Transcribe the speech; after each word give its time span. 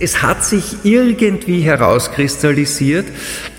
Es 0.00 0.22
hat 0.22 0.44
sich 0.44 0.84
irgendwie 0.84 1.60
herauskristallisiert, 1.60 3.06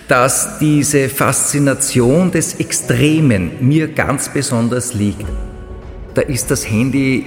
dass 0.08 0.60
diese 0.60 1.10
Faszination 1.10 2.32
des 2.32 2.56
Extremen 2.56 3.52
mir 3.62 3.88
ganz 3.88 4.30
besonders 4.30 4.94
liegt. 4.94 5.26
Da 6.14 6.22
ist 6.22 6.52
das 6.52 6.70
Handy 6.70 7.26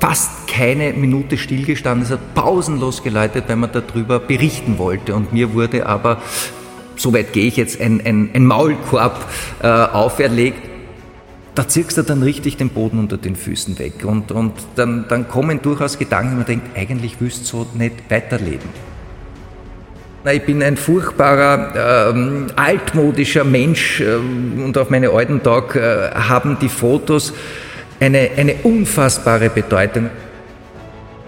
fast 0.00 0.46
keine 0.46 0.92
Minute 0.92 1.36
stillgestanden, 1.36 2.04
es 2.04 2.12
hat 2.12 2.34
pausenlos 2.34 3.02
geläutet, 3.02 3.44
weil 3.48 3.56
man 3.56 3.70
darüber 3.72 4.20
berichten 4.20 4.78
wollte. 4.78 5.14
Und 5.14 5.32
mir 5.32 5.54
wurde 5.54 5.86
aber, 5.86 6.22
so 6.96 7.12
weit 7.12 7.32
gehe 7.32 7.46
ich 7.46 7.56
jetzt, 7.56 7.80
ein, 7.80 8.00
ein, 8.04 8.30
ein 8.34 8.46
Maulkorb 8.46 9.26
äh, 9.62 9.66
auferlegt. 9.66 10.67
Da 11.58 11.66
zirkst 11.66 11.98
du 11.98 12.02
dann 12.02 12.22
richtig 12.22 12.56
den 12.56 12.68
Boden 12.68 13.00
unter 13.00 13.16
den 13.16 13.34
Füßen 13.34 13.80
weg. 13.80 14.04
Und, 14.04 14.30
und 14.30 14.52
dann, 14.76 15.06
dann 15.08 15.26
kommen 15.26 15.60
durchaus 15.60 15.98
Gedanken, 15.98 16.36
man 16.36 16.46
denkt, 16.46 16.78
eigentlich 16.78 17.20
wüsst 17.20 17.46
so 17.46 17.66
nicht 17.74 17.96
weiterleben. 18.08 18.68
Ich 20.30 20.42
bin 20.44 20.62
ein 20.62 20.76
furchtbarer, 20.76 22.10
ähm, 22.14 22.46
altmodischer 22.54 23.42
Mensch 23.42 24.00
ähm, 24.00 24.62
und 24.66 24.78
auf 24.78 24.90
meine 24.90 25.10
alten 25.10 25.42
Tag 25.42 25.74
äh, 25.74 26.10
haben 26.14 26.58
die 26.60 26.68
Fotos 26.68 27.32
eine, 27.98 28.30
eine 28.36 28.54
unfassbare 28.62 29.50
Bedeutung. 29.50 30.10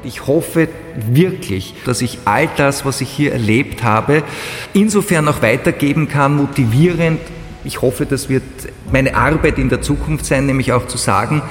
Ich 0.04 0.28
hoffe 0.28 0.68
wirklich, 1.10 1.74
dass 1.84 2.02
ich 2.02 2.20
all 2.24 2.48
das, 2.56 2.84
was 2.84 3.00
ich 3.00 3.10
hier 3.10 3.32
erlebt 3.32 3.82
habe, 3.82 4.22
insofern 4.74 5.26
auch 5.26 5.42
weitergeben 5.42 6.06
kann, 6.06 6.36
motivierend. 6.36 7.18
Ich 7.64 7.82
hoffe, 7.82 8.06
das 8.06 8.28
wird 8.28 8.42
meine 8.90 9.14
Arbeit 9.14 9.58
in 9.58 9.68
der 9.68 9.82
Zukunft 9.82 10.24
sein, 10.24 10.46
nämlich 10.46 10.72
auch 10.72 10.86
zu 10.86 10.96
sagen, 10.96 11.42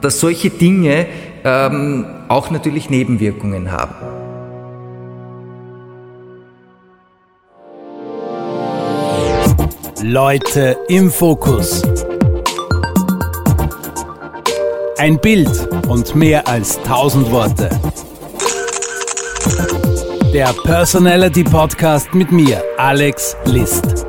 dass 0.00 0.20
solche 0.20 0.50
Dinge 0.50 1.06
ähm, 1.44 2.06
auch 2.28 2.50
natürlich 2.50 2.90
Nebenwirkungen 2.90 3.70
haben. 3.70 3.94
Leute 10.02 10.76
im 10.88 11.10
Fokus. 11.10 11.82
Ein 14.98 15.18
Bild 15.18 15.68
und 15.88 16.14
mehr 16.14 16.46
als 16.46 16.80
tausend 16.82 17.30
Worte. 17.30 17.70
Der 20.34 20.52
Personality 20.64 21.44
Podcast 21.44 22.12
mit 22.12 22.30
mir, 22.32 22.62
Alex 22.76 23.36
List. 23.46 24.06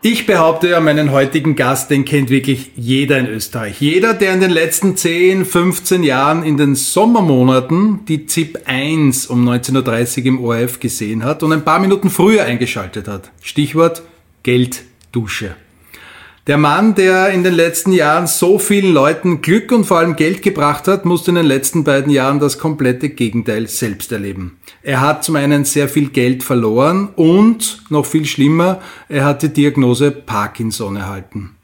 Ich 0.00 0.26
behaupte 0.26 0.68
ja, 0.68 0.78
meinen 0.78 1.10
heutigen 1.10 1.56
Gast, 1.56 1.90
den 1.90 2.04
kennt 2.04 2.30
wirklich 2.30 2.70
jeder 2.76 3.18
in 3.18 3.26
Österreich. 3.26 3.80
Jeder, 3.80 4.14
der 4.14 4.32
in 4.32 4.40
den 4.40 4.52
letzten 4.52 4.96
10, 4.96 5.44
15 5.44 6.04
Jahren 6.04 6.44
in 6.44 6.56
den 6.56 6.76
Sommermonaten 6.76 8.04
die 8.04 8.26
ZIP 8.26 8.60
1 8.66 9.26
um 9.26 9.48
19.30 9.48 10.20
Uhr 10.20 10.26
im 10.26 10.44
ORF 10.44 10.78
gesehen 10.78 11.24
hat 11.24 11.42
und 11.42 11.52
ein 11.52 11.64
paar 11.64 11.80
Minuten 11.80 12.10
früher 12.10 12.44
eingeschaltet 12.44 13.08
hat. 13.08 13.32
Stichwort 13.42 14.02
Gelddusche. 14.44 15.56
Der 16.48 16.56
Mann, 16.56 16.94
der 16.94 17.28
in 17.28 17.44
den 17.44 17.52
letzten 17.52 17.92
Jahren 17.92 18.26
so 18.26 18.58
vielen 18.58 18.94
Leuten 18.94 19.42
Glück 19.42 19.70
und 19.70 19.84
vor 19.84 19.98
allem 19.98 20.16
Geld 20.16 20.40
gebracht 20.40 20.88
hat, 20.88 21.04
musste 21.04 21.30
in 21.30 21.34
den 21.34 21.44
letzten 21.44 21.84
beiden 21.84 22.10
Jahren 22.10 22.40
das 22.40 22.58
komplette 22.58 23.10
Gegenteil 23.10 23.66
selbst 23.68 24.12
erleben. 24.12 24.58
Er 24.82 25.02
hat 25.02 25.24
zum 25.24 25.36
einen 25.36 25.66
sehr 25.66 25.90
viel 25.90 26.08
Geld 26.08 26.42
verloren 26.42 27.10
und, 27.16 27.82
noch 27.90 28.06
viel 28.06 28.24
schlimmer, 28.24 28.80
er 29.10 29.26
hat 29.26 29.42
die 29.42 29.52
Diagnose 29.52 30.10
Parkinson 30.10 30.96
erhalten. 30.96 31.54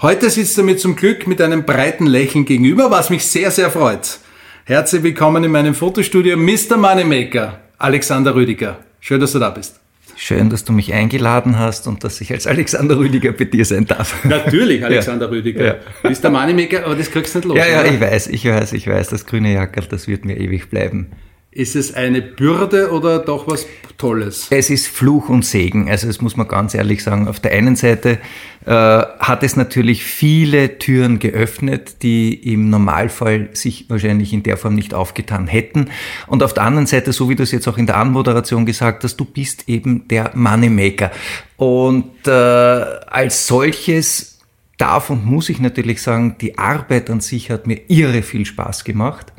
Heute 0.00 0.30
sitzt 0.30 0.56
er 0.56 0.64
mir 0.64 0.78
zum 0.78 0.96
Glück 0.96 1.26
mit 1.26 1.42
einem 1.42 1.66
breiten 1.66 2.06
Lächeln 2.06 2.46
gegenüber, 2.46 2.90
was 2.90 3.10
mich 3.10 3.26
sehr, 3.26 3.50
sehr 3.50 3.70
freut. 3.70 4.20
Herzlich 4.64 5.02
willkommen 5.02 5.44
in 5.44 5.50
meinem 5.50 5.74
Fotostudio, 5.74 6.38
Mr. 6.38 6.78
Moneymaker, 6.78 7.60
Alexander 7.76 8.34
Rüdiger. 8.34 8.78
Schön, 9.00 9.20
dass 9.20 9.32
du 9.32 9.38
da 9.38 9.50
bist. 9.50 9.80
Schön, 10.22 10.50
dass 10.50 10.66
du 10.66 10.74
mich 10.74 10.92
eingeladen 10.92 11.58
hast 11.58 11.86
und 11.86 12.04
dass 12.04 12.20
ich 12.20 12.30
als 12.30 12.46
Alexander 12.46 12.98
Rüdiger 12.98 13.32
bei 13.32 13.46
dir 13.46 13.64
sein 13.64 13.86
darf. 13.86 14.22
Natürlich, 14.22 14.84
Alexander 14.84 15.24
ja. 15.24 15.32
Rüdiger. 15.32 15.64
Ja. 15.64 15.76
Du 16.02 16.08
bist 16.10 16.22
der 16.22 16.30
Moneymaker, 16.30 16.84
aber 16.84 16.94
das 16.94 17.10
kriegst 17.10 17.34
du 17.34 17.38
nicht 17.38 17.48
los. 17.48 17.56
Ja, 17.56 17.66
ja, 17.66 17.80
oder? 17.80 17.90
ich 17.90 18.00
weiß, 18.02 18.26
ich 18.26 18.44
weiß, 18.44 18.74
ich 18.74 18.86
weiß, 18.86 19.08
das 19.08 19.24
grüne 19.24 19.54
Jackerl, 19.54 19.86
das 19.88 20.08
wird 20.08 20.26
mir 20.26 20.36
ewig 20.36 20.68
bleiben. 20.68 21.12
Ist 21.52 21.74
es 21.74 21.94
eine 21.94 22.22
Bürde 22.22 22.92
oder 22.92 23.18
doch 23.18 23.48
was 23.48 23.66
Tolles? 23.98 24.46
Es 24.50 24.70
ist 24.70 24.86
Fluch 24.86 25.28
und 25.28 25.44
Segen. 25.44 25.90
Also 25.90 26.06
das 26.06 26.20
muss 26.20 26.36
man 26.36 26.46
ganz 26.46 26.74
ehrlich 26.74 27.02
sagen. 27.02 27.26
Auf 27.26 27.40
der 27.40 27.50
einen 27.50 27.74
Seite 27.74 28.20
äh, 28.64 28.70
hat 28.70 29.42
es 29.42 29.56
natürlich 29.56 30.04
viele 30.04 30.78
Türen 30.78 31.18
geöffnet, 31.18 32.04
die 32.04 32.34
im 32.34 32.70
Normalfall 32.70 33.48
sich 33.52 33.86
wahrscheinlich 33.90 34.32
in 34.32 34.44
der 34.44 34.58
Form 34.58 34.76
nicht 34.76 34.94
aufgetan 34.94 35.48
hätten. 35.48 35.90
Und 36.28 36.44
auf 36.44 36.54
der 36.54 36.62
anderen 36.62 36.86
Seite, 36.86 37.12
so 37.12 37.28
wie 37.28 37.34
du 37.34 37.42
es 37.42 37.50
jetzt 37.50 37.66
auch 37.66 37.78
in 37.78 37.86
der 37.86 37.96
Anmoderation 37.96 38.64
gesagt 38.64 39.02
hast, 39.02 39.16
du 39.16 39.24
bist 39.24 39.68
eben 39.68 40.06
der 40.06 40.30
Moneymaker. 40.34 41.10
Und 41.56 42.28
äh, 42.28 42.30
als 42.30 43.48
solches 43.48 44.38
darf 44.78 45.10
und 45.10 45.26
muss 45.26 45.48
ich 45.48 45.58
natürlich 45.58 46.00
sagen, 46.00 46.36
die 46.40 46.58
Arbeit 46.58 47.10
an 47.10 47.20
sich 47.20 47.50
hat 47.50 47.66
mir 47.66 47.80
irre 47.88 48.22
viel 48.22 48.46
Spaß 48.46 48.84
gemacht 48.84 49.32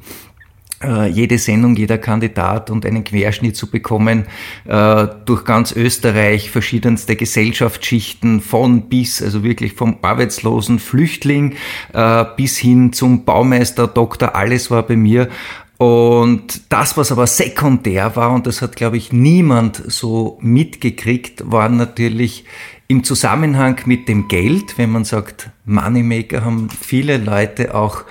jede 1.08 1.38
Sendung, 1.38 1.76
jeder 1.76 1.98
Kandidat 1.98 2.70
und 2.70 2.86
einen 2.86 3.04
Querschnitt 3.04 3.56
zu 3.56 3.70
bekommen 3.70 4.26
äh, 4.66 5.08
durch 5.26 5.46
ganz 5.46 5.72
Österreich, 5.72 6.52
verschiedenste 6.52 7.16
Gesellschaftsschichten 7.16 8.42
von 8.42 8.90
bis, 8.90 9.22
also 9.22 9.44
wirklich 9.44 9.74
vom 9.74 9.98
arbeitslosen 10.02 10.80
Flüchtling 10.80 11.56
äh, 11.94 12.26
bis 12.36 12.58
hin 12.58 12.94
zum 12.94 13.26
Baumeister, 13.26 13.88
Doktor, 13.88 14.36
alles 14.36 14.72
war 14.72 14.84
bei 14.84 14.96
mir. 14.96 15.30
Und 15.78 16.72
das, 16.72 16.96
was 16.96 17.12
aber 17.12 17.26
sekundär 17.26 18.16
war, 18.16 18.32
und 18.34 18.46
das 18.46 18.62
hat, 18.62 18.76
glaube 18.76 18.98
ich, 18.98 19.12
niemand 19.12 19.82
so 19.88 20.38
mitgekriegt, 20.40 21.42
war 21.52 21.70
natürlich 21.70 22.46
im 22.88 23.04
Zusammenhang 23.04 23.80
mit 23.86 24.08
dem 24.08 24.28
Geld, 24.28 24.78
wenn 24.78 24.92
man 24.92 25.06
sagt 25.06 25.50
Moneymaker, 25.66 26.46
haben 26.46 26.70
viele 26.70 27.18
Leute 27.18 27.74
auch 27.74 28.02
äh, 28.02 28.04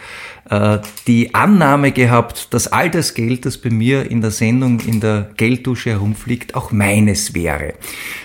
die 1.07 1.35
Annahme 1.35 1.93
gehabt, 1.93 2.53
dass 2.53 2.67
all 2.67 2.91
das 2.91 3.15
Geld, 3.15 3.47
das 3.47 3.59
bei 3.59 3.71
mir 3.71 4.11
in 4.11 4.21
der 4.21 4.33
Sendung 4.33 4.81
in 4.81 5.01
der 5.01 5.31
Gelddusche 5.37 5.91
herumfliegt, 5.91 6.57
auch 6.57 6.73
meines 6.73 7.35
wäre. 7.35 7.75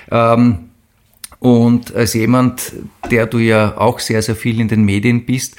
Ähm, 0.10 0.70
und 1.40 1.94
als 1.94 2.16
jemand, 2.16 2.74
der 3.12 3.28
du 3.28 3.38
ja 3.38 3.78
auch 3.78 4.00
sehr, 4.00 4.24
sehr 4.24 4.36
viel 4.36 4.60
in 4.60 4.68
den 4.68 4.84
Medien 4.84 5.26
bist, 5.26 5.56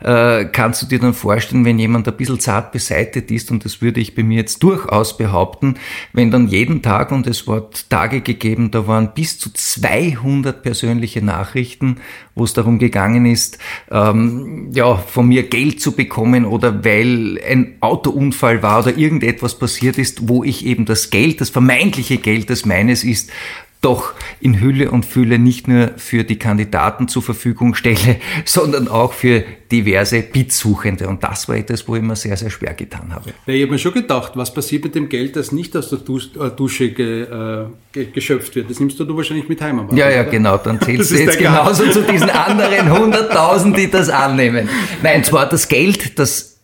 äh, 0.00 0.44
kannst 0.46 0.82
du 0.82 0.86
dir 0.86 0.98
dann 0.98 1.14
vorstellen, 1.14 1.64
wenn 1.64 1.78
jemand 1.78 2.08
ein 2.08 2.16
bisschen 2.16 2.40
zart 2.40 2.72
beseitet 2.72 3.30
ist, 3.30 3.50
und 3.50 3.64
das 3.64 3.80
würde 3.82 4.00
ich 4.00 4.14
bei 4.14 4.22
mir 4.22 4.38
jetzt 4.38 4.62
durchaus 4.62 5.16
behaupten, 5.16 5.74
wenn 6.12 6.30
dann 6.30 6.48
jeden 6.48 6.82
Tag, 6.82 7.12
und 7.12 7.26
es 7.26 7.46
war 7.46 7.68
Tage 7.88 8.20
gegeben, 8.20 8.70
da 8.70 8.86
waren 8.86 9.12
bis 9.14 9.38
zu 9.38 9.52
200 9.52 10.62
persönliche 10.62 11.22
Nachrichten, 11.22 11.96
wo 12.34 12.44
es 12.44 12.52
darum 12.52 12.78
gegangen 12.78 13.26
ist, 13.26 13.58
ähm, 13.90 14.70
ja, 14.72 14.96
von 14.96 15.28
mir 15.28 15.48
Geld 15.48 15.80
zu 15.80 15.92
bekommen 15.92 16.44
oder 16.44 16.84
weil 16.84 17.40
ein 17.48 17.76
Autounfall 17.80 18.62
war 18.62 18.80
oder 18.80 18.96
irgendetwas 18.96 19.58
passiert 19.58 19.98
ist, 19.98 20.28
wo 20.28 20.44
ich 20.44 20.64
eben 20.64 20.84
das 20.84 21.10
Geld, 21.10 21.40
das 21.40 21.50
vermeintliche 21.50 22.18
Geld, 22.18 22.50
das 22.50 22.64
meines 22.64 23.04
ist, 23.04 23.30
doch 23.80 24.14
in 24.40 24.60
Hülle 24.60 24.90
und 24.90 25.06
Fülle 25.06 25.38
nicht 25.38 25.68
nur 25.68 25.92
für 25.96 26.24
die 26.24 26.36
Kandidaten 26.36 27.06
zur 27.06 27.22
Verfügung 27.22 27.74
stelle, 27.74 28.16
sondern 28.44 28.88
auch 28.88 29.12
für 29.12 29.44
diverse 29.70 30.22
Bitsuchende. 30.22 31.06
Und 31.06 31.22
das 31.22 31.48
war 31.48 31.56
etwas, 31.56 31.86
wo 31.86 31.94
ich 31.94 32.02
mir 32.02 32.16
sehr, 32.16 32.36
sehr 32.36 32.50
schwer 32.50 32.74
getan 32.74 33.14
habe. 33.14 33.30
Ja, 33.46 33.54
ich 33.54 33.62
habe 33.62 33.72
mir 33.72 33.78
schon 33.78 33.92
gedacht, 33.92 34.32
was 34.34 34.52
passiert 34.52 34.84
mit 34.84 34.94
dem 34.94 35.08
Geld, 35.08 35.36
das 35.36 35.52
nicht 35.52 35.76
aus 35.76 35.90
der 35.90 36.00
äh, 36.00 36.50
Dusche 36.50 36.90
ge, 36.90 37.22
äh, 37.22 38.04
geschöpft 38.06 38.56
wird? 38.56 38.68
Das 38.68 38.80
nimmst 38.80 38.98
du, 38.98 39.04
du 39.04 39.16
wahrscheinlich 39.16 39.48
mit 39.48 39.60
heim. 39.60 39.88
Ja, 39.92 40.10
ja, 40.10 40.22
oder? 40.22 40.30
genau. 40.30 40.56
Dann 40.58 40.80
zählst 40.82 41.12
du 41.12 41.16
jetzt 41.16 41.38
genauso 41.38 41.88
zu 41.90 42.02
diesen 42.02 42.30
anderen 42.30 42.88
100.000, 43.12 43.74
die 43.74 43.90
das 43.90 44.08
annehmen. 44.08 44.68
Nein, 45.02 45.22
zwar 45.22 45.48
das 45.48 45.68
Geld, 45.68 46.18
das 46.18 46.57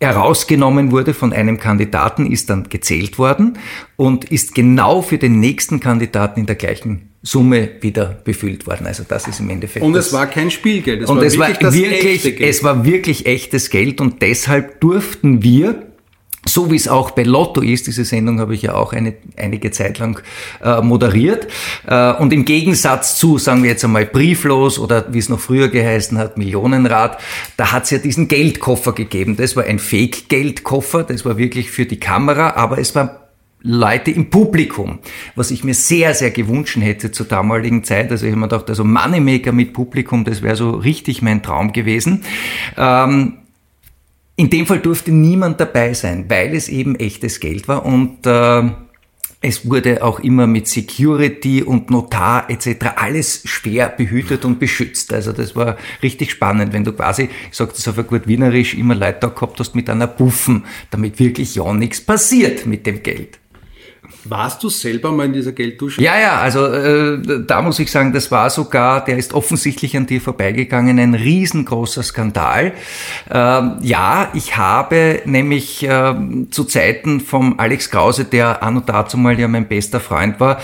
herausgenommen 0.00 0.92
wurde 0.92 1.14
von 1.14 1.32
einem 1.32 1.58
Kandidaten, 1.58 2.30
ist 2.30 2.50
dann 2.50 2.68
gezählt 2.68 3.18
worden 3.18 3.58
und 3.96 4.30
ist 4.30 4.54
genau 4.54 5.00
für 5.00 5.18
den 5.18 5.40
nächsten 5.40 5.80
Kandidaten 5.80 6.40
in 6.40 6.46
der 6.46 6.56
gleichen 6.56 7.10
Summe 7.22 7.70
wieder 7.80 8.18
befüllt 8.24 8.66
worden. 8.66 8.86
Also 8.86 9.04
das 9.08 9.26
ist 9.26 9.40
im 9.40 9.50
Endeffekt. 9.50 9.84
Und 9.84 9.96
es 9.96 10.12
war 10.12 10.26
kein 10.26 10.50
Spielgeld. 10.50 11.02
Es 11.02 11.10
und 11.10 11.16
war 11.16 11.24
es 11.24 11.38
wirklich 11.38 11.62
war 11.62 11.72
wirklich, 11.72 12.40
es 12.40 12.62
war 12.62 12.84
wirklich 12.84 13.26
echtes 13.26 13.70
Geld 13.70 14.00
und 14.00 14.22
deshalb 14.22 14.80
durften 14.80 15.42
wir 15.42 15.85
so 16.48 16.70
wie 16.70 16.76
es 16.76 16.88
auch 16.88 17.10
bei 17.10 17.22
Lotto 17.22 17.60
ist, 17.60 17.86
diese 17.86 18.04
Sendung 18.04 18.40
habe 18.40 18.54
ich 18.54 18.62
ja 18.62 18.74
auch 18.74 18.92
eine, 18.92 19.14
einige 19.36 19.70
Zeit 19.70 19.98
lang 19.98 20.20
äh, 20.62 20.80
moderiert. 20.80 21.46
Äh, 21.86 22.12
und 22.14 22.32
im 22.32 22.44
Gegensatz 22.44 23.16
zu, 23.16 23.38
sagen 23.38 23.62
wir 23.62 23.70
jetzt 23.70 23.84
einmal, 23.84 24.06
Brieflos 24.06 24.78
oder 24.78 25.12
wie 25.12 25.18
es 25.18 25.28
noch 25.28 25.40
früher 25.40 25.68
geheißen 25.68 26.18
hat, 26.18 26.38
Millionenrad, 26.38 27.18
da 27.56 27.72
hat 27.72 27.84
es 27.84 27.90
ja 27.90 27.98
diesen 27.98 28.28
Geldkoffer 28.28 28.92
gegeben. 28.92 29.36
Das 29.36 29.56
war 29.56 29.64
ein 29.64 29.78
Fake-Geldkoffer, 29.78 31.04
das 31.04 31.24
war 31.24 31.36
wirklich 31.36 31.70
für 31.70 31.86
die 31.86 32.00
Kamera, 32.00 32.54
aber 32.56 32.78
es 32.78 32.94
war 32.94 33.26
Leute 33.62 34.12
im 34.12 34.30
Publikum, 34.30 35.00
was 35.34 35.50
ich 35.50 35.64
mir 35.64 35.74
sehr, 35.74 36.14
sehr 36.14 36.30
gewünscht 36.30 36.76
hätte 36.78 37.10
zur 37.10 37.26
damaligen 37.26 37.82
Zeit. 37.82 38.12
Also 38.12 38.24
ich 38.24 38.32
habe 38.32 38.40
mir 38.40 38.48
gedacht, 38.48 38.68
also 38.68 38.84
Moneymaker 38.84 39.50
mit 39.50 39.72
Publikum, 39.72 40.24
das 40.24 40.42
wäre 40.42 40.54
so 40.54 40.70
richtig 40.70 41.20
mein 41.20 41.42
Traum 41.42 41.72
gewesen. 41.72 42.22
Ähm, 42.76 43.38
in 44.36 44.50
dem 44.50 44.66
Fall 44.66 44.80
durfte 44.80 45.12
niemand 45.12 45.60
dabei 45.60 45.94
sein, 45.94 46.26
weil 46.28 46.54
es 46.54 46.68
eben 46.68 46.94
echtes 46.96 47.40
Geld 47.40 47.68
war 47.68 47.84
und 47.84 48.26
äh, 48.26 48.70
es 49.40 49.68
wurde 49.68 50.02
auch 50.02 50.18
immer 50.20 50.46
mit 50.46 50.66
Security 50.66 51.62
und 51.62 51.90
Notar 51.90 52.50
etc. 52.50 52.86
alles 52.96 53.42
schwer 53.44 53.88
behütet 53.88 54.44
und 54.44 54.58
beschützt. 54.58 55.12
Also 55.12 55.32
das 55.32 55.54
war 55.54 55.76
richtig 56.02 56.30
spannend, 56.30 56.72
wenn 56.72 56.84
du 56.84 56.92
quasi, 56.92 57.28
ich 57.50 57.56
sage 57.56 57.72
das 57.74 57.86
auf 57.86 57.98
ein 57.98 58.06
gut 58.06 58.26
Wienerisch, 58.26 58.74
immer 58.74 58.94
Leute 58.94 59.30
gehabt 59.30 59.60
hast 59.60 59.74
mit 59.74 59.88
einer 59.88 60.06
Buffen, 60.06 60.64
damit 60.90 61.18
wirklich 61.18 61.54
ja 61.54 61.72
nichts 61.72 62.00
passiert 62.00 62.66
mit 62.66 62.86
dem 62.86 63.02
Geld. 63.02 63.38
Warst 64.28 64.62
du 64.62 64.68
selber 64.68 65.12
mal 65.12 65.26
in 65.26 65.32
dieser 65.32 65.52
Gelddusche? 65.52 66.02
Ja, 66.02 66.18
ja, 66.18 66.40
also 66.40 66.66
äh, 66.66 67.44
da 67.46 67.62
muss 67.62 67.78
ich 67.78 67.90
sagen, 67.90 68.12
das 68.12 68.30
war 68.30 68.50
sogar, 68.50 69.04
der 69.04 69.18
ist 69.18 69.34
offensichtlich 69.34 69.96
an 69.96 70.06
dir 70.06 70.20
vorbeigegangen, 70.20 70.98
ein 70.98 71.14
riesengroßer 71.14 72.02
Skandal. 72.02 72.72
Ähm, 73.30 73.76
ja, 73.82 74.30
ich 74.34 74.56
habe 74.56 75.22
nämlich 75.24 75.86
äh, 75.86 76.14
zu 76.50 76.64
Zeiten 76.64 77.20
vom 77.20 77.58
Alex 77.58 77.90
Krause, 77.90 78.24
der 78.24 78.62
an 78.62 78.76
und 78.76 78.88
dazu 78.88 79.16
mal 79.16 79.38
ja 79.38 79.48
mein 79.48 79.68
bester 79.68 80.00
Freund 80.00 80.40
war, 80.40 80.58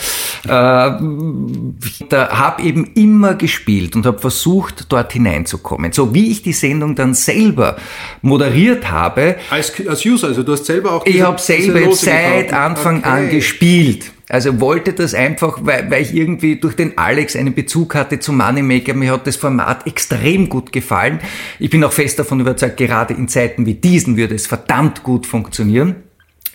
äh, 0.45 0.49
da 0.49 2.29
habe 2.31 2.63
eben 2.63 2.93
immer 2.95 3.35
gespielt 3.35 3.95
und 3.97 4.07
habe 4.07 4.19
versucht, 4.19 4.87
dort 4.89 5.13
hineinzukommen. 5.13 5.93
So 5.93 6.15
wie 6.15 6.31
ich 6.31 6.43
die 6.43 6.53
Sendung 6.53 6.95
dann 6.95 7.15
selber 7.15 7.77
moderiert 8.23 8.91
habe. 8.91 9.37
Als, 9.51 9.73
als 9.87 10.05
User, 10.05 10.29
also 10.29 10.43
du 10.43 10.53
hast 10.53 10.67
selber 10.67 10.93
auch 10.93 11.05
diese, 11.05 11.19
Ich 11.19 11.23
habe 11.23 11.41
selber 11.41 11.95
seit 11.95 12.53
Anfang 12.53 12.99
okay. 12.99 13.09
an 13.09 13.31
gespielt 13.31 13.52
gespielt. 13.53 14.13
Also 14.29 14.61
wollte 14.61 14.95
das 14.95 15.15
einfach, 15.15 15.59
weil, 15.63 15.91
weil 15.91 16.03
ich 16.03 16.15
irgendwie 16.15 16.57
durch 16.57 16.75
den 16.75 16.97
Alex 16.97 17.37
einen 17.37 17.55
Bezug 17.55 17.95
hatte 17.95 18.19
zu 18.19 18.33
Moneymaker. 18.33 18.95
Mir 18.95 19.13
hat 19.13 19.27
das 19.27 19.37
Format 19.37 19.87
extrem 19.87 20.49
gut 20.49 20.73
gefallen. 20.73 21.21
Ich 21.59 21.69
bin 21.69 21.85
auch 21.85 21.93
fest 21.93 22.19
davon 22.19 22.41
überzeugt, 22.41 22.79
gerade 22.79 23.15
in 23.15 23.29
Zeiten 23.29 23.67
wie 23.67 23.75
diesen 23.75 24.17
würde 24.17 24.35
es 24.35 24.47
verdammt 24.47 25.03
gut 25.03 25.27
funktionieren. 25.27 25.97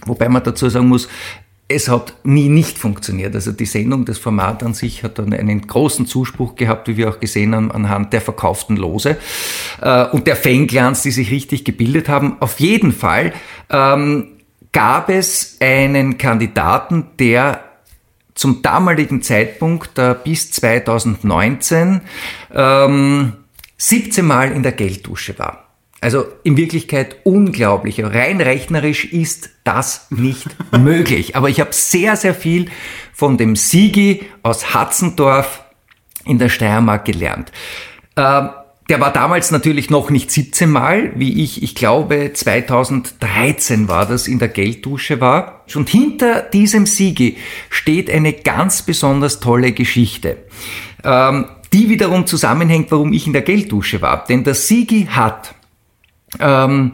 Wobei 0.05 0.27
man 0.27 0.44
dazu 0.44 0.69
sagen 0.69 0.88
muss, 0.88 1.07
es 1.69 1.89
hat 1.89 2.13
nie 2.23 2.47
nicht 2.47 2.77
funktioniert. 2.77 3.35
Also 3.35 3.51
die 3.51 3.65
Sendung, 3.65 4.05
das 4.05 4.17
Format 4.17 4.63
an 4.63 4.73
sich 4.73 5.03
hat 5.03 5.19
dann 5.19 5.33
einen 5.33 5.67
großen 5.67 6.05
Zuspruch 6.07 6.55
gehabt, 6.55 6.88
wie 6.88 6.95
wir 6.95 7.09
auch 7.09 7.19
gesehen 7.19 7.53
haben, 7.53 7.71
anhand 7.71 8.13
der 8.13 8.21
verkauften 8.21 8.77
Lose 8.77 9.17
äh, 9.81 10.05
und 10.05 10.27
der 10.27 10.38
Fanglands, 10.38 11.03
die 11.03 11.11
sich 11.11 11.29
richtig 11.29 11.65
gebildet 11.65 12.07
haben. 12.07 12.38
Auf 12.39 12.59
jeden 12.61 12.93
Fall 12.93 13.33
ähm, 13.69 14.29
gab 14.77 15.09
es 15.09 15.57
einen 15.59 16.19
Kandidaten, 16.19 17.07
der 17.18 17.63
zum 18.35 18.62
damaligen 18.62 19.24
Zeitpunkt 19.24 19.97
äh, 19.97 20.15
bis 20.24 20.51
2019 20.51 22.01
ähm, 22.53 23.33
17 23.77 24.24
Mal 24.24 24.51
in 24.51 24.62
der 24.62 24.74
Gelddusche 24.74 25.39
war. 25.39 25.65
Also 26.00 26.27
in 26.44 26.57
Wirklichkeit 26.57 27.15
unglaublich. 27.24 28.03
Rein 28.03 28.39
rechnerisch 28.39 29.06
ist 29.06 29.50
das 29.63 30.12
nicht 30.12 30.45
möglich. 30.77 31.35
Aber 31.35 31.50
ich 31.50 31.59
habe 31.59 31.74
sehr, 31.74 32.15
sehr 32.15 32.35
viel 32.35 32.69
von 33.13 33.39
dem 33.39 33.56
Sigi 33.56 34.27
aus 34.44 34.75
Hatzendorf 34.75 35.63
in 36.24 36.38
der 36.38 36.50
Steiermark 36.50 37.03
gelernt. 37.03 37.51
Ähm, 38.15 38.50
der 38.89 39.01
war 39.01 39.12
damals 39.12 39.51
natürlich 39.51 39.89
noch 39.89 40.10
nicht 40.10 40.31
17 40.31 40.69
Mal, 40.69 41.12
wie 41.16 41.44
ich, 41.44 41.62
ich 41.62 41.75
glaube 41.75 42.31
2013 42.34 43.89
war 43.89 44.06
das, 44.06 44.28
in 44.28 44.39
der 44.39 44.48
Gelddusche 44.48 45.19
war. 45.19 45.66
Und 45.75 45.89
hinter 45.89 46.42
diesem 46.42 46.86
Siegi 46.86 47.38
steht 47.69 48.10
eine 48.10 48.31
ganz 48.31 48.84
besonders 48.84 49.42
tolle 49.42 49.74
Geschichte, 49.74 50.38
ähm, 51.04 51.45
die 51.74 51.89
wiederum 51.89 52.25
zusammenhängt, 52.28 52.89
warum 52.92 53.12
ich 53.12 53.28
in 53.28 53.34
der 53.34 53.42
Gelddusche 53.42 54.01
war. 54.01 54.24
Denn 54.25 54.45
der 54.45 54.56
Sigi 54.56 55.07
hat 55.12 55.54
ähm, 56.39 56.94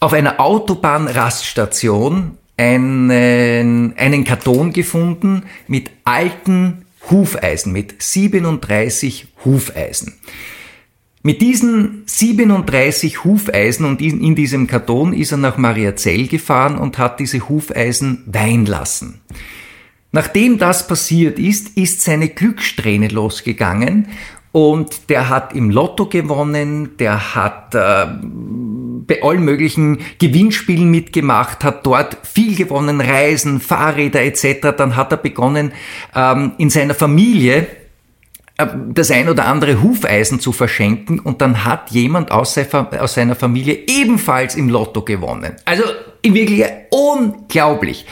auf 0.00 0.12
einer 0.12 0.40
Autobahnraststation 0.40 2.36
einen, 2.58 3.96
einen 3.96 4.24
Karton 4.24 4.72
gefunden 4.72 5.44
mit 5.68 5.90
alten 6.04 6.84
Hufeisen, 7.10 7.72
mit 7.72 8.02
37 8.02 9.28
Hufeisen. 9.44 10.14
Mit 11.22 11.40
diesen 11.42 12.04
37 12.06 13.24
Hufeisen 13.24 13.84
und 13.84 14.00
in 14.00 14.34
diesem 14.34 14.66
Karton 14.66 15.12
ist 15.12 15.32
er 15.32 15.38
nach 15.38 15.58
Mariazell 15.58 16.28
gefahren 16.28 16.78
und 16.78 16.98
hat 16.98 17.20
diese 17.20 17.48
Hufeisen 17.48 18.22
weihen 18.26 18.66
lassen. 18.66 19.20
Nachdem 20.10 20.58
das 20.58 20.86
passiert 20.86 21.38
ist, 21.38 21.76
ist 21.76 22.00
seine 22.00 22.28
Glückssträhne 22.28 23.08
losgegangen 23.08 24.08
und 24.58 25.08
der 25.08 25.28
hat 25.28 25.54
im 25.54 25.70
Lotto 25.70 26.06
gewonnen, 26.06 26.96
der 26.96 27.36
hat 27.36 27.76
äh, 27.76 28.06
bei 29.06 29.22
allen 29.22 29.44
möglichen 29.44 30.00
Gewinnspielen 30.18 30.90
mitgemacht, 30.90 31.62
hat 31.62 31.86
dort 31.86 32.16
viel 32.26 32.56
gewonnen, 32.56 33.00
Reisen, 33.00 33.60
Fahrräder 33.60 34.20
etc. 34.20 34.74
Dann 34.76 34.96
hat 34.96 35.12
er 35.12 35.18
begonnen, 35.18 35.70
ähm, 36.12 36.54
in 36.58 36.70
seiner 36.70 36.94
Familie 36.94 37.68
äh, 38.56 38.66
das 38.88 39.12
ein 39.12 39.28
oder 39.28 39.46
andere 39.46 39.80
Hufeisen 39.80 40.40
zu 40.40 40.50
verschenken 40.50 41.20
und 41.20 41.40
dann 41.40 41.64
hat 41.64 41.92
jemand 41.92 42.32
aus 42.32 42.54
seiner 42.54 43.36
Familie 43.36 43.84
ebenfalls 43.86 44.56
im 44.56 44.68
Lotto 44.70 45.02
gewonnen. 45.02 45.54
Also 45.66 45.84
in 46.22 46.34
Wirklichkeit 46.34 46.88
unglaublich. 46.90 48.06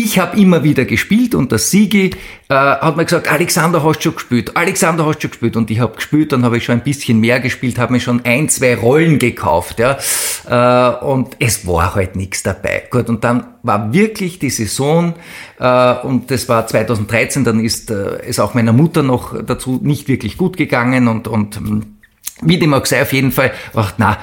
Ich 0.00 0.16
habe 0.20 0.38
immer 0.40 0.62
wieder 0.62 0.84
gespielt 0.84 1.34
und 1.34 1.50
der 1.50 1.58
Sigi 1.58 2.10
äh, 2.48 2.54
hat 2.54 2.96
mir 2.96 3.04
gesagt, 3.04 3.28
Alexander 3.28 3.82
hast 3.82 4.00
schon 4.00 4.14
gespielt, 4.14 4.56
Alexander 4.56 5.04
hast 5.04 5.20
schon 5.20 5.32
gespielt 5.32 5.56
und 5.56 5.72
ich 5.72 5.80
habe 5.80 5.96
gespielt, 5.96 6.30
dann 6.30 6.44
habe 6.44 6.56
ich 6.56 6.64
schon 6.64 6.76
ein 6.76 6.84
bisschen 6.84 7.18
mehr 7.18 7.40
gespielt, 7.40 7.78
habe 7.80 7.94
mir 7.94 7.98
schon 7.98 8.24
ein, 8.24 8.48
zwei 8.48 8.76
Rollen 8.76 9.18
gekauft, 9.18 9.80
ja, 9.80 9.98
äh, 10.48 11.04
und 11.04 11.36
es 11.40 11.66
war 11.66 11.96
halt 11.96 12.14
nichts 12.14 12.44
dabei. 12.44 12.84
Gut, 12.88 13.08
und 13.08 13.24
dann 13.24 13.48
war 13.64 13.92
wirklich 13.92 14.38
die 14.38 14.50
Saison 14.50 15.14
äh, 15.58 15.94
und 15.94 16.30
das 16.30 16.48
war 16.48 16.64
2013, 16.64 17.42
dann 17.42 17.58
ist 17.58 17.90
äh, 17.90 18.20
es 18.24 18.38
auch 18.38 18.54
meiner 18.54 18.72
Mutter 18.72 19.02
noch 19.02 19.34
dazu 19.42 19.80
nicht 19.82 20.06
wirklich 20.06 20.36
gut 20.36 20.56
gegangen 20.56 21.08
und, 21.08 21.26
und 21.26 21.58
wie 22.42 22.58
dem 22.58 22.72
auch 22.72 22.86
sei, 22.86 23.02
auf 23.02 23.12
jeden 23.12 23.32
Fall, 23.32 23.50
ach, 23.74 23.94
na, 23.98 24.16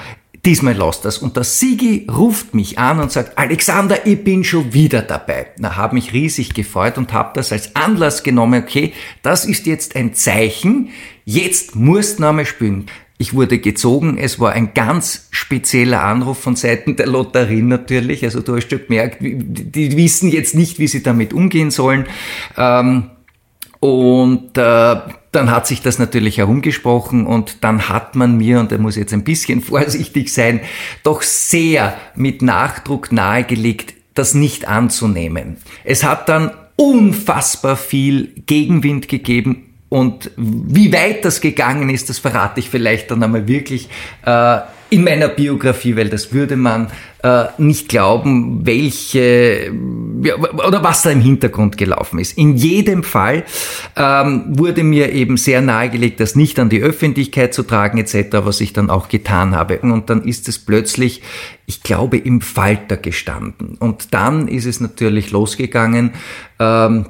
diesmal 0.46 0.74
lasst 0.74 1.04
das. 1.04 1.18
Und 1.18 1.36
der 1.36 1.44
Sigi 1.44 2.06
ruft 2.10 2.54
mich 2.54 2.78
an 2.78 3.00
und 3.00 3.10
sagt, 3.10 3.36
Alexander, 3.36 4.06
ich 4.06 4.22
bin 4.22 4.44
schon 4.44 4.72
wieder 4.72 5.02
dabei. 5.02 5.48
Na, 5.58 5.76
habe 5.76 5.94
mich 5.94 6.12
riesig 6.12 6.54
gefreut 6.54 6.96
und 6.96 7.12
habe 7.12 7.32
das 7.34 7.52
als 7.52 7.74
Anlass 7.74 8.22
genommen, 8.22 8.62
okay, 8.62 8.92
das 9.22 9.44
ist 9.44 9.66
jetzt 9.66 9.96
ein 9.96 10.14
Zeichen, 10.14 10.90
jetzt 11.24 11.74
musst 11.74 12.18
du 12.18 12.22
nochmal 12.22 12.46
spielen. 12.46 12.86
Ich 13.18 13.34
wurde 13.34 13.58
gezogen, 13.58 14.18
es 14.18 14.38
war 14.38 14.52
ein 14.52 14.74
ganz 14.74 15.28
spezieller 15.30 16.04
Anruf 16.04 16.38
von 16.38 16.54
Seiten 16.54 16.96
der 16.96 17.06
Lotterie 17.06 17.62
natürlich. 17.62 18.24
Also 18.24 18.40
du 18.40 18.56
hast 18.56 18.70
schon 18.70 18.86
gemerkt, 18.86 19.18
die 19.20 19.96
wissen 19.96 20.30
jetzt 20.30 20.54
nicht, 20.54 20.78
wie 20.78 20.86
sie 20.86 21.02
damit 21.02 21.32
umgehen 21.32 21.70
sollen. 21.70 22.06
Ähm, 22.56 23.10
und 23.80 24.56
äh, 24.58 24.96
dann 25.36 25.50
hat 25.50 25.66
sich 25.66 25.82
das 25.82 25.98
natürlich 25.98 26.38
herumgesprochen 26.38 27.26
und 27.26 27.62
dann 27.62 27.88
hat 27.88 28.16
man 28.16 28.36
mir, 28.36 28.58
und 28.58 28.72
da 28.72 28.78
muss 28.78 28.96
jetzt 28.96 29.12
ein 29.12 29.22
bisschen 29.22 29.60
vorsichtig 29.62 30.32
sein, 30.32 30.60
doch 31.02 31.22
sehr 31.22 31.96
mit 32.14 32.42
Nachdruck 32.42 33.12
nahegelegt, 33.12 33.94
das 34.14 34.34
nicht 34.34 34.66
anzunehmen. 34.66 35.58
Es 35.84 36.02
hat 36.02 36.28
dann 36.28 36.50
unfassbar 36.76 37.76
viel 37.76 38.32
Gegenwind 38.46 39.08
gegeben 39.08 39.74
und 39.88 40.30
wie 40.36 40.92
weit 40.92 41.24
das 41.24 41.40
gegangen 41.40 41.90
ist, 41.90 42.08
das 42.08 42.18
verrate 42.18 42.60
ich 42.60 42.70
vielleicht 42.70 43.10
dann 43.10 43.22
einmal 43.22 43.46
wirklich 43.46 43.88
äh, 44.24 44.58
in 44.90 45.04
meiner 45.04 45.28
Biografie, 45.28 45.96
weil 45.96 46.08
das 46.08 46.32
würde 46.32 46.56
man 46.56 46.88
äh, 47.22 47.46
nicht 47.58 47.88
glauben, 47.88 48.64
welche 48.64 49.72
ja, 50.22 50.36
oder 50.36 50.84
was 50.84 51.02
da 51.02 51.10
im 51.10 51.20
Hintergrund 51.20 51.76
gelaufen 51.76 52.18
ist. 52.18 52.38
In 52.38 52.56
jedem 52.56 53.02
Fall 53.02 53.44
ähm, 53.96 54.44
wurde 54.48 54.84
mir 54.84 55.12
eben 55.12 55.36
sehr 55.36 55.60
nahegelegt, 55.60 56.20
das 56.20 56.36
nicht 56.36 56.58
an 56.58 56.68
die 56.68 56.82
Öffentlichkeit 56.82 57.52
zu 57.52 57.64
tragen 57.64 57.98
etc., 57.98 58.28
was 58.44 58.60
ich 58.60 58.72
dann 58.72 58.90
auch 58.90 59.08
getan 59.08 59.56
habe. 59.56 59.78
Und 59.80 60.08
dann 60.08 60.22
ist 60.22 60.48
es 60.48 60.58
plötzlich, 60.58 61.22
ich 61.66 61.82
glaube, 61.82 62.18
im 62.18 62.40
Falter 62.40 62.96
gestanden. 62.96 63.76
Und 63.78 64.14
dann 64.14 64.46
ist 64.46 64.66
es 64.66 64.80
natürlich 64.80 65.32
losgegangen. 65.32 66.12
Ähm, 66.60 67.06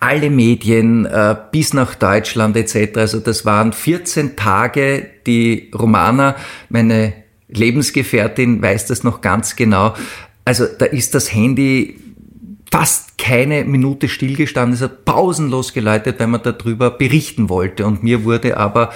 alle 0.00 0.30
Medien 0.30 1.06
äh, 1.06 1.36
bis 1.50 1.72
nach 1.72 1.94
Deutschland 1.94 2.56
etc. 2.56 2.98
Also 2.98 3.20
das 3.20 3.44
waren 3.44 3.72
14 3.72 4.36
Tage, 4.36 5.10
die 5.26 5.70
Romana, 5.74 6.36
meine 6.68 7.14
Lebensgefährtin, 7.48 8.60
weiß 8.60 8.86
das 8.86 9.04
noch 9.04 9.20
ganz 9.20 9.56
genau. 9.56 9.94
Also 10.44 10.66
da 10.66 10.84
ist 10.84 11.14
das 11.14 11.32
Handy 11.32 11.98
fast 12.70 13.16
keine 13.18 13.64
Minute 13.64 14.08
stillgestanden, 14.08 14.74
es 14.74 14.82
hat 14.82 15.04
pausenlos 15.04 15.72
geläutet, 15.72 16.20
weil 16.20 16.26
man 16.26 16.42
darüber 16.42 16.90
berichten 16.90 17.48
wollte. 17.48 17.86
Und 17.86 18.02
mir 18.02 18.24
wurde 18.24 18.56
aber 18.56 18.92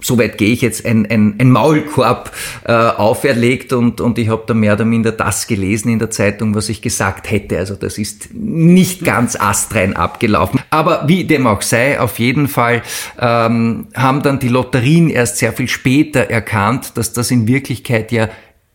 soweit 0.00 0.38
gehe 0.38 0.52
ich 0.52 0.60
jetzt, 0.60 0.84
ein, 0.84 1.06
ein, 1.10 1.36
ein 1.38 1.50
Maulkorb 1.50 2.32
äh, 2.64 2.72
auferlegt 2.72 3.72
und, 3.72 4.00
und 4.00 4.18
ich 4.18 4.28
habe 4.28 4.44
da 4.46 4.54
mehr 4.54 4.74
oder 4.74 4.84
minder 4.84 5.12
das 5.12 5.46
gelesen 5.46 5.90
in 5.90 5.98
der 5.98 6.10
Zeitung, 6.10 6.54
was 6.54 6.68
ich 6.68 6.82
gesagt 6.82 7.30
hätte. 7.30 7.58
Also 7.58 7.74
das 7.74 7.98
ist 7.98 8.34
nicht 8.34 9.04
ganz 9.04 9.36
astrein 9.36 9.96
abgelaufen. 9.96 10.60
Aber 10.70 11.08
wie 11.08 11.24
dem 11.24 11.46
auch 11.46 11.62
sei, 11.62 12.00
auf 12.00 12.18
jeden 12.18 12.48
Fall 12.48 12.82
ähm, 13.18 13.88
haben 13.94 14.22
dann 14.22 14.38
die 14.38 14.48
Lotterien 14.48 15.10
erst 15.10 15.38
sehr 15.38 15.52
viel 15.52 15.68
später 15.68 16.20
erkannt, 16.30 16.96
dass 16.96 17.12
das 17.12 17.30
in 17.30 17.46
Wirklichkeit 17.46 18.12
ja 18.12 18.28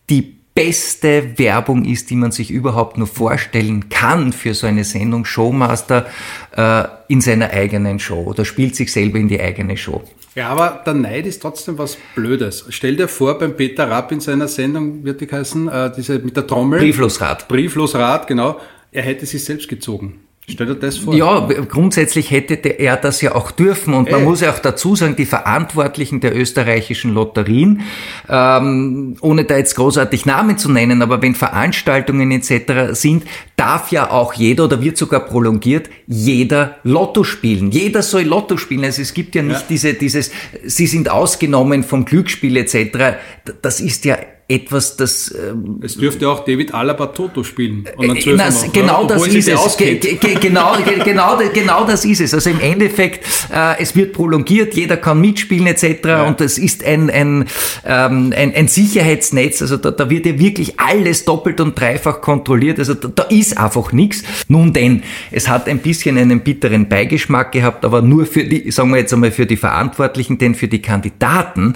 die 0.09 0.35
beste 0.55 1.37
Werbung 1.37 1.83
ist, 1.83 2.09
die 2.09 2.15
man 2.15 2.31
sich 2.31 2.49
überhaupt 2.49 2.97
nur 2.97 3.07
vorstellen 3.07 3.89
kann 3.89 4.31
für 4.31 4.53
so 4.53 4.65
eine 4.65 4.85
Sendung 4.85 5.25
Showmaster 5.25 6.05
äh, 6.55 6.85
in 7.09 7.19
seiner 7.19 7.51
eigenen 7.51 7.99
Show 7.99 8.23
oder 8.23 8.45
spielt 8.45 8.75
sich 8.75 8.91
selber 8.91 9.19
in 9.19 9.27
die 9.27 9.39
eigene 9.39 9.75
Show. 9.75 10.01
Ja, 10.35 10.49
aber 10.49 10.83
der 10.85 10.93
Neid 10.93 11.25
ist 11.25 11.41
trotzdem 11.41 11.77
was 11.77 11.97
Blödes. 12.13 12.65
Stell 12.69 12.97
dir 12.97 13.07
vor, 13.07 13.39
beim 13.39 13.55
Peter 13.55 13.89
Rapp 13.89 14.11
in 14.11 14.19
seiner 14.19 14.49
Sendung, 14.49 15.05
wird 15.05 15.21
die 15.21 15.31
heißen, 15.31 15.69
äh, 15.69 15.91
diese 15.95 16.19
mit 16.19 16.35
der 16.35 16.45
Trommel. 16.45 16.79
Brieflosrad. 16.79 17.47
Brieflosrad, 17.47 18.27
genau. 18.27 18.59
Er 18.91 19.03
hätte 19.03 19.25
sich 19.25 19.45
selbst 19.45 19.69
gezogen. 19.69 20.24
Stell 20.47 20.67
dir 20.67 20.75
das 20.75 20.97
vor. 20.97 21.15
Ja, 21.15 21.47
grundsätzlich 21.67 22.29
hätte 22.29 22.55
er 22.55 22.97
das 22.97 23.19
ja 23.21 23.33
auch 23.33 23.49
dürfen. 23.49 23.95
Und 23.95 24.11
man 24.11 24.21
äh. 24.21 24.23
muss 24.23 24.41
ja 24.41 24.51
auch 24.51 24.59
dazu 24.59 24.95
sagen, 24.95 25.15
die 25.15 25.25
Verantwortlichen 25.25 26.19
der 26.19 26.37
österreichischen 26.37 27.13
Lotterien, 27.15 27.81
ähm, 28.29 29.17
ohne 29.21 29.45
da 29.45 29.57
jetzt 29.57 29.75
großartig 29.75 30.27
Namen 30.27 30.59
zu 30.59 30.71
nennen, 30.71 31.01
aber 31.01 31.23
wenn 31.23 31.33
Veranstaltungen 31.33 32.31
etc. 32.31 32.91
sind, 32.91 33.23
darf 33.55 33.91
ja 33.91 34.11
auch 34.11 34.33
jeder 34.33 34.65
oder 34.65 34.83
wird 34.83 34.97
sogar 34.97 35.21
prolongiert, 35.21 35.89
jeder 36.05 36.77
Lotto 36.83 37.23
spielen. 37.23 37.71
Jeder 37.71 38.03
soll 38.03 38.23
Lotto 38.23 38.57
spielen. 38.57 38.83
Also 38.83 39.01
es 39.01 39.15
gibt 39.15 39.33
ja 39.33 39.41
nicht 39.41 39.61
ja. 39.61 39.65
diese, 39.67 39.93
dieses, 39.95 40.29
sie 40.63 40.85
sind 40.85 41.09
ausgenommen 41.09 41.83
vom 41.83 42.05
Glücksspiel 42.05 42.55
etc. 42.57 43.17
Das 43.63 43.79
ist 43.79 44.05
ja 44.05 44.17
etwas, 44.47 44.95
das... 44.95 45.33
Ähm, 45.33 45.79
es 45.81 45.97
dürfte 45.97 46.29
auch 46.29 46.45
David 46.45 46.73
Alaba 46.73 47.07
Toto 47.07 47.43
spielen. 47.43 47.87
Und 47.95 48.07
dann 48.07 48.17
äh, 48.17 48.33
na, 48.35 48.49
genau 48.71 49.01
ja, 49.01 49.07
das 49.07 49.27
ist 49.27 49.47
es. 49.47 49.77
Ge 49.77 49.95
ge 49.95 50.35
genau, 50.39 50.75
ge 50.77 50.99
genau, 51.03 51.39
genau 51.51 51.85
das 51.85 52.05
ist 52.05 52.21
es. 52.21 52.31
Also 52.31 52.51
im 52.51 52.59
Endeffekt, 52.59 53.25
äh, 53.51 53.81
es 53.81 53.95
wird 53.95 54.13
prolongiert, 54.13 54.75
jeder 54.75 54.97
kann 54.97 55.19
mitspielen 55.19 55.65
etc. 55.65 56.05
Ja. 56.05 56.23
Und 56.25 56.41
das 56.41 56.59
ist 56.59 56.83
ein, 56.83 57.09
ein, 57.09 57.45
ähm, 57.85 58.33
ein, 58.37 58.53
ein 58.53 58.67
Sicherheitsnetz. 58.67 59.63
Also 59.63 59.77
da, 59.77 59.89
da 59.89 60.11
wird 60.11 60.27
ja 60.27 60.37
wirklich 60.37 60.79
alles 60.79 61.25
doppelt 61.25 61.59
und 61.59 61.79
dreifach 61.79 62.21
kontrolliert. 62.21 62.77
Also 62.77 62.93
da, 62.93 63.07
da 63.07 63.23
ist 63.23 63.57
einfach 63.57 63.93
nichts. 63.93 64.23
Nun 64.47 64.73
denn, 64.73 65.01
es 65.31 65.49
hat 65.49 65.67
ein 65.67 65.79
bisschen 65.79 66.19
einen 66.19 66.41
bitteren 66.41 66.87
Beigeschmack 66.87 67.51
gehabt, 67.51 67.83
aber 67.83 68.03
nur 68.03 68.27
für 68.27 68.43
die, 68.43 68.69
sagen 68.69 68.91
wir 68.91 68.97
jetzt 68.97 69.11
einmal 69.11 69.31
für 69.31 69.47
die 69.47 69.57
Verantwortlichen, 69.57 70.37
denn 70.37 70.53
für 70.53 70.67
die 70.67 70.83
Kandidaten 70.83 71.73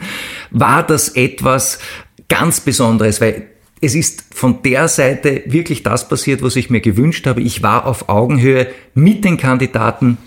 war 0.51 0.85
das 0.85 1.09
etwas, 1.09 1.79
ganz 2.27 2.61
Besonderes, 2.61 3.21
weil 3.21 3.47
es 3.81 3.95
ist 3.95 4.25
von 4.33 4.61
der 4.63 4.87
Seite 4.87 5.43
wirklich 5.45 5.83
das 5.83 6.07
passiert, 6.07 6.41
was 6.41 6.55
ich 6.55 6.69
mir 6.69 6.81
gewünscht 6.81 7.25
habe. 7.27 7.41
Ich 7.41 7.63
war 7.63 7.85
auf 7.85 8.09
Augenhöhe 8.09 8.67
mit 8.93 9.23
den 9.23 9.37
Kandidaten 9.37 10.17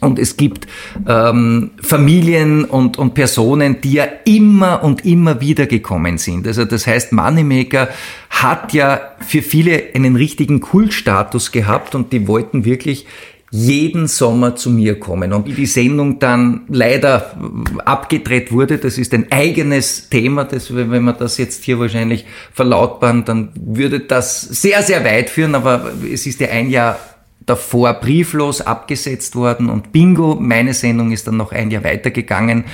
und 0.00 0.18
es 0.18 0.36
gibt 0.36 0.68
ähm, 1.08 1.72
Familien 1.82 2.64
und, 2.64 2.98
und 2.98 3.14
Personen, 3.14 3.80
die 3.80 3.94
ja 3.94 4.06
immer 4.24 4.84
und 4.84 5.04
immer 5.04 5.40
wieder 5.40 5.66
gekommen 5.66 6.18
sind. 6.18 6.46
Also 6.46 6.64
das 6.64 6.86
heißt, 6.86 7.12
Moneymaker 7.12 7.88
hat 8.30 8.72
ja 8.72 9.00
für 9.26 9.42
viele 9.42 9.82
einen 9.94 10.14
richtigen 10.14 10.60
Kultstatus 10.60 11.50
gehabt 11.50 11.94
und 11.94 12.12
die 12.12 12.28
wollten 12.28 12.64
wirklich 12.64 13.06
jeden 13.50 14.08
Sommer 14.08 14.56
zu 14.56 14.70
mir 14.70 15.00
kommen. 15.00 15.32
Und 15.32 15.46
wie 15.46 15.54
die 15.54 15.66
Sendung 15.66 16.18
dann 16.18 16.62
leider 16.68 17.36
abgedreht 17.84 18.52
wurde, 18.52 18.78
das 18.78 18.98
ist 18.98 19.14
ein 19.14 19.26
eigenes 19.30 20.08
Thema, 20.10 20.44
das, 20.44 20.74
wenn 20.74 21.02
man 21.02 21.16
das 21.18 21.38
jetzt 21.38 21.64
hier 21.64 21.78
wahrscheinlich 21.78 22.26
verlautbaren, 22.52 23.24
dann 23.24 23.50
würde 23.54 24.00
das 24.00 24.42
sehr, 24.42 24.82
sehr 24.82 25.04
weit 25.04 25.30
führen, 25.30 25.54
aber 25.54 25.92
es 26.12 26.26
ist 26.26 26.40
ja 26.40 26.48
ein 26.48 26.68
Jahr 26.70 26.98
davor 27.46 27.94
brieflos 27.94 28.60
abgesetzt 28.60 29.34
worden 29.34 29.70
und 29.70 29.92
bingo, 29.92 30.36
meine 30.38 30.74
Sendung 30.74 31.12
ist 31.12 31.26
dann 31.26 31.38
noch 31.38 31.52
ein 31.52 31.70
Jahr 31.70 31.84
weitergegangen. 31.84 32.64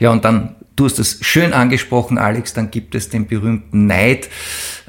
Ja, 0.00 0.10
und 0.10 0.24
dann 0.24 0.56
Du 0.76 0.86
hast 0.86 0.98
es 0.98 1.18
schön 1.20 1.52
angesprochen, 1.52 2.18
Alex, 2.18 2.54
dann 2.54 2.70
gibt 2.70 2.94
es 2.94 3.08
den 3.08 3.26
berühmten 3.26 3.86
Neid. 3.86 4.28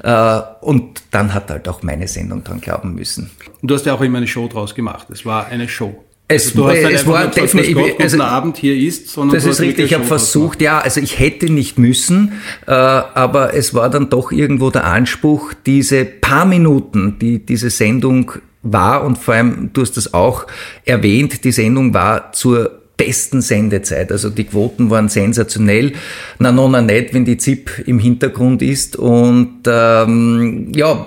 Äh, 0.02 0.40
und 0.60 1.02
dann 1.10 1.34
hat 1.34 1.50
halt 1.50 1.68
auch 1.68 1.82
meine 1.82 2.08
Sendung 2.08 2.44
dran 2.44 2.60
glauben 2.60 2.94
müssen. 2.94 3.30
Und 3.60 3.70
du 3.70 3.74
hast 3.74 3.86
ja 3.86 3.94
auch 3.94 4.00
immer 4.00 4.18
eine 4.18 4.26
Show 4.26 4.48
draus 4.48 4.74
gemacht. 4.74 5.08
Es 5.10 5.24
war 5.24 5.46
eine 5.46 5.68
Show. 5.68 6.04
Es, 6.26 6.46
also 6.46 6.62
du 6.62 6.68
hast 6.68 6.78
es 6.78 7.06
war 7.06 7.26
definitiv, 7.26 7.74
Gott, 7.76 8.00
also, 8.00 8.22
Abend 8.22 8.56
hier 8.56 8.74
ist, 8.74 9.08
sondern 9.08 9.34
das 9.34 9.44
ist 9.44 9.60
richtig. 9.60 9.84
Ich 9.86 9.94
habe 9.94 10.04
versucht, 10.04 10.62
ja, 10.62 10.78
also 10.78 11.00
ich 11.00 11.18
hätte 11.18 11.52
nicht 11.52 11.78
müssen, 11.78 12.32
äh, 12.66 12.70
aber 12.70 13.52
es 13.52 13.74
war 13.74 13.90
dann 13.90 14.08
doch 14.08 14.32
irgendwo 14.32 14.70
der 14.70 14.84
Anspruch, 14.84 15.52
diese 15.66 16.06
paar 16.06 16.46
Minuten, 16.46 17.18
die 17.20 17.44
diese 17.44 17.68
Sendung 17.68 18.32
war 18.62 19.04
und 19.04 19.18
vor 19.18 19.34
allem, 19.34 19.70
du 19.74 19.82
hast 19.82 19.98
das 19.98 20.14
auch 20.14 20.46
erwähnt, 20.86 21.44
die 21.44 21.52
Sendung 21.52 21.92
war 21.92 22.32
zur 22.32 22.83
besten 23.04 23.42
Sendezeit. 23.42 24.10
Also 24.10 24.30
die 24.30 24.44
Quoten 24.44 24.90
waren 24.90 25.08
sensationell. 25.08 25.92
Na, 26.38 26.52
no, 26.52 26.68
na 26.68 26.80
nicht, 26.80 27.12
wenn 27.12 27.24
die 27.24 27.36
ZIP 27.36 27.86
im 27.86 27.98
Hintergrund 27.98 28.62
ist. 28.62 28.96
Und 28.96 29.60
ähm, 29.66 30.72
ja, 30.74 31.06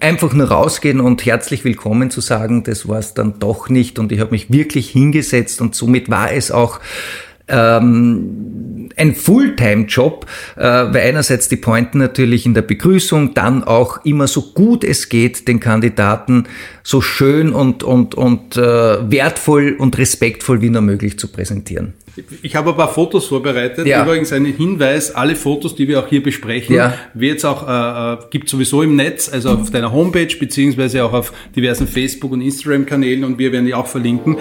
einfach 0.00 0.32
nur 0.34 0.48
rausgehen 0.48 1.00
und 1.00 1.24
herzlich 1.24 1.64
willkommen 1.64 2.10
zu 2.10 2.20
sagen, 2.20 2.64
das 2.64 2.88
war 2.88 2.98
es 2.98 3.14
dann 3.14 3.38
doch 3.38 3.68
nicht. 3.68 3.98
Und 3.98 4.12
ich 4.12 4.20
habe 4.20 4.32
mich 4.32 4.50
wirklich 4.50 4.90
hingesetzt 4.90 5.60
und 5.60 5.74
somit 5.74 6.10
war 6.10 6.32
es 6.32 6.50
auch 6.50 6.80
ähm, 7.48 8.88
ein 8.96 9.14
Fulltime-Job, 9.14 10.26
äh, 10.56 10.62
weil 10.62 10.96
einerseits 10.96 11.48
die 11.48 11.56
Pointen 11.56 11.98
natürlich 11.98 12.46
in 12.46 12.54
der 12.54 12.62
Begrüßung, 12.62 13.34
dann 13.34 13.62
auch 13.62 14.04
immer 14.04 14.26
so 14.26 14.52
gut 14.52 14.84
es 14.84 15.08
geht, 15.08 15.48
den 15.48 15.60
Kandidaten 15.60 16.44
so 16.82 17.00
schön 17.00 17.52
und, 17.52 17.82
und, 17.82 18.14
und 18.14 18.56
äh, 18.56 18.60
wertvoll 18.60 19.76
und 19.78 19.98
respektvoll 19.98 20.62
wie 20.62 20.70
nur 20.70 20.82
möglich 20.82 21.18
zu 21.18 21.28
präsentieren. 21.28 21.94
Ich 22.40 22.56
habe 22.56 22.70
ein 22.70 22.76
paar 22.76 22.92
Fotos 22.92 23.26
vorbereitet. 23.26 23.86
Ja. 23.86 24.02
Übrigens 24.02 24.32
ein 24.32 24.46
Hinweis, 24.46 25.14
alle 25.14 25.36
Fotos, 25.36 25.74
die 25.74 25.86
wir 25.86 26.00
auch 26.00 26.08
hier 26.08 26.22
besprechen, 26.22 26.74
ja. 26.74 26.94
wird 27.12 27.38
es 27.38 27.44
auch, 27.44 27.68
äh, 27.68 28.14
äh, 28.14 28.18
gibt 28.30 28.48
sowieso 28.48 28.82
im 28.82 28.96
Netz, 28.96 29.28
also 29.30 29.50
auf 29.50 29.70
deiner 29.70 29.92
Homepage, 29.92 30.34
beziehungsweise 30.38 31.04
auch 31.04 31.12
auf 31.12 31.32
diversen 31.54 31.86
Facebook- 31.86 32.32
und 32.32 32.40
Instagram-Kanälen 32.40 33.24
und 33.24 33.38
wir 33.38 33.52
werden 33.52 33.66
die 33.66 33.74
auch 33.74 33.86
verlinken. 33.86 34.38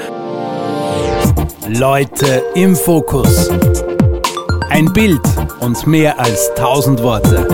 Leute 1.67 2.43
im 2.53 2.75
Fokus. 2.75 3.50
Ein 4.69 4.93
Bild 4.93 5.22
und 5.62 5.88
mehr 5.88 6.19
als 6.19 6.51
tausend 6.55 7.01
Worte. 7.01 7.48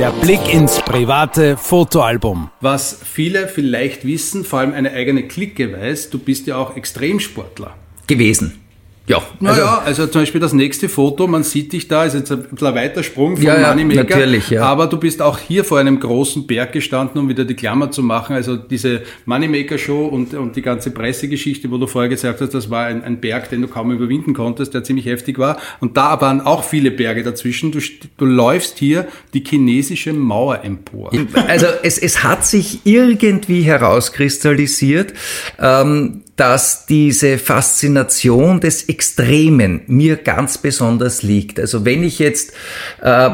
Der 0.00 0.10
Blick 0.20 0.52
ins 0.52 0.80
private 0.80 1.56
Fotoalbum. 1.56 2.50
Was 2.60 2.98
viele 3.04 3.46
vielleicht 3.46 4.04
wissen, 4.04 4.44
vor 4.44 4.58
allem 4.58 4.72
eine 4.72 4.90
eigene 4.90 5.28
Clique 5.28 5.72
weiß, 5.72 6.10
du 6.10 6.18
bist 6.18 6.48
ja 6.48 6.56
auch 6.56 6.76
Extremsportler. 6.76 7.76
Gewesen. 8.08 8.63
Ja. 9.06 9.22
Naja, 9.38 9.82
also, 9.84 10.02
also 10.02 10.06
zum 10.06 10.22
Beispiel 10.22 10.40
das 10.40 10.54
nächste 10.54 10.88
Foto, 10.88 11.26
man 11.26 11.42
sieht 11.42 11.74
dich 11.74 11.88
da, 11.88 12.04
ist 12.04 12.14
jetzt 12.14 12.32
ein, 12.32 12.46
ein 12.50 12.74
weiter 12.74 13.02
Sprung 13.02 13.36
von 13.36 13.44
ja, 13.44 13.60
ja, 13.60 13.68
Moneymaker. 13.68 14.02
Natürlich, 14.02 14.48
ja. 14.48 14.64
Aber 14.64 14.86
du 14.86 14.96
bist 14.96 15.20
auch 15.20 15.38
hier 15.38 15.62
vor 15.64 15.78
einem 15.78 16.00
großen 16.00 16.46
Berg 16.46 16.72
gestanden, 16.72 17.20
um 17.20 17.28
wieder 17.28 17.44
die 17.44 17.54
Klammer 17.54 17.90
zu 17.90 18.02
machen. 18.02 18.34
Also 18.34 18.56
diese 18.56 19.02
Moneymaker-Show 19.26 20.06
und, 20.06 20.32
und 20.32 20.56
die 20.56 20.62
ganze 20.62 20.90
Pressegeschichte, 20.90 21.70
wo 21.70 21.76
du 21.76 21.86
vorher 21.86 22.08
gesagt 22.08 22.40
hast, 22.40 22.54
das 22.54 22.70
war 22.70 22.86
ein, 22.86 23.04
ein 23.04 23.20
Berg, 23.20 23.50
den 23.50 23.60
du 23.60 23.68
kaum 23.68 23.90
überwinden 23.92 24.32
konntest, 24.32 24.72
der 24.72 24.84
ziemlich 24.84 25.04
heftig 25.04 25.38
war. 25.38 25.58
Und 25.80 25.98
da 25.98 26.18
waren 26.22 26.40
auch 26.40 26.64
viele 26.64 26.90
Berge 26.90 27.22
dazwischen. 27.22 27.72
Du, 27.72 27.80
du 28.16 28.24
läufst 28.24 28.78
hier 28.78 29.06
die 29.34 29.44
chinesische 29.46 30.14
Mauer 30.14 30.64
empor. 30.64 31.10
Also 31.46 31.66
es, 31.82 31.98
es 31.98 32.24
hat 32.24 32.46
sich 32.46 32.80
irgendwie 32.84 33.62
herauskristallisiert, 33.62 35.12
ähm, 35.60 36.22
dass 36.36 36.86
diese 36.86 37.38
Faszination 37.38 38.60
des 38.60 38.88
Extremen 38.88 39.82
mir 39.86 40.16
ganz 40.16 40.58
besonders 40.58 41.22
liegt. 41.22 41.60
Also 41.60 41.84
wenn 41.84 42.02
ich 42.02 42.18
jetzt 42.18 42.52
äh, 43.00 43.30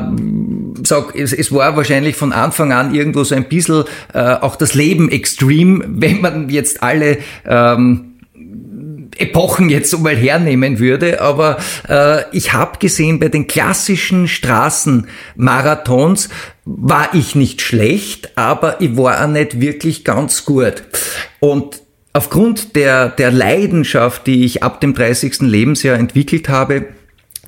sage, 0.84 1.18
es, 1.18 1.32
es, 1.32 1.52
war 1.52 1.76
wahrscheinlich 1.76 2.16
von 2.16 2.32
Anfang 2.32 2.72
an 2.72 2.94
irgendwo 2.94 3.24
so 3.24 3.34
ein 3.34 3.48
bisschen 3.48 3.84
äh, 4.12 4.34
auch 4.34 4.56
das 4.56 4.74
Leben 4.74 5.10
extrem, 5.10 5.82
wenn 5.88 6.20
man 6.20 6.50
jetzt 6.50 6.82
alle 6.82 7.18
ähm, 7.46 8.06
Epochen 9.16 9.70
jetzt 9.70 9.90
so 9.90 9.98
mal 9.98 10.16
hernehmen 10.16 10.78
würde, 10.78 11.20
aber 11.20 11.58
äh, 11.88 12.22
ich 12.32 12.52
habe 12.52 12.78
gesehen, 12.78 13.18
bei 13.18 13.28
den 13.28 13.46
klassischen 13.46 14.28
Straßenmarathons 14.28 16.28
war 16.64 17.08
ich 17.12 17.34
nicht 17.34 17.60
schlecht, 17.60 18.38
aber 18.38 18.80
ich 18.80 18.96
war 18.96 19.22
auch 19.22 19.28
nicht 19.28 19.60
wirklich 19.60 20.04
ganz 20.04 20.44
gut. 20.44 20.84
Und 21.40 21.80
Aufgrund 22.12 22.74
der, 22.74 23.08
der 23.08 23.30
Leidenschaft, 23.30 24.26
die 24.26 24.44
ich 24.44 24.62
ab 24.62 24.80
dem 24.80 24.94
30. 24.94 25.40
Lebensjahr 25.42 25.96
entwickelt 25.96 26.48
habe, 26.48 26.86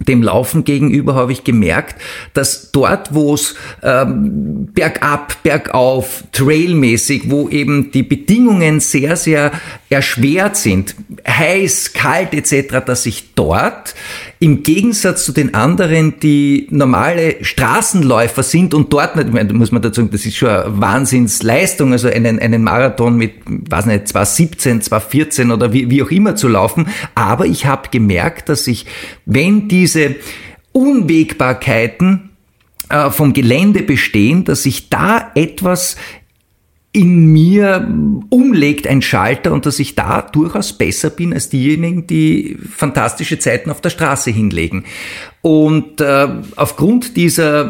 dem 0.01 0.23
Laufen 0.23 0.65
gegenüber 0.65 1.15
habe 1.15 1.33
ich 1.33 1.45
gemerkt, 1.45 2.01
dass 2.35 2.73
dort, 2.73 3.15
wo 3.15 3.35
es 3.35 3.55
ähm, 3.83 4.69
bergab, 4.73 5.43
bergauf, 5.43 6.25
trailmäßig, 6.33 7.31
wo 7.31 7.49
eben 7.49 7.91
die 7.93 8.03
Bedingungen 8.03 8.81
sehr, 8.81 9.17
sehr 9.17 9.53
erschwert 9.91 10.57
sind, 10.57 10.95
heiß, 11.29 11.93
kalt 11.93 12.35
etc., 12.35 12.85
dass 12.85 13.07
ich 13.07 13.35
dort 13.35 13.95
im 14.43 14.65
Gegensatz 14.65 15.25
zu 15.25 15.31
den 15.31 15.55
anderen, 15.55 16.19
die 16.19 16.67
normale 16.71 17.37
Straßenläufer 17.45 18.43
sind 18.43 18.75
und 18.75 18.93
dort, 18.93 19.17
ich 19.17 19.33
meine, 19.33 19.53
muss 19.53 19.71
man 19.71 19.83
dazu 19.83 20.01
sagen, 20.01 20.11
das 20.11 20.27
ist 20.27 20.35
schon 20.35 20.49
eine 20.49 20.81
Wahnsinnsleistung, 20.81 21.93
also 21.93 22.09
einen, 22.09 22.41
einen 22.41 22.65
Marathon 22.65 23.17
mit, 23.17 23.35
weiß 23.47 23.87
nicht, 23.87 24.09
2017, 24.09 24.83
2014 24.83 25.53
oder 25.53 25.73
wie, 25.73 25.91
wie 25.91 26.03
auch 26.03 26.11
immer 26.11 26.35
zu 26.35 26.49
laufen. 26.49 26.89
Aber 27.15 27.47
ich 27.47 27.67
habe 27.67 27.91
gemerkt, 27.93 28.49
dass 28.49 28.67
ich, 28.67 28.85
wenn 29.27 29.69
diese 29.69 30.17
Unwägbarkeiten 30.73 32.31
äh, 32.89 33.11
vom 33.11 33.35
Gelände 33.35 33.85
bestehen, 33.85 34.45
dass 34.45 34.67
ich 34.67 34.89
da 34.89 35.31
etwas 35.37 35.95
in 36.93 37.27
mir 37.27 37.89
umlegt 38.29 38.87
ein 38.87 39.01
Schalter 39.01 39.53
und 39.53 39.65
dass 39.65 39.79
ich 39.79 39.95
da 39.95 40.21
durchaus 40.21 40.77
besser 40.77 41.09
bin 41.09 41.33
als 41.33 41.49
diejenigen, 41.49 42.07
die 42.07 42.59
fantastische 42.71 43.39
Zeiten 43.39 43.71
auf 43.71 43.81
der 43.81 43.91
Straße 43.91 44.31
hinlegen. 44.31 44.85
Und 45.45 46.01
äh, 46.01 46.29
aufgrund 46.55 47.17
dieser 47.17 47.69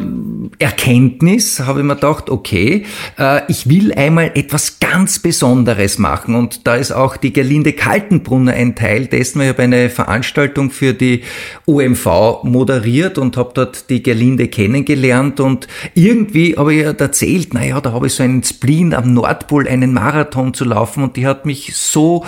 Erkenntnis 0.59 1.61
habe 1.61 1.81
ich 1.81 1.87
mir 1.87 1.95
gedacht, 1.95 2.29
okay, 2.29 2.85
äh, 3.19 3.41
ich 3.49 3.67
will 3.67 3.95
einmal 3.95 4.33
etwas 4.35 4.79
ganz 4.79 5.21
Besonderes 5.21 5.97
machen. 5.97 6.35
Und 6.35 6.67
da 6.67 6.75
ist 6.75 6.93
auch 6.93 7.17
die 7.17 7.33
Gerlinde 7.33 7.73
Kaltenbrunner 7.73 8.53
ein 8.53 8.75
Teil 8.75 9.07
dessen. 9.07 9.41
Ich 9.41 9.49
habe 9.49 9.63
eine 9.63 9.89
Veranstaltung 9.89 10.71
für 10.71 10.93
die 10.93 11.23
OMV 11.65 12.43
moderiert 12.43 13.17
und 13.17 13.39
habe 13.39 13.53
dort 13.55 13.89
die 13.89 14.03
Gerlinde 14.03 14.49
kennengelernt. 14.49 15.41
Und 15.41 15.67
irgendwie 15.95 16.59
habe 16.59 16.75
ich 16.75 16.85
erzählt, 16.85 17.55
naja, 17.55 17.81
da 17.81 17.93
habe 17.93 18.09
ich 18.09 18.13
so 18.13 18.23
einen 18.23 18.43
Spleen 18.43 18.93
am 18.93 19.15
Nordpol, 19.15 19.67
einen 19.67 19.95
Marathon 19.95 20.53
zu 20.53 20.67
laufen. 20.67 21.03
Und 21.03 21.17
die 21.17 21.27
hat 21.27 21.47
mich 21.47 21.75
so 21.75 22.27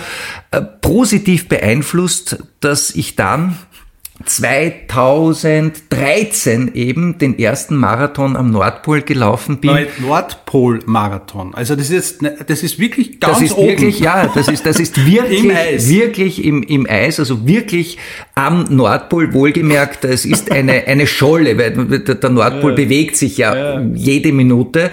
äh, 0.49 0.59
positiv 0.59 1.47
beeinflusst, 1.47 2.43
dass 2.61 2.89
ich 2.89 3.15
dann 3.15 3.59
2013 4.23 6.71
eben 6.73 7.17
den 7.17 7.37
ersten 7.37 7.75
Marathon 7.75 8.37
am 8.37 8.49
Nordpol 8.49 9.01
gelaufen 9.01 9.59
bin. 9.59 9.87
Nordpol-Marathon. 9.99 11.53
Also 11.53 11.75
das 11.75 11.89
ist 11.89 11.91
jetzt, 11.91 12.21
ne, 12.21 12.37
das 12.47 12.63
ist 12.63 12.79
wirklich 12.79 13.19
ganz 13.19 13.39
Das 13.39 13.43
ist 13.43 13.57
oben. 13.57 13.67
wirklich, 13.67 13.99
ja, 13.99 14.31
das 14.33 14.47
ist, 14.47 14.65
das 14.65 14.79
ist 14.79 15.05
wirklich, 15.11 15.43
Im 15.43 15.51
Eis. 15.51 15.89
wirklich 15.89 16.45
im, 16.45 16.63
im 16.63 16.87
Eis, 16.89 17.19
also 17.19 17.45
wirklich 17.45 17.97
am 18.35 18.63
Nordpol, 18.69 19.33
wohlgemerkt, 19.33 20.05
es 20.05 20.23
ist 20.25 20.49
eine, 20.51 20.85
eine 20.87 21.07
Scholle, 21.07 21.57
weil 21.57 21.71
der 21.99 22.29
Nordpol 22.29 22.71
bewegt 22.73 23.17
sich 23.17 23.37
ja, 23.37 23.81
jede 23.93 24.31
Minute, 24.31 24.91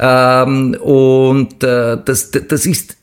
ähm, 0.00 0.76
und, 0.80 1.62
äh, 1.62 1.96
das, 2.04 2.32
das 2.32 2.66
ist 2.66 2.96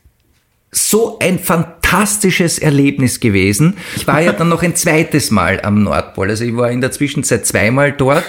so 0.74 1.18
ein 1.18 1.38
fantastisches 1.38 2.58
Erlebnis 2.58 3.20
gewesen. 3.20 3.76
Ich 3.94 4.06
war 4.06 4.22
ja 4.22 4.32
dann 4.32 4.48
noch 4.48 4.62
ein 4.62 4.74
zweites 4.74 5.30
Mal 5.30 5.60
am 5.62 5.82
Nordpol. 5.82 6.30
Also 6.30 6.44
ich 6.44 6.56
war 6.56 6.70
in 6.70 6.80
der 6.80 6.90
Zwischenzeit 6.90 7.46
zweimal 7.46 7.92
dort 7.92 8.24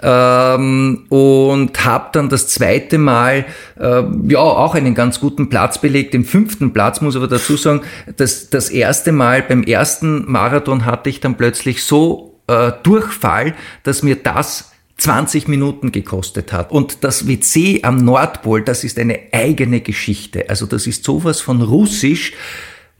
ähm, 0.00 1.06
und 1.08 1.84
habe 1.84 2.10
dann 2.12 2.28
das 2.28 2.46
zweite 2.46 2.96
Mal 2.98 3.44
äh, 3.76 4.02
ja 4.28 4.38
auch 4.38 4.76
einen 4.76 4.94
ganz 4.94 5.18
guten 5.18 5.48
Platz 5.48 5.80
belegt. 5.80 6.14
Den 6.14 6.24
fünften 6.24 6.72
Platz 6.72 7.00
muss 7.00 7.16
aber 7.16 7.26
dazu 7.26 7.56
sagen, 7.56 7.80
dass 8.16 8.50
das 8.50 8.70
erste 8.70 9.10
Mal 9.10 9.42
beim 9.42 9.64
ersten 9.64 10.30
Marathon 10.30 10.84
hatte 10.84 11.10
ich 11.10 11.18
dann 11.18 11.36
plötzlich 11.36 11.82
so 11.82 12.40
äh, 12.46 12.70
Durchfall, 12.84 13.54
dass 13.82 14.04
mir 14.04 14.14
das 14.14 14.70
20 15.00 15.48
Minuten 15.48 15.92
gekostet 15.92 16.52
hat. 16.52 16.70
Und 16.70 17.04
das 17.04 17.26
WC 17.26 17.80
am 17.82 17.96
Nordpol, 17.96 18.62
das 18.62 18.84
ist 18.84 18.98
eine 18.98 19.18
eigene 19.32 19.80
Geschichte. 19.80 20.48
Also 20.48 20.66
das 20.66 20.86
ist 20.86 21.04
sowas 21.04 21.40
von 21.40 21.62
russisch. 21.62 22.32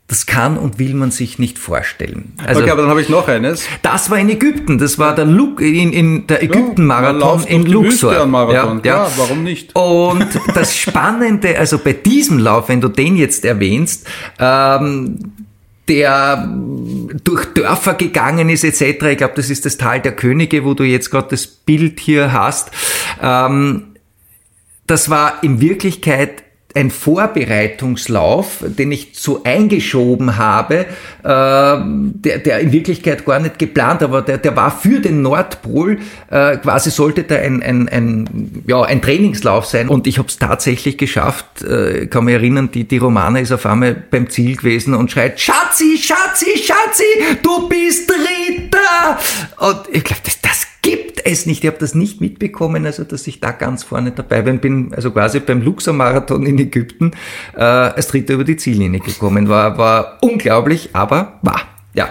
Das 0.09 0.27
kann 0.27 0.59
und 0.59 0.81
will 0.81 0.95
man 0.95 1.13
sich 1.13 1.39
nicht 1.39 1.57
vorstellen. 1.57 2.33
Also, 2.45 2.63
okay, 2.63 2.71
aber 2.71 2.83
dann 2.83 2.91
habe 2.91 3.01
ich 3.01 3.09
noch 3.09 3.29
eines. 3.29 3.65
das 3.83 4.11
war 4.11 4.19
in 4.19 4.29
Ägypten. 4.29 4.79
Das 4.79 4.99
war 4.99 5.15
der, 5.15 5.25
Lu 5.25 5.55
in, 5.59 5.93
in 5.93 6.27
der 6.27 6.43
Ägypten-Marathon 6.43 7.21
läuft 7.21 7.49
in 7.49 7.65
Luxor. 7.65 8.27
Marathon. 8.27 8.83
Klar, 8.83 9.13
warum 9.17 9.45
nicht? 9.45 9.77
Und 9.77 10.27
das 10.53 10.77
Spannende, 10.77 11.57
also 11.57 11.79
bei 11.79 11.93
diesem 11.93 12.41
Lauf, 12.41 12.69
wenn 12.69 12.81
du 12.81 12.89
den 12.89 13.15
jetzt 13.15 13.45
erwähnst, 13.45 14.09
ähm, 14.41 15.33
der 15.89 16.49
durch 17.25 17.47
Dörfer 17.47 17.95
gegangen 17.95 18.49
ist 18.49 18.65
etc. 18.65 19.05
Ich 19.07 19.19
glaube, 19.19 19.35
das 19.37 19.51
ist 19.51 19.67
das 19.67 19.77
Tal 19.77 20.01
der 20.01 20.13
Könige, 20.13 20.65
wo 20.65 20.75
du 20.75 20.85
jetzt 20.85 21.11
gerade 21.11 21.29
das 21.31 21.47
Bild 21.47 22.01
hier 22.01 22.33
hast. 22.33 22.71
Ähm, 23.21 23.97
das 24.87 25.11
war 25.11 25.43
in 25.43 25.61
Wirklichkeit 25.61 26.43
ein 26.75 26.91
Vorbereitungslauf, 26.91 28.65
den 28.65 28.93
ich 28.93 29.11
so 29.15 29.43
eingeschoben 29.45 30.37
habe, 30.37 30.77
äh, 30.77 30.85
der, 31.25 32.39
der 32.39 32.61
in 32.61 32.73
Wirklichkeit 32.73 33.25
gar 33.25 33.41
nicht 33.41 33.59
geplant, 33.59 34.03
aber 34.03 34.23
der, 34.23 34.39
der 34.39 34.55
war 34.57 34.71
für 34.71 35.01
den 35.01 35.23
Nordpol, 35.23 35.99
äh, 36.31 36.57
quasi 36.59 36.91
sollte 36.91 37.25
da 37.25 37.37
ein, 37.37 37.63
ein, 37.63 37.89
ein, 37.89 38.63
ja, 38.67 38.83
ein 38.83 39.03
Trainingslauf 39.03 39.67
sein. 39.67 39.89
Und 39.89 40.07
ich 40.07 40.19
habe 40.19 40.29
es 40.29 40.39
tatsächlich 40.39 40.97
geschafft, 40.97 41.63
äh, 41.63 42.07
kann 42.07 42.25
mich 42.25 42.35
erinnern, 42.35 42.71
die, 42.73 42.85
die 42.85 42.99
Romana 42.99 43.41
ist 43.41 43.53
auf 43.53 43.67
einmal 43.67 43.95
beim 43.95 44.31
Ziel 44.31 44.57
gewesen 44.57 44.95
und 44.95 45.11
schreit, 45.11 45.41
Schatzi, 45.41 45.99
Schatzi, 45.99 46.57
Schatzi, 46.57 47.39
du 47.43 47.69
bist 47.69 48.09
Dritter! 48.09 49.19
Und 49.59 49.81
ich 49.91 50.05
glaube, 50.05 50.23
das, 50.25 50.40
es 51.25 51.47
nicht. 51.47 51.63
Ich 51.65 51.69
habe 51.69 51.79
das 51.79 51.95
nicht 51.95 52.21
mitbekommen, 52.21 52.87
also 52.87 53.05
dass 53.05 53.27
ich 53.27 53.41
da 53.41 53.51
ganz 53.53 53.83
vorne 53.85 54.11
dabei 54.13 54.43
bin. 54.43 54.59
Bin 54.61 54.93
also 54.95 55.11
quasi 55.11 55.41
beim 55.41 55.63
Luxor-Marathon 55.63 56.47
in 56.47 56.59
Ägypten 56.59 57.13
äh, 57.57 57.61
als 57.61 58.09
Dritter 58.09 58.35
über 58.35 58.45
die 58.45 58.57
Ziellinie 58.57 59.01
gekommen. 59.01 59.49
War, 59.49 59.79
war 59.79 60.19
unglaublich, 60.21 60.91
aber 60.93 61.39
war. 61.43 61.63
Ja. 61.95 62.09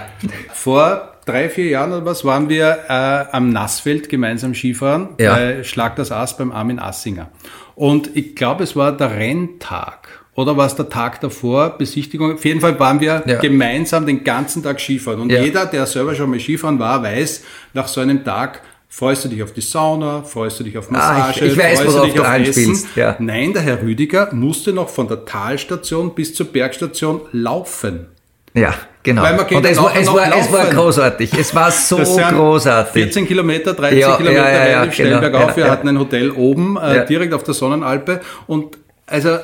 Vor 0.53 1.13
drei, 1.25 1.49
vier 1.49 1.67
Jahren 1.69 1.91
oder 1.93 2.05
was 2.05 2.25
waren 2.25 2.49
wir 2.49 2.79
äh, 2.87 3.25
am 3.35 3.49
Nassfeld 3.49 4.09
gemeinsam 4.09 4.53
Skifahren 4.53 5.09
Ja. 5.19 5.33
bei 5.35 5.63
Schlag 5.63 5.95
das 5.95 6.11
Ass 6.11 6.35
beim 6.37 6.51
Armin 6.51 6.79
Assinger. 6.79 7.29
Und 7.75 8.15
ich 8.15 8.35
glaube, 8.35 8.63
es 8.63 8.75
war 8.75 8.91
der 8.95 9.11
Renntag. 9.15 10.07
Oder 10.35 10.55
war 10.55 10.65
es 10.67 10.75
der 10.75 10.87
Tag 10.89 11.19
davor, 11.21 11.77
Besichtigung? 11.77 12.33
Auf 12.35 12.45
jeden 12.45 12.61
Fall 12.61 12.79
waren 12.79 13.01
wir 13.01 13.23
Ja. 13.25 13.39
gemeinsam 13.39 14.05
den 14.05 14.23
ganzen 14.23 14.63
Tag 14.63 14.79
Skifahren. 14.79 15.19
Und 15.21 15.31
Ja. 15.31 15.41
jeder, 15.41 15.65
der 15.65 15.85
selber 15.85 16.15
schon 16.15 16.29
mal 16.29 16.39
Skifahren 16.39 16.79
war, 16.79 17.03
weiß, 17.03 17.43
nach 17.73 17.87
so 17.89 17.99
einem 18.01 18.23
Tag 18.23 18.61
freust 18.91 19.23
du 19.25 19.29
dich 19.29 19.43
auf 19.43 19.53
die 19.53 19.61
Sauna, 19.61 20.23
freust 20.23 20.59
du 20.59 20.63
dich 20.63 20.77
auf 20.77 20.87
Ah, 20.89 20.93
Massage, 20.93 21.45
ich- 21.45 21.51
ich 21.53 21.57
weiß, 21.57 21.79
freust 21.81 21.93
worauf 21.95 22.05
dich 22.05 22.15
du 22.15 22.21
auf 22.23 22.39
Essen. 22.39 22.83
ja. 22.95 23.15
Nein, 23.19 23.53
der 23.53 23.61
Herr 23.61 23.81
Rüdiger 23.81 24.29
musste 24.33 24.73
noch 24.73 24.89
von 24.89 25.07
der 25.07 25.23
Talstation 25.25 26.13
bis 26.15 26.33
zur 26.33 26.47
Bergstation 26.47 27.21
laufen. 27.31 28.07
Ja, 28.55 28.73
genau. 29.03 29.23
Und 29.23 29.63
es 29.65 29.77
war, 29.77 29.95
es, 29.95 30.07
war, 30.11 30.35
es 30.37 30.51
war 30.51 30.65
großartig. 30.65 31.31
Es 31.37 31.53
war 31.53 31.69
so 31.69 31.97
großartig. 31.97 32.93
14 33.03 33.27
Kilometer, 33.27 33.73
13 33.75 33.99
Ja, 33.99 34.17
Kilometer 34.17 34.41
ja, 34.41 34.49
ja, 34.49 34.63
relativ 34.79 34.95
schnell 34.95 35.09
genau, 35.09 35.21
bergauf. 35.21 35.55
Wir 35.55 35.69
hatten 35.69 35.87
ein 35.87 35.99
Hotel 35.99 36.31
oben, 36.31 36.75
äh, 36.77 37.05
direkt 37.05 37.33
auf 37.35 37.43
der 37.43 37.53
Sonnenalpe. 37.53 38.21
Und 38.47 38.77
also, 39.05 39.37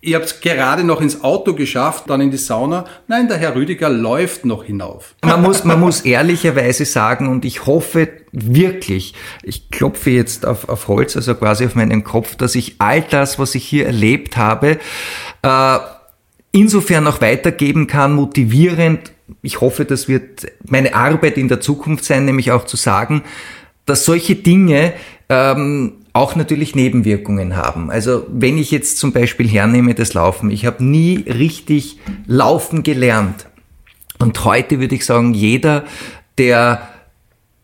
ich 0.00 0.14
habe 0.14 0.24
es 0.24 0.40
gerade 0.40 0.84
noch 0.84 1.00
ins 1.00 1.24
Auto 1.24 1.54
geschafft, 1.54 2.04
dann 2.08 2.20
in 2.20 2.30
die 2.30 2.36
Sauna. 2.36 2.84
Nein, 3.08 3.28
der 3.28 3.38
Herr 3.38 3.54
Rüdiger 3.56 3.88
läuft 3.88 4.44
noch 4.44 4.64
hinauf. 4.64 5.14
Man 5.24 5.42
muss, 5.42 5.64
man 5.64 5.80
muss 5.80 6.02
ehrlicherweise 6.02 6.84
sagen, 6.84 7.28
und 7.28 7.44
ich 7.44 7.66
hoffe 7.66 8.08
wirklich, 8.30 9.14
ich 9.42 9.70
klopfe 9.70 10.10
jetzt 10.10 10.46
auf, 10.46 10.68
auf 10.68 10.88
Holz, 10.88 11.16
also 11.16 11.34
quasi 11.34 11.64
auf 11.66 11.74
meinen 11.74 12.04
Kopf, 12.04 12.36
dass 12.36 12.54
ich 12.54 12.76
all 12.78 13.02
das, 13.02 13.38
was 13.38 13.54
ich 13.54 13.64
hier 13.64 13.86
erlebt 13.86 14.36
habe, 14.36 14.78
äh, 15.42 15.78
insofern 16.52 17.06
auch 17.06 17.20
weitergeben 17.20 17.86
kann, 17.86 18.14
motivierend. 18.14 19.12
Ich 19.42 19.60
hoffe, 19.60 19.84
das 19.84 20.08
wird 20.08 20.46
meine 20.68 20.94
Arbeit 20.94 21.36
in 21.36 21.48
der 21.48 21.60
Zukunft 21.60 22.04
sein, 22.04 22.26
nämlich 22.26 22.52
auch 22.52 22.64
zu 22.64 22.76
sagen, 22.76 23.24
dass 23.86 24.04
solche 24.04 24.36
Dinge 24.36 24.92
ähm, 25.28 26.05
auch 26.16 26.34
natürlich 26.34 26.74
Nebenwirkungen 26.74 27.56
haben. 27.56 27.90
Also 27.90 28.26
wenn 28.28 28.56
ich 28.56 28.70
jetzt 28.70 28.98
zum 28.98 29.12
Beispiel 29.12 29.46
hernehme 29.46 29.94
das 29.94 30.14
Laufen, 30.14 30.50
ich 30.50 30.64
habe 30.64 30.82
nie 30.82 31.24
richtig 31.28 31.98
laufen 32.26 32.82
gelernt. 32.82 33.46
Und 34.18 34.42
heute 34.46 34.80
würde 34.80 34.94
ich 34.94 35.04
sagen, 35.04 35.34
jeder, 35.34 35.84
der 36.38 36.88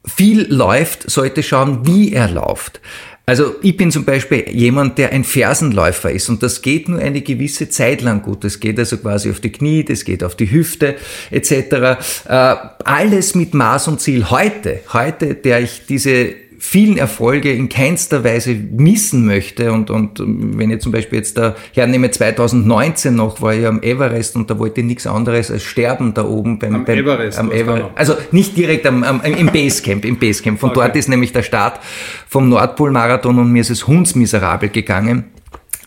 viel 0.05 0.53
läuft, 0.53 1.11
sollte 1.11 1.43
schauen, 1.43 1.87
wie 1.87 2.13
er 2.13 2.29
läuft. 2.29 2.81
Also 3.25 3.55
ich 3.63 3.77
bin 3.77 3.91
zum 3.91 4.05
Beispiel 4.05 4.47
jemand, 4.51 4.99
der 4.99 5.13
ein 5.13 5.25
Fersenläufer 5.25 6.11
ist 6.11 6.29
und 6.29 6.43
das 6.43 6.61
geht 6.61 6.89
nur 6.89 6.99
eine 6.99 7.23
gewisse 7.23 7.71
Zeit 7.71 8.03
lang 8.03 8.21
gut. 8.21 8.45
Das 8.45 8.61
geht 8.61 8.79
also 8.79 8.99
quasi 8.99 9.31
auf 9.31 9.41
die 9.41 9.53
Knie, 9.53 9.85
das 9.85 10.05
geht 10.05 10.23
auf 10.23 10.35
die 10.35 10.51
Hüfte 10.51 10.97
etc. 11.31 11.53
Äh, 11.53 12.57
alles 12.85 13.35
mit 13.35 13.55
Maß 13.55 13.89
und 13.89 14.01
Ziel. 14.01 14.29
Heute, 14.29 14.81
heute, 14.93 15.37
der 15.37 15.61
ich 15.61 15.87
diese 15.89 16.35
vielen 16.65 16.97
Erfolge 16.97 17.53
in 17.53 17.69
keinster 17.69 18.23
Weise 18.23 18.55
missen 18.55 19.27
möchte 19.27 19.73
und, 19.73 19.91
und 19.91 20.23
wenn 20.25 20.71
ich 20.71 20.81
zum 20.81 20.93
Beispiel 20.93 21.19
jetzt 21.19 21.37
da 21.37 21.57
hernehme 21.75 22.09
2019 22.09 23.17
noch, 23.17 23.43
war 23.43 23.53
ich 23.53 23.67
am 23.67 23.83
Everest 23.83 24.37
und 24.37 24.49
da 24.49 24.61
wollte 24.61 24.81
ich 24.81 24.87
nichts 24.87 25.09
anderes 25.09 25.51
als 25.51 25.65
sterben 25.65 26.15
da 26.15 26.25
oben 26.25 26.61
beim, 26.61 26.77
Am 26.77 26.85
beim 26.85 26.99
Everest 26.99 27.41
am 27.41 27.51
Everest. 27.51 27.87
Also 27.97 28.15
nicht 28.31 28.57
direkt 28.57 28.87
am, 28.87 29.03
am, 29.03 29.21
im 29.23 29.49
Basecamp, 29.49 30.05
im 30.05 30.21
Basecamp. 30.21 30.61
Von 30.61 30.71
Okay. 30.71 30.81
dort 30.83 30.97
ist 30.97 31.09
nämlich 31.09 31.33
der 31.33 31.43
Start 31.43 31.81
vom 32.29 32.49
Nordpol-Marathon 32.49 33.41
und 33.41 33.51
mir 33.51 33.63
ist 33.63 33.71
es 33.71 33.89
hundsmiserabel 33.89 34.69
gegangen. 34.69 35.25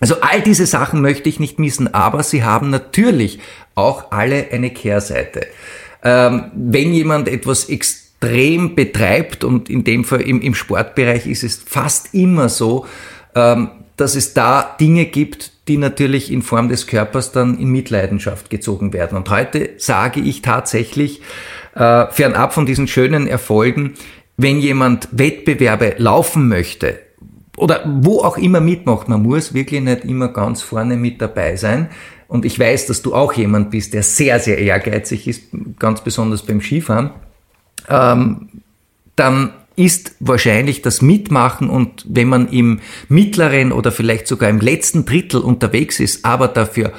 Also 0.01 0.15
all 0.19 0.41
diese 0.41 0.65
Sachen 0.65 1.01
möchte 1.01 1.29
ich 1.29 1.39
nicht 1.39 1.57
missen, 1.57 1.93
aber 1.93 2.21
sie 2.21 2.43
haben 2.43 2.69
natürlich 2.69 3.39
auch 3.75 4.11
alle 4.11 4.47
eine 4.51 4.71
Kehrseite. 4.71 5.47
Ähm, 6.03 6.51
wenn 6.53 6.93
jemand 6.93 7.29
etwas 7.29 7.69
extrem 7.69 8.04
extrem 8.19 8.75
betreibt 8.75 9.43
und 9.43 9.69
in 9.69 9.83
dem 9.83 10.03
Fall 10.03 10.21
im, 10.21 10.41
im 10.41 10.55
Sportbereich 10.55 11.27
ist 11.27 11.43
es 11.43 11.61
fast 11.65 12.13
immer 12.13 12.49
so, 12.49 12.85
ähm, 13.35 13.69
dass 13.97 14.15
es 14.15 14.33
da 14.33 14.75
Dinge 14.79 15.05
gibt, 15.05 15.51
die 15.67 15.77
natürlich 15.77 16.31
in 16.31 16.41
Form 16.41 16.69
des 16.69 16.87
Körpers 16.87 17.31
dann 17.31 17.57
in 17.57 17.69
Mitleidenschaft 17.69 18.49
gezogen 18.49 18.93
werden. 18.93 19.17
Und 19.17 19.29
heute 19.29 19.71
sage 19.77 20.19
ich 20.19 20.41
tatsächlich, 20.41 21.21
äh, 21.75 22.07
fernab 22.07 22.53
von 22.53 22.65
diesen 22.65 22.87
schönen 22.87 23.27
Erfolgen, 23.27 23.93
wenn 24.37 24.59
jemand 24.59 25.07
Wettbewerbe 25.11 25.95
laufen 25.97 26.47
möchte 26.47 26.99
oder 27.57 27.83
wo 27.85 28.19
auch 28.19 28.37
immer 28.37 28.59
mitmacht, 28.59 29.07
man 29.07 29.23
muss 29.23 29.53
wirklich 29.53 29.81
nicht 29.81 30.03
immer 30.03 30.27
ganz 30.27 30.61
vorne 30.61 30.97
mit 30.97 31.21
dabei 31.21 31.55
sein. 31.55 31.89
Und 32.27 32.43
ich 32.43 32.59
weiß, 32.59 32.87
dass 32.87 33.01
du 33.01 33.13
auch 33.13 33.33
jemand 33.33 33.71
bist, 33.71 33.93
der 33.93 34.03
sehr, 34.03 34.39
sehr 34.39 34.57
ehrgeizig 34.57 35.27
ist, 35.27 35.43
ganz 35.79 36.01
besonders 36.01 36.41
beim 36.41 36.59
Skifahren. 36.59 37.11
Ähm, 37.89 38.49
dann 39.15 39.53
ist 39.75 40.15
wahrscheinlich 40.19 40.81
das 40.81 41.01
Mitmachen 41.01 41.69
und 41.69 42.05
wenn 42.07 42.29
man 42.29 42.47
im 42.49 42.79
mittleren 43.09 43.71
oder 43.71 43.91
vielleicht 43.91 44.27
sogar 44.27 44.49
im 44.49 44.59
letzten 44.59 45.05
Drittel 45.05 45.41
unterwegs 45.41 45.99
ist, 45.99 46.23
aber 46.23 46.47
dafür 46.47 46.93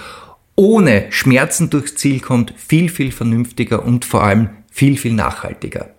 ohne 0.57 1.07
Schmerzen 1.11 1.71
durchs 1.71 1.95
Ziel 1.95 2.21
kommt, 2.21 2.53
viel, 2.57 2.89
viel 2.89 3.13
vernünftiger 3.13 3.85
und 3.85 4.05
vor 4.05 4.23
allem 4.25 4.51
viel, 4.71 4.97
viel 4.97 5.13
nachhaltiger. 5.13 5.91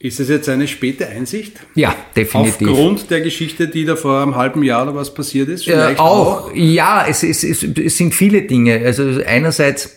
Ist 0.00 0.20
es 0.20 0.28
jetzt 0.28 0.48
eine 0.48 0.68
späte 0.68 1.08
Einsicht? 1.08 1.54
Ja, 1.74 1.94
definitiv. 2.14 2.68
Aufgrund 2.68 3.10
der 3.10 3.20
Geschichte, 3.20 3.66
die 3.66 3.84
da 3.84 3.96
vor 3.96 4.22
einem 4.22 4.36
halben 4.36 4.62
Jahr 4.62 4.84
oder 4.84 4.94
was 4.94 5.12
passiert 5.12 5.48
ist? 5.48 5.64
Vielleicht 5.64 5.98
äh, 5.98 6.00
auch, 6.00 6.50
auch, 6.50 6.54
ja, 6.54 7.04
es, 7.08 7.24
es, 7.24 7.42
es, 7.42 7.64
es 7.64 7.96
sind 7.96 8.14
viele 8.14 8.42
Dinge. 8.42 8.80
Also 8.84 9.20
einerseits 9.26 9.96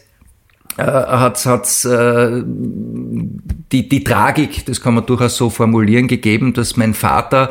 äh, 0.77 0.83
hat 0.83 1.37
es 1.37 1.85
äh, 1.85 2.43
die, 2.45 3.89
die 3.89 4.03
Tragik, 4.03 4.65
das 4.65 4.81
kann 4.81 4.95
man 4.95 5.05
durchaus 5.05 5.35
so 5.35 5.49
formulieren, 5.49 6.07
gegeben, 6.07 6.53
dass 6.53 6.77
mein 6.77 6.93
Vater 6.93 7.49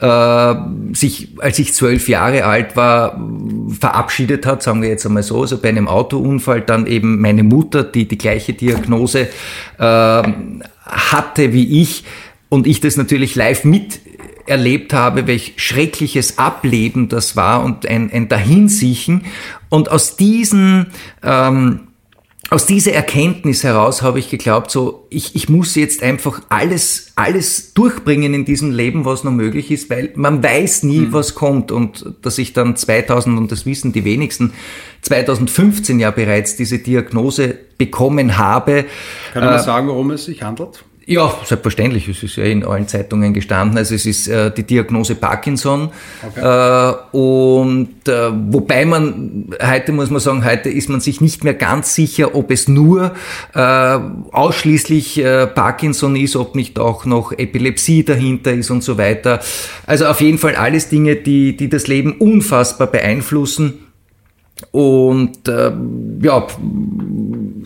äh, 0.00 0.54
sich, 0.94 1.28
als 1.40 1.58
ich 1.58 1.74
zwölf 1.74 2.08
Jahre 2.08 2.44
alt 2.44 2.76
war, 2.76 3.20
verabschiedet 3.78 4.46
hat, 4.46 4.62
sagen 4.62 4.82
wir 4.82 4.88
jetzt 4.88 5.06
einmal 5.06 5.22
so, 5.22 5.42
also 5.42 5.58
bei 5.58 5.68
einem 5.68 5.88
Autounfall 5.88 6.60
dann 6.62 6.86
eben 6.86 7.20
meine 7.20 7.42
Mutter, 7.42 7.84
die 7.84 8.08
die 8.08 8.18
gleiche 8.18 8.54
Diagnose 8.54 9.28
äh, 9.78 10.22
hatte 10.86 11.52
wie 11.52 11.82
ich 11.82 12.04
und 12.48 12.66
ich 12.66 12.80
das 12.80 12.96
natürlich 12.96 13.34
live 13.34 13.64
mit 13.64 14.00
erlebt 14.46 14.92
habe, 14.92 15.26
welch 15.26 15.54
schreckliches 15.56 16.38
Ableben 16.38 17.08
das 17.08 17.36
war 17.36 17.64
und 17.64 17.86
ein, 17.86 18.10
ein 18.12 18.28
Dahinsiechen. 18.28 19.24
Und 19.70 19.90
aus 19.90 20.16
diesen 20.16 20.88
ähm, 21.22 21.88
aus 22.54 22.66
dieser 22.66 22.92
Erkenntnis 22.92 23.64
heraus 23.64 24.02
habe 24.02 24.20
ich 24.20 24.30
geglaubt, 24.30 24.70
so, 24.70 25.08
ich, 25.10 25.34
ich 25.34 25.48
muss 25.48 25.74
jetzt 25.74 26.04
einfach 26.04 26.40
alles, 26.50 27.08
alles 27.16 27.74
durchbringen 27.74 28.32
in 28.32 28.44
diesem 28.44 28.70
Leben, 28.70 29.04
was 29.04 29.24
noch 29.24 29.32
möglich 29.32 29.72
ist, 29.72 29.90
weil 29.90 30.12
man 30.14 30.40
weiß 30.40 30.84
nie, 30.84 31.00
mhm. 31.00 31.12
was 31.12 31.34
kommt. 31.34 31.72
Und 31.72 32.14
dass 32.22 32.38
ich 32.38 32.52
dann 32.52 32.76
2000, 32.76 33.36
und 33.36 33.50
das 33.50 33.66
wissen 33.66 33.92
die 33.92 34.04
wenigsten, 34.04 34.52
2015 35.02 35.98
ja 35.98 36.12
bereits 36.12 36.54
diese 36.54 36.78
Diagnose 36.78 37.58
bekommen 37.76 38.38
habe. 38.38 38.84
Kann 39.32 39.44
man 39.44 39.54
äh, 39.54 39.58
sagen, 39.58 39.88
worum 39.88 40.12
es 40.12 40.26
sich 40.26 40.44
handelt? 40.44 40.84
Ja, 41.06 41.34
selbstverständlich. 41.44 42.08
Es 42.08 42.22
ist 42.22 42.36
ja 42.36 42.44
in 42.44 42.64
allen 42.64 42.88
Zeitungen 42.88 43.34
gestanden. 43.34 43.76
Also 43.76 43.94
es 43.94 44.06
ist 44.06 44.26
äh, 44.26 44.50
die 44.50 44.62
Diagnose 44.62 45.14
Parkinson. 45.14 45.90
Okay. 46.26 46.40
Äh, 46.40 47.16
und 47.16 48.08
äh, 48.08 48.30
wobei 48.32 48.86
man, 48.86 49.54
heute 49.62 49.92
muss 49.92 50.10
man 50.10 50.20
sagen, 50.20 50.44
heute 50.44 50.70
ist 50.70 50.88
man 50.88 51.00
sich 51.00 51.20
nicht 51.20 51.44
mehr 51.44 51.54
ganz 51.54 51.94
sicher, 51.94 52.34
ob 52.34 52.50
es 52.50 52.68
nur 52.68 53.12
äh, 53.54 53.58
ausschließlich 53.58 55.18
äh, 55.18 55.46
Parkinson 55.46 56.16
ist, 56.16 56.36
ob 56.36 56.54
nicht 56.54 56.78
auch 56.78 57.04
noch 57.04 57.32
Epilepsie 57.32 58.04
dahinter 58.04 58.52
ist 58.52 58.70
und 58.70 58.82
so 58.82 58.96
weiter. 58.96 59.40
Also 59.86 60.06
auf 60.06 60.20
jeden 60.22 60.38
Fall 60.38 60.54
alles 60.54 60.88
Dinge, 60.88 61.16
die, 61.16 61.56
die 61.56 61.68
das 61.68 61.86
Leben 61.86 62.12
unfassbar 62.12 62.86
beeinflussen. 62.86 63.80
Und 64.70 65.48
äh, 65.48 65.72
ja, 66.22 66.46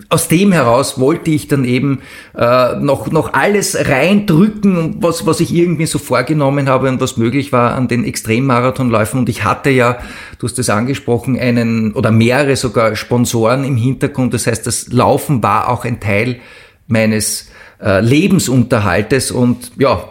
aus 0.09 0.29
dem 0.29 0.53
heraus 0.53 0.98
wollte 0.98 1.31
ich 1.31 1.48
dann 1.48 1.64
eben 1.64 2.01
äh, 2.35 2.77
noch, 2.77 3.11
noch 3.11 3.35
alles 3.35 3.77
reindrücken, 3.88 4.96
was, 5.01 5.27
was 5.27 5.40
ich 5.40 5.55
irgendwie 5.55 5.85
so 5.85 5.98
vorgenommen 5.98 6.68
habe 6.68 6.88
und 6.88 7.01
was 7.01 7.18
möglich 7.18 7.53
war 7.53 7.74
an 7.74 7.88
den 7.88 8.05
Extremmarathonläufen. 8.05 9.20
Und 9.20 9.29
ich 9.29 9.44
hatte 9.44 9.68
ja, 9.68 9.98
du 10.38 10.46
hast 10.46 10.59
es 10.59 10.70
angesprochen, 10.70 11.38
einen 11.38 11.92
oder 11.92 12.11
mehrere 12.11 12.57
sogar 12.57 12.96
Sponsoren 12.96 13.64
im 13.64 13.77
Hintergrund. 13.77 14.33
Das 14.33 14.46
heißt, 14.46 14.66
das 14.66 14.90
Laufen 14.90 15.42
war 15.42 15.68
auch 15.68 15.85
ein 15.85 16.01
Teil 16.01 16.40
meines 16.87 17.51
äh, 17.82 18.00
Lebensunterhaltes. 18.00 19.30
Und 19.30 19.72
ja, 19.78 20.04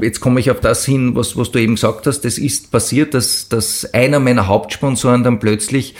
jetzt 0.00 0.20
komme 0.20 0.40
ich 0.40 0.50
auf 0.50 0.60
das 0.60 0.84
hin, 0.84 1.14
was, 1.14 1.36
was 1.36 1.50
du 1.50 1.58
eben 1.58 1.74
gesagt 1.74 2.06
hast. 2.06 2.20
Das 2.20 2.38
ist 2.38 2.70
passiert, 2.70 3.14
dass, 3.14 3.48
dass 3.48 3.92
einer 3.92 4.20
meiner 4.20 4.46
Hauptsponsoren 4.46 5.24
dann 5.24 5.38
plötzlich 5.38 5.94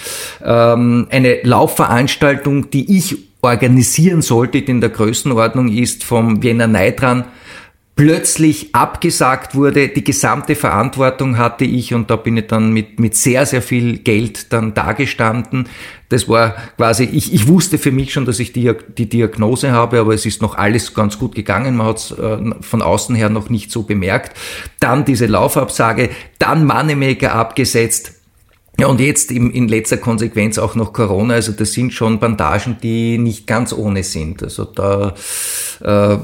ähm, 0.44 1.07
eine 1.11 1.42
Laufveranstaltung, 1.42 2.70
die 2.70 2.96
ich 2.96 3.16
organisieren 3.42 4.22
sollte, 4.22 4.62
die 4.62 4.70
in 4.70 4.80
der 4.80 4.90
Größenordnung 4.90 5.68
ist, 5.68 6.04
vom 6.04 6.42
Wiener 6.42 6.66
Neidran, 6.66 7.24
plötzlich 7.96 8.74
abgesagt 8.74 9.54
wurde. 9.54 9.88
Die 9.88 10.02
gesamte 10.02 10.57
Verantwortung 10.57 11.38
hatte 11.38 11.64
ich 11.64 11.94
und 11.94 12.11
da 12.11 12.16
bin 12.16 12.37
ich 12.37 12.48
dann 12.48 12.72
mit, 12.72 12.98
mit 12.98 13.14
sehr, 13.14 13.46
sehr 13.46 13.62
viel 13.62 13.98
Geld 13.98 14.52
dann 14.52 14.74
dagestanden. 14.74 15.68
Das 16.09 16.28
war 16.28 16.57
quasi, 16.76 17.04
ich, 17.04 17.33
ich 17.33 17.46
wusste 17.46 17.78
für 17.78 17.92
mich 17.92 18.12
schon, 18.12 18.24
dass 18.24 18.40
ich 18.40 18.52
die, 18.52 18.72
die 18.98 19.09
Diagnose 19.09 19.70
habe, 19.70 20.00
aber 20.00 20.12
es 20.12 20.26
ist 20.26 20.42
noch 20.42 20.57
alles 20.57 20.92
ganz 20.94 21.18
gut 21.18 21.35
gegangen. 21.35 21.76
Man 21.76 21.87
hat 21.87 21.98
es 21.98 22.11
äh, 22.11 22.38
von 22.61 22.83
außen 22.83 23.14
her 23.14 23.30
noch 23.30 23.48
nicht 23.48 23.70
so 23.70 23.85
bemerkt. 23.85 24.37
Dann 24.80 25.04
diese 25.04 25.26
Laufabsage, 25.26 26.11
dann 26.38 26.66
Moneymaker 26.66 27.33
abgesetzt. 27.35 28.14
Ja, 28.78 28.88
und 28.88 29.00
jetzt 29.00 29.30
in, 29.30 29.52
in 29.52 29.68
letzter 29.68 29.98
Konsequenz 29.98 30.59
auch 30.59 30.74
noch 30.74 30.92
Corona. 30.92 31.35
Also 31.35 31.52
das 31.52 31.72
sind 31.72 31.92
schon 31.92 32.18
Bandagen, 32.18 32.76
die 32.83 33.18
nicht 33.18 33.46
ganz 33.46 33.72
ohne 33.72 34.02
sind. 34.02 34.42
Also 34.42 34.64
da 34.64 35.14
äh, 35.80 36.18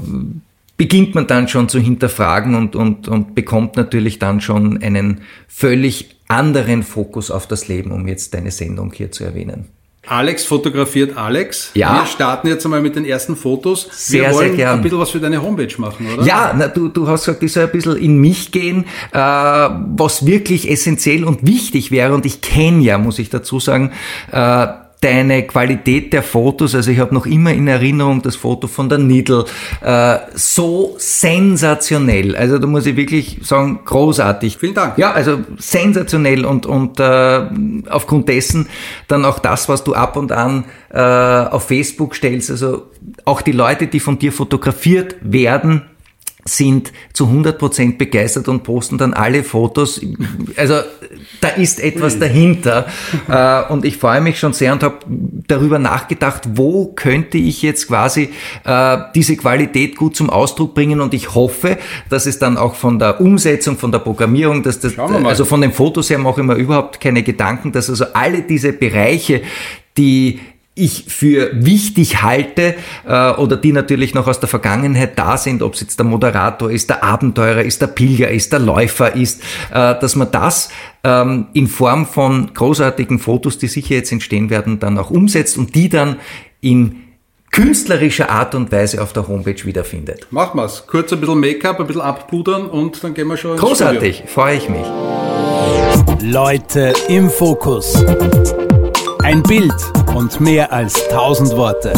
beginnt 0.80 1.14
man 1.14 1.26
dann 1.26 1.46
schon 1.46 1.68
zu 1.68 1.78
hinterfragen 1.78 2.54
und, 2.54 2.74
und, 2.74 3.06
und 3.06 3.34
bekommt 3.34 3.76
natürlich 3.76 4.18
dann 4.18 4.40
schon 4.40 4.82
einen 4.82 5.20
völlig 5.46 6.16
anderen 6.26 6.82
Fokus 6.82 7.30
auf 7.30 7.46
das 7.46 7.68
Leben, 7.68 7.90
um 7.90 8.08
jetzt 8.08 8.32
deine 8.32 8.50
Sendung 8.50 8.90
hier 8.90 9.12
zu 9.12 9.24
erwähnen. 9.24 9.68
Alex 10.06 10.46
fotografiert 10.46 11.18
Alex. 11.18 11.72
Ja. 11.74 12.00
Wir 12.00 12.06
starten 12.06 12.48
jetzt 12.48 12.64
einmal 12.64 12.80
mit 12.80 12.96
den 12.96 13.04
ersten 13.04 13.36
Fotos. 13.36 13.88
Sehr, 13.92 14.22
Wir 14.22 14.32
wollen 14.32 14.48
sehr 14.48 14.56
gern. 14.56 14.78
ein 14.78 14.82
bisschen 14.82 14.98
was 14.98 15.10
für 15.10 15.20
deine 15.20 15.42
Homepage 15.42 15.74
machen, 15.76 16.06
oder? 16.14 16.24
Ja, 16.24 16.54
na, 16.56 16.68
du, 16.68 16.88
du 16.88 17.06
hast 17.06 17.26
gesagt, 17.26 17.42
ich 17.42 17.52
soll 17.52 17.64
ein 17.64 17.72
bisschen 17.72 17.98
in 17.98 18.18
mich 18.18 18.50
gehen, 18.50 18.86
äh, 19.12 19.18
was 19.18 20.24
wirklich 20.24 20.70
essentiell 20.70 21.24
und 21.24 21.46
wichtig 21.46 21.90
wäre. 21.90 22.14
Und 22.14 22.24
ich 22.24 22.40
kenne 22.40 22.82
ja, 22.82 22.96
muss 22.96 23.18
ich 23.18 23.28
dazu 23.28 23.60
sagen, 23.60 23.92
äh, 24.32 24.66
deine 25.00 25.46
Qualität 25.46 26.12
der 26.12 26.22
Fotos, 26.22 26.74
also 26.74 26.90
ich 26.90 26.98
habe 26.98 27.14
noch 27.14 27.24
immer 27.24 27.52
in 27.52 27.66
Erinnerung 27.68 28.20
das 28.20 28.36
Foto 28.36 28.66
von 28.66 28.88
der 28.88 28.98
Nidl, 28.98 29.44
äh, 29.80 30.18
so 30.34 30.94
sensationell. 30.98 32.36
Also 32.36 32.58
da 32.58 32.66
muss 32.66 32.84
ich 32.84 32.96
wirklich 32.96 33.38
sagen, 33.42 33.80
großartig. 33.84 34.58
Vielen 34.58 34.74
Dank. 34.74 34.98
Ja, 34.98 35.12
also 35.12 35.38
sensationell 35.58 36.44
und, 36.44 36.66
und 36.66 37.00
äh, 37.00 37.40
aufgrund 37.88 38.28
dessen 38.28 38.68
dann 39.08 39.24
auch 39.24 39.38
das, 39.38 39.68
was 39.70 39.84
du 39.84 39.94
ab 39.94 40.16
und 40.16 40.32
an 40.32 40.64
äh, 40.90 41.00
auf 41.00 41.68
Facebook 41.68 42.14
stellst, 42.14 42.50
also 42.50 42.90
auch 43.24 43.40
die 43.40 43.52
Leute, 43.52 43.86
die 43.86 44.00
von 44.00 44.18
dir 44.18 44.32
fotografiert 44.32 45.16
werden, 45.22 45.82
sind 46.44 46.92
zu 47.12 47.26
100% 47.26 47.98
begeistert 47.98 48.48
und 48.48 48.62
posten 48.62 48.98
dann 48.98 49.14
alle 49.14 49.44
Fotos. 49.44 50.00
Also 50.56 50.74
da 51.40 51.48
ist 51.48 51.80
etwas 51.80 52.18
dahinter. 52.18 52.86
Äh, 53.28 53.72
und 53.72 53.84
ich 53.84 53.96
freue 53.96 54.20
mich 54.20 54.38
schon 54.38 54.52
sehr 54.52 54.72
und 54.72 54.82
habe 54.82 54.98
darüber 55.46 55.78
nachgedacht, 55.78 56.42
wo 56.54 56.92
könnte 56.94 57.38
ich 57.38 57.62
jetzt 57.62 57.88
quasi 57.88 58.30
äh, 58.64 58.98
diese 59.14 59.36
Qualität 59.36 59.96
gut 59.96 60.16
zum 60.16 60.30
Ausdruck 60.30 60.74
bringen. 60.74 61.00
Und 61.00 61.14
ich 61.14 61.34
hoffe, 61.34 61.78
dass 62.08 62.26
es 62.26 62.38
dann 62.38 62.56
auch 62.56 62.74
von 62.74 62.98
der 62.98 63.20
Umsetzung, 63.20 63.76
von 63.76 63.92
der 63.92 64.00
Programmierung, 64.00 64.62
dass 64.62 64.80
das, 64.80 64.98
also 64.98 65.44
von 65.44 65.60
den 65.60 65.72
Fotos 65.72 66.10
her 66.10 66.18
mache 66.18 66.40
ich 66.40 66.46
mir 66.46 66.54
überhaupt 66.54 67.00
keine 67.00 67.22
Gedanken, 67.22 67.72
dass 67.72 67.90
also 67.90 68.06
alle 68.12 68.42
diese 68.42 68.72
Bereiche, 68.72 69.42
die 69.96 70.40
ich 70.80 71.04
für 71.08 71.50
wichtig 71.52 72.22
halte 72.22 72.74
äh, 73.06 73.30
oder 73.32 73.56
die 73.56 73.72
natürlich 73.72 74.14
noch 74.14 74.26
aus 74.26 74.40
der 74.40 74.48
Vergangenheit 74.48 75.18
da 75.18 75.36
sind, 75.36 75.62
ob 75.62 75.74
es 75.74 75.80
jetzt 75.80 75.98
der 75.98 76.06
Moderator 76.06 76.70
ist, 76.70 76.90
der 76.90 77.04
Abenteurer 77.04 77.62
ist, 77.62 77.80
der 77.82 77.88
Pilger 77.88 78.30
ist, 78.30 78.52
der 78.52 78.60
Läufer 78.60 79.14
ist, 79.14 79.42
äh, 79.70 79.98
dass 80.00 80.16
man 80.16 80.30
das 80.30 80.70
ähm, 81.04 81.46
in 81.52 81.66
Form 81.66 82.06
von 82.06 82.52
großartigen 82.54 83.18
Fotos, 83.18 83.58
die 83.58 83.68
sicher 83.68 83.94
jetzt 83.94 84.12
entstehen 84.12 84.50
werden, 84.50 84.80
dann 84.80 84.98
auch 84.98 85.10
umsetzt 85.10 85.58
und 85.58 85.74
die 85.74 85.88
dann 85.88 86.16
in 86.60 87.02
künstlerischer 87.50 88.30
Art 88.30 88.54
und 88.54 88.70
Weise 88.72 89.02
auf 89.02 89.12
der 89.12 89.26
Homepage 89.28 89.64
wiederfindet. 89.64 90.26
Machen 90.30 90.58
wir's. 90.58 90.86
Kurz 90.86 91.12
ein 91.12 91.20
bisschen 91.20 91.40
Make-up, 91.40 91.80
ein 91.80 91.86
bisschen 91.86 92.02
abpudern 92.02 92.66
und 92.66 93.02
dann 93.02 93.14
gehen 93.14 93.28
wir 93.28 93.36
schon 93.36 93.52
ins 93.52 93.60
Großartig, 93.60 94.24
freue 94.26 94.56
ich 94.56 94.68
mich. 94.68 94.86
Leute 96.22 96.92
im 97.08 97.28
Fokus. 97.28 98.04
Ein 99.22 99.42
Bild 99.42 99.74
und 100.14 100.40
mehr 100.40 100.72
als 100.72 100.94
tausend 101.08 101.50
Worte. 101.56 101.92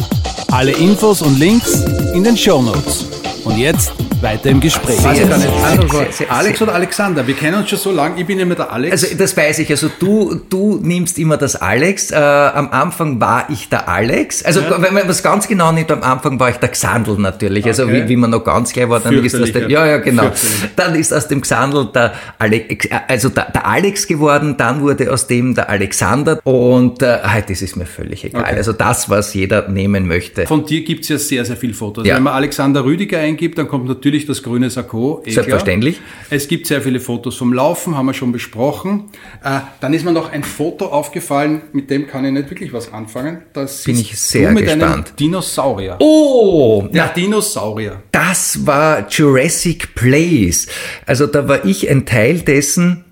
Alle 0.51 0.71
Infos 0.71 1.21
und 1.21 1.37
Links 1.37 1.83
in 2.15 2.23
den 2.23 2.35
Show 2.35 2.63
Notes. 2.63 3.18
Und 3.49 3.57
jetzt 3.57 3.91
weiter 4.21 4.49
im 4.49 4.59
Gespräch. 4.59 5.03
Also, 5.03 5.25
sehr, 5.25 6.11
sehr, 6.11 6.31
Alex 6.31 6.61
oder 6.61 6.75
Alexander? 6.75 7.25
Wir 7.25 7.33
kennen 7.33 7.57
uns 7.57 7.69
schon 7.69 7.79
so 7.79 7.91
lange. 7.91 8.19
Ich 8.21 8.27
bin 8.27 8.37
immer 8.37 8.53
der 8.53 8.71
Alex. 8.71 8.91
Also 9.03 9.17
das 9.17 9.35
weiß 9.35 9.59
ich. 9.59 9.71
Also 9.71 9.89
du, 9.99 10.39
du 10.49 10.79
nimmst 10.83 11.17
immer 11.17 11.35
das 11.37 11.55
Alex. 11.55 12.11
Äh, 12.11 12.15
am 12.15 12.69
Anfang 12.69 13.19
war 13.19 13.49
ich 13.49 13.67
der 13.69 13.89
Alex. 13.89 14.43
Also 14.45 14.61
wenn 14.77 14.93
man 14.93 15.07
was 15.07 15.23
ganz 15.23 15.47
genau 15.47 15.71
nimmt, 15.71 15.91
am 15.91 16.03
Anfang 16.03 16.39
war 16.39 16.51
ich 16.51 16.57
der 16.57 16.69
Xandl 16.69 17.15
natürlich. 17.17 17.65
Also 17.65 17.79
Okay. 17.83 18.03
wie, 18.03 18.09
wie 18.09 18.15
man 18.17 18.29
noch 18.29 18.43
ganz 18.43 18.71
klein 18.71 18.89
war, 18.89 18.99
dann 18.99 19.13
ist 19.15 19.33
das 19.33 19.39
der, 19.39 19.39
Fürchterlich, 19.39 19.71
ja, 19.71 19.85
ja, 19.87 19.97
genau. 19.97 20.29
Dann 20.75 20.93
ist 20.93 21.11
aus 21.11 21.27
dem 21.27 21.41
Xandl 21.41 21.87
der 21.93 22.13
Alex, 22.37 22.87
also 23.07 23.29
der, 23.29 23.49
der 23.51 23.65
Alex 23.65 24.05
geworden, 24.05 24.57
dann 24.57 24.81
wurde 24.81 25.11
aus 25.11 25.25
dem 25.25 25.55
der 25.55 25.69
Alexander 25.69 26.39
und 26.45 27.01
äh, 27.01 27.19
halt, 27.23 27.49
das 27.49 27.61
ist 27.63 27.77
mir 27.77 27.85
völlig 27.85 28.25
egal. 28.25 28.43
Okay. 28.43 28.55
Also 28.57 28.73
das, 28.73 29.09
was 29.09 29.33
jeder 29.33 29.69
nehmen 29.69 30.07
möchte. 30.07 30.45
Von 30.45 30.65
dir 30.65 30.83
gibt 30.83 31.03
es 31.03 31.09
ja 31.09 31.17
sehr, 31.17 31.45
sehr 31.45 31.55
viele 31.57 31.73
Fotos. 31.73 32.05
Ja. 32.05 32.17
Wenn 32.17 32.23
man 32.23 32.33
Alexander 32.33 32.83
Rüdiger 32.83 33.17
eingibt, 33.19 33.38
dann 33.47 33.67
kommt 33.67 33.87
natürlich 33.87 34.25
das 34.25 34.43
grüne 34.43 34.69
Sakko. 34.69 35.23
Eh 35.25 35.31
Selbstverständlich. 35.31 35.95
Klar. 35.95 36.07
Es 36.29 36.47
gibt 36.47 36.67
sehr 36.67 36.81
viele 36.81 36.99
Fotos 36.99 37.37
vom 37.37 37.53
Laufen, 37.53 37.97
haben 37.97 38.05
wir 38.07 38.13
schon 38.13 38.31
besprochen. 38.31 39.05
Äh, 39.43 39.59
dann 39.79 39.93
ist 39.93 40.03
mir 40.05 40.11
noch 40.11 40.31
ein 40.31 40.43
Foto 40.43 40.87
aufgefallen, 40.87 41.61
mit 41.71 41.89
dem 41.89 42.07
kann 42.07 42.25
ich 42.25 42.31
nicht 42.31 42.49
wirklich 42.49 42.73
was 42.73 42.91
anfangen. 42.91 43.43
Das 43.53 43.83
Bin 43.83 43.97
ich 43.99 44.19
sehr 44.19 44.51
mit 44.51 44.65
gespannt. 44.65 44.83
einem 44.83 45.15
Dinosaurier. 45.17 45.95
Oh, 45.99 46.87
Der 46.91 47.07
Dinosaurier. 47.09 48.03
das 48.11 48.65
war 48.65 49.07
Jurassic 49.09 49.95
Place. 49.95 50.67
Also 51.05 51.25
da 51.27 51.47
war 51.47 51.65
ich 51.65 51.89
ein 51.89 52.05
Teil 52.05 52.39
dessen, 52.41 53.05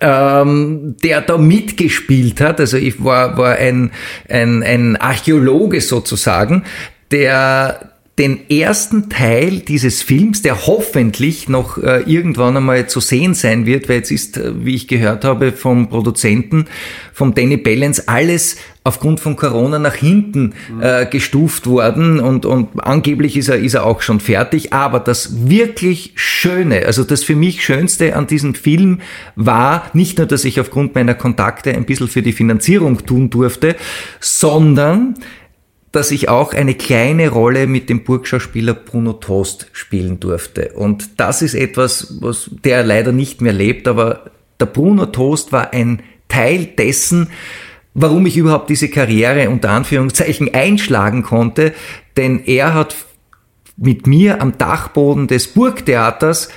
ähm, 0.00 0.96
der 1.02 1.20
da 1.22 1.36
mitgespielt 1.38 2.40
hat. 2.40 2.60
Also 2.60 2.76
ich 2.76 3.02
war, 3.02 3.36
war 3.36 3.56
ein, 3.56 3.90
ein, 4.28 4.62
ein 4.62 4.96
Archäologe 4.96 5.80
sozusagen, 5.80 6.64
der 7.10 7.92
den 8.18 8.50
ersten 8.50 9.08
Teil 9.08 9.60
dieses 9.60 10.02
Films, 10.02 10.42
der 10.42 10.66
hoffentlich 10.66 11.48
noch 11.48 11.78
äh, 11.78 12.02
irgendwann 12.02 12.56
einmal 12.56 12.88
zu 12.88 12.98
sehen 12.98 13.34
sein 13.34 13.64
wird, 13.64 13.88
weil 13.88 13.96
jetzt 13.96 14.10
ist, 14.10 14.36
äh, 14.36 14.52
wie 14.64 14.74
ich 14.74 14.88
gehört 14.88 15.24
habe 15.24 15.52
vom 15.52 15.88
Produzenten, 15.88 16.66
vom 17.12 17.34
Danny 17.34 17.56
Bellens, 17.56 18.08
alles 18.08 18.56
aufgrund 18.82 19.20
von 19.20 19.36
Corona 19.36 19.78
nach 19.78 19.94
hinten 19.94 20.54
äh, 20.80 21.06
gestuft 21.06 21.66
worden 21.66 22.20
und, 22.20 22.46
und 22.46 22.68
angeblich 22.82 23.36
ist 23.36 23.48
er, 23.48 23.58
ist 23.58 23.74
er 23.74 23.84
auch 23.84 24.02
schon 24.02 24.18
fertig. 24.18 24.72
Aber 24.72 24.98
das 24.98 25.48
wirklich 25.48 26.12
Schöne, 26.14 26.86
also 26.86 27.04
das 27.04 27.22
für 27.22 27.36
mich 27.36 27.62
Schönste 27.62 28.16
an 28.16 28.26
diesem 28.26 28.54
Film 28.54 29.00
war 29.36 29.90
nicht 29.92 30.18
nur, 30.18 30.26
dass 30.26 30.44
ich 30.44 30.58
aufgrund 30.58 30.94
meiner 30.94 31.14
Kontakte 31.14 31.74
ein 31.74 31.84
bisschen 31.84 32.08
für 32.08 32.22
die 32.22 32.32
Finanzierung 32.32 33.04
tun 33.04 33.30
durfte, 33.30 33.76
sondern 34.20 35.14
dass 35.92 36.10
ich 36.10 36.28
auch 36.28 36.52
eine 36.52 36.74
kleine 36.74 37.30
Rolle 37.30 37.66
mit 37.66 37.88
dem 37.88 38.04
Burgschauspieler 38.04 38.74
Bruno 38.74 39.14
Toast 39.14 39.68
spielen 39.72 40.20
durfte. 40.20 40.72
Und 40.74 41.18
das 41.18 41.42
ist 41.42 41.54
etwas, 41.54 42.18
was 42.20 42.50
der 42.64 42.84
leider 42.84 43.12
nicht 43.12 43.40
mehr 43.40 43.52
lebt, 43.52 43.88
aber 43.88 44.30
der 44.60 44.66
Bruno 44.66 45.06
Toast 45.06 45.52
war 45.52 45.72
ein 45.72 46.02
Teil 46.28 46.66
dessen, 46.66 47.30
warum 47.94 48.26
ich 48.26 48.36
überhaupt 48.36 48.68
diese 48.70 48.88
Karriere 48.88 49.48
unter 49.48 49.70
Anführungszeichen 49.70 50.52
einschlagen 50.52 51.22
konnte, 51.22 51.72
denn 52.16 52.44
er 52.44 52.74
hat 52.74 52.94
mit 53.76 54.06
mir 54.06 54.42
am 54.42 54.58
Dachboden 54.58 55.26
des 55.28 55.48
Burgtheaters 55.48 56.48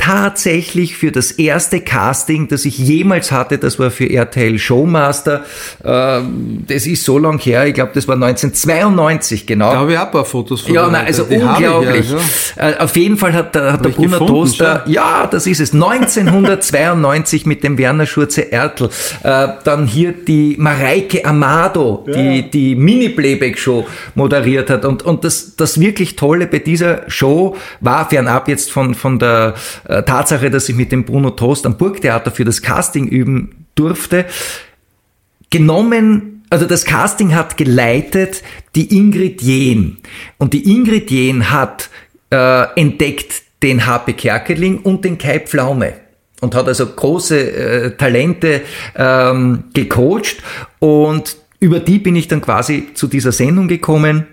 tatsächlich 0.00 0.96
für 0.96 1.12
das 1.12 1.30
erste 1.32 1.80
Casting, 1.80 2.48
das 2.48 2.64
ich 2.64 2.78
jemals 2.78 3.30
hatte, 3.32 3.58
das 3.58 3.78
war 3.78 3.90
für 3.90 4.08
RTL 4.10 4.58
Showmaster, 4.58 5.44
ähm, 5.84 6.64
das 6.66 6.86
ist 6.86 7.04
so 7.04 7.18
lang 7.18 7.38
her, 7.38 7.66
ich 7.66 7.74
glaube, 7.74 7.92
das 7.94 8.08
war 8.08 8.14
1992 8.16 9.46
genau. 9.46 9.72
Da 9.72 9.78
habe 9.80 9.92
ich 9.92 9.98
auch 9.98 10.06
ein 10.06 10.10
paar 10.10 10.24
Fotos 10.24 10.62
von 10.62 10.72
Ja, 10.74 10.88
nein, 10.88 11.04
also 11.06 11.24
Die 11.24 11.36
unglaublich. 11.36 12.10
ja, 12.10 12.16
ja. 12.56 12.70
Äh, 12.70 12.78
Auf 12.78 12.96
jeden 12.96 13.16
Fall 13.18 13.32
hat, 13.34 13.54
der- 13.54 13.74
hat 13.74 13.84
der 13.84 13.90
ich 13.90 13.96
Brunner 13.96 14.18
Toaster, 14.18 14.84
ja, 14.86 15.26
das 15.30 15.46
ist 15.46 15.60
es, 15.60 15.72
1992 15.74 17.46
mit 17.46 17.62
dem 17.62 17.76
Werner 17.78 18.06
Schurze 18.06 18.40
Ertl. 18.52 18.88
Äh, 19.22 19.48
dann 19.64 19.86
hier 19.86 20.12
die 20.12 20.56
Mareike 20.58 21.24
Amado, 21.24 22.04
die 22.06 22.50
die 22.50 22.74
Mini-Playback-Show 22.74 23.86
moderiert 24.14 24.70
hat. 24.70 24.84
Und, 24.84 25.02
und 25.02 25.24
das, 25.24 25.56
das 25.56 25.78
wirklich 25.78 26.16
Tolle 26.16 26.46
bei 26.46 26.58
dieser 26.58 27.02
Show 27.08 27.56
war, 27.80 28.08
fernab 28.08 28.48
jetzt 28.48 28.72
von, 28.72 28.94
von 28.94 29.18
der 29.18 29.54
äh, 29.90 30.02
Tatsache, 30.04 30.50
dass 30.50 30.68
ich 30.68 30.76
mit 30.76 30.92
dem 30.92 31.04
Bruno 31.04 31.30
Toast 31.30 31.66
am 31.66 31.76
Burgtheater 31.76 32.30
für 32.30 32.44
das 32.44 32.62
Casting 32.62 33.08
üben 33.08 33.66
durfte, 33.74 34.26
genommen, 35.50 36.44
also 36.48 36.66
das 36.66 36.84
Casting 36.84 37.34
hat 37.34 37.56
geleitet 37.56 38.42
die 38.74 38.96
Ingrid 38.96 39.42
Jehn. 39.42 39.98
Und 40.38 40.52
die 40.52 40.70
Ingrid 40.70 41.10
Jehn 41.10 41.50
hat 41.50 41.90
äh, 42.30 42.64
entdeckt 42.80 43.42
den 43.62 43.86
HP 43.86 44.12
Kerkeling 44.14 44.78
und 44.78 45.04
den 45.04 45.18
Kai 45.18 45.40
Pflaume. 45.40 45.94
Und 46.40 46.54
hat 46.54 46.68
also 46.68 46.86
große 46.86 47.38
äh, 47.38 47.96
Talente 47.96 48.62
ähm, 48.96 49.64
gecoacht. 49.74 50.36
Und 50.78 51.36
über 51.58 51.80
die 51.80 51.98
bin 51.98 52.16
ich 52.16 52.28
dann 52.28 52.40
quasi 52.40 52.88
zu 52.94 53.08
dieser 53.08 53.32
Sendung 53.32 53.68
gekommen 53.68 54.26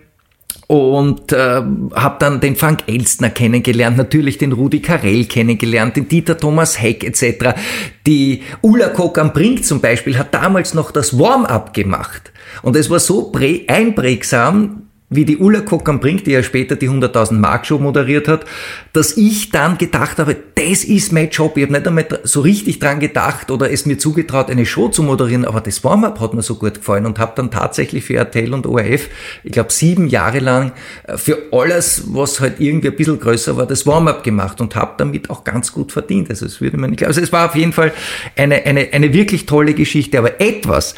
und 0.68 1.32
äh, 1.32 1.62
habe 1.96 2.16
dann 2.20 2.42
den 2.42 2.58
Frank 2.58 2.84
Elstner 2.88 3.30
kennengelernt, 3.30 3.98
natürlich 3.98 4.38
den 4.38 4.52
Rudi 4.52 4.82
Carell 4.82 5.26
kennengelernt, 5.26 5.96
den 5.96 6.10
Dieter 6.10 6.38
Thomas 6.38 6.82
Heck 6.82 7.06
etc. 7.06 7.58
Die 8.06 8.44
Ulla 8.62 8.90
Kock 8.90 9.18
am 9.18 9.32
Brink 9.32 9.64
zum 9.66 9.80
Beispiel 9.80 10.18
hat 10.18 10.34
damals 10.34 10.74
noch 10.74 10.92
das 10.92 11.18
Warm-up 11.18 11.74
gemacht 11.74 12.34
und 12.64 12.76
es 12.76 12.90
war 12.90 13.00
so 13.00 13.32
prä- 13.32 13.68
einprägsam, 13.70 14.84
wie 15.10 15.24
die 15.24 15.38
Ulla 15.38 15.62
Kock 15.62 15.88
am 15.88 16.02
Brink, 16.02 16.26
die 16.26 16.32
ja 16.32 16.44
später 16.44 16.76
die 16.76 16.90
100.000 16.90 17.34
Mark 17.34 17.66
Show 17.66 17.80
moderiert 17.80 18.28
hat, 18.28 18.46
dass 18.92 19.16
ich 19.16 19.52
dann 19.52 19.78
gedacht 19.78 20.20
habe, 20.20 20.36
das 20.56 20.84
ist 20.84 21.14
mein 21.14 21.30
Job. 21.30 21.56
Ich 21.56 21.64
habe 21.64 21.72
nicht 21.72 21.88
einmal 21.88 22.06
so 22.24 22.42
richtig 22.42 22.80
dran 22.80 23.00
gedacht 23.00 23.50
oder 23.50 23.72
es 23.72 23.86
mir 23.86 23.98
zugetraut, 23.98 24.50
eine 24.50 24.66
Show 24.66 24.90
zu 24.90 25.04
moderieren, 25.04 25.46
aber 25.46 25.62
das 25.62 25.82
Warm-up 25.86 26.20
hat 26.20 26.34
mir 26.34 26.42
so 26.42 26.56
gut 26.56 26.76
gefallen 26.76 27.06
und 27.06 27.20
habe 27.20 27.32
dann 27.36 27.52
tatsächlich 27.52 28.04
für 28.04 28.16
RTL 28.16 28.54
und 28.54 28.68
ORF, 28.68 29.08
ich 29.46 29.54
glaube 29.54 29.72
sieben 29.72 30.08
Jahre 30.08 30.40
lang, 30.40 30.74
äh, 31.08 31.18
für 31.18 31.38
alles, 31.54 32.04
was 32.08 32.42
halt 32.42 32.60
irgendwie 32.60 32.90
ein 32.90 32.96
bisschen 32.98 33.20
größer 33.20 33.56
war, 33.56 33.66
das 33.66 33.86
Warm-up 33.86 34.26
gemacht 34.26 34.60
und 34.60 34.76
habe 34.76 34.96
damit 34.98 35.30
auch 35.30 35.46
ganz 35.46 35.72
gut 35.72 35.94
verdient. 35.94 36.30
Also 36.30 36.46
es 36.46 36.60
würde 36.60 36.76
man 36.76 36.90
nicht, 36.90 37.06
also 37.06 37.22
es 37.22 37.32
war 37.32 37.48
auf 37.48 37.56
jeden 37.56 37.72
Fall 37.72 37.94
eine, 38.36 38.66
eine, 38.66 38.90
eine 38.92 39.14
wirklich 39.14 39.46
tolle 39.46 39.74
Geschichte, 39.74 40.18
aber 40.18 40.42
etwas, 40.42 40.96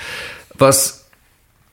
was 0.57 0.98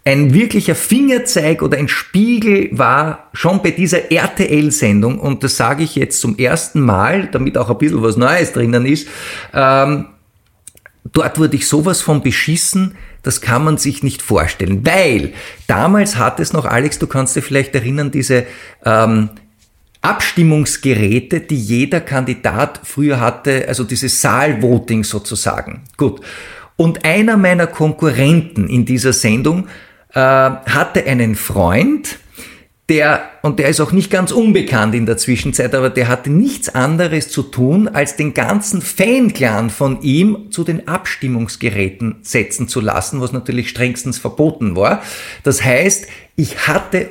ein 0.07 0.33
wirklicher 0.33 0.77
Fingerzeig 0.77 1.63
oder 1.63 1.77
ein 1.79 1.89
Spiegel 1.89 2.69
war 2.71 3.29
schon 3.33 3.61
bei 3.61 3.73
dieser 3.73 4.13
RTL-Sendung, 4.13 5.19
und 5.19 5.43
das 5.43 5.57
sage 5.57 5.83
ich 5.83 5.97
jetzt 5.97 6.21
zum 6.21 6.39
ersten 6.39 6.81
Mal, 6.81 7.29
damit 7.33 7.59
auch 7.59 7.71
ein 7.71 7.79
bisschen 7.79 8.05
was 8.05 8.17
Neues 8.17 8.53
drinnen 8.53 8.87
ist, 8.87 9.09
ähm, 9.53 10.07
dort 11.13 11.41
wurde 11.41 11.57
ich 11.57 11.67
sowas 11.67 12.03
von 12.03 12.23
beschissen, 12.23 12.95
das 13.25 13.41
kann 13.41 13.65
man 13.65 13.79
sich 13.79 14.05
nicht 14.05 14.23
vorstellen, 14.23 14.87
weil 14.87 15.33
damals 15.67 16.17
hat 16.17 16.39
es 16.39 16.53
noch, 16.53 16.67
Alex, 16.67 17.01
du 17.01 17.09
kannst 17.09 17.35
dir 17.35 17.43
vielleicht 17.43 17.75
erinnern, 17.75 18.13
diese 18.13 18.47
ähm, 18.85 19.31
Abstimmungsgeräte, 20.03 21.41
die 21.41 21.59
jeder 21.59 22.01
Kandidat 22.01 22.81
früher 22.85 23.19
hatte, 23.19 23.65
also 23.67 23.83
dieses 23.83 24.21
Saalvoting 24.21 25.03
sozusagen. 25.03 25.83
Gut. 25.97 26.21
Und 26.77 27.05
einer 27.05 27.37
meiner 27.37 27.67
Konkurrenten 27.67 28.69
in 28.69 28.85
dieser 28.85 29.13
Sendung 29.13 29.67
hatte 30.21 31.05
einen 31.05 31.35
Freund, 31.35 32.19
der, 32.89 33.31
und 33.43 33.59
der 33.59 33.69
ist 33.69 33.81
auch 33.81 33.91
nicht 33.91 34.13
ganz 34.13 34.31
unbekannt 34.31 34.95
in 34.95 35.07
der 35.07 35.17
Zwischenzeit, 35.17 35.75
aber 35.75 35.91
der 35.91 36.07
hatte 36.07 36.31
nichts 36.31 36.69
anderes 36.69 37.29
zu 37.29 37.43
tun, 37.43 37.89
als 37.89 38.15
den 38.15 38.33
ganzen 38.33 38.81
Fanclan 38.81 39.71
von 39.71 40.03
ihm 40.03 40.53
zu 40.53 40.63
den 40.63 40.87
Abstimmungsgeräten 40.87 42.17
setzen 42.23 42.69
zu 42.69 42.81
lassen, 42.81 43.21
was 43.21 43.33
natürlich 43.33 43.71
strengstens 43.71 44.19
verboten 44.19 44.77
war. 44.77 45.03
Das 45.43 45.65
heißt, 45.65 46.07
ich 46.37 46.69
hatte 46.69 47.09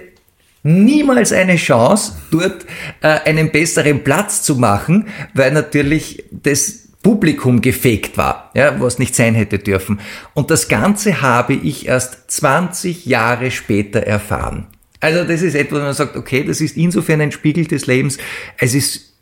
niemals 0.63 1.33
eine 1.33 1.57
Chance, 1.57 2.13
dort 2.31 2.65
äh, 3.01 3.07
einen 3.07 3.51
besseren 3.51 4.03
Platz 4.03 4.43
zu 4.43 4.55
machen, 4.55 5.07
weil 5.33 5.51
natürlich 5.51 6.23
das 6.31 6.84
Publikum 7.05 7.61
gefegt 7.61 8.17
war, 8.17 8.49
ja, 8.55 8.81
was 8.81 8.97
nicht 8.97 9.13
sein 9.13 9.35
hätte 9.35 9.59
dürfen. 9.59 9.99
Und 10.33 10.49
das 10.49 10.69
Ganze 10.69 11.21
habe 11.21 11.53
ich 11.53 11.87
erst 11.87 12.31
20 12.31 13.05
Jahre 13.05 13.51
später 13.51 13.99
erfahren. 13.99 14.65
Also 15.01 15.23
das 15.23 15.43
ist 15.43 15.53
etwas, 15.53 15.81
wo 15.81 15.83
man 15.83 15.93
sagt, 15.93 16.17
okay, 16.17 16.43
das 16.43 16.61
ist 16.61 16.75
insofern 16.75 17.21
ein 17.21 17.31
Spiegel 17.31 17.65
des 17.65 17.85
Lebens. 17.85 18.17
Es 18.57 18.73
ist 18.73 19.13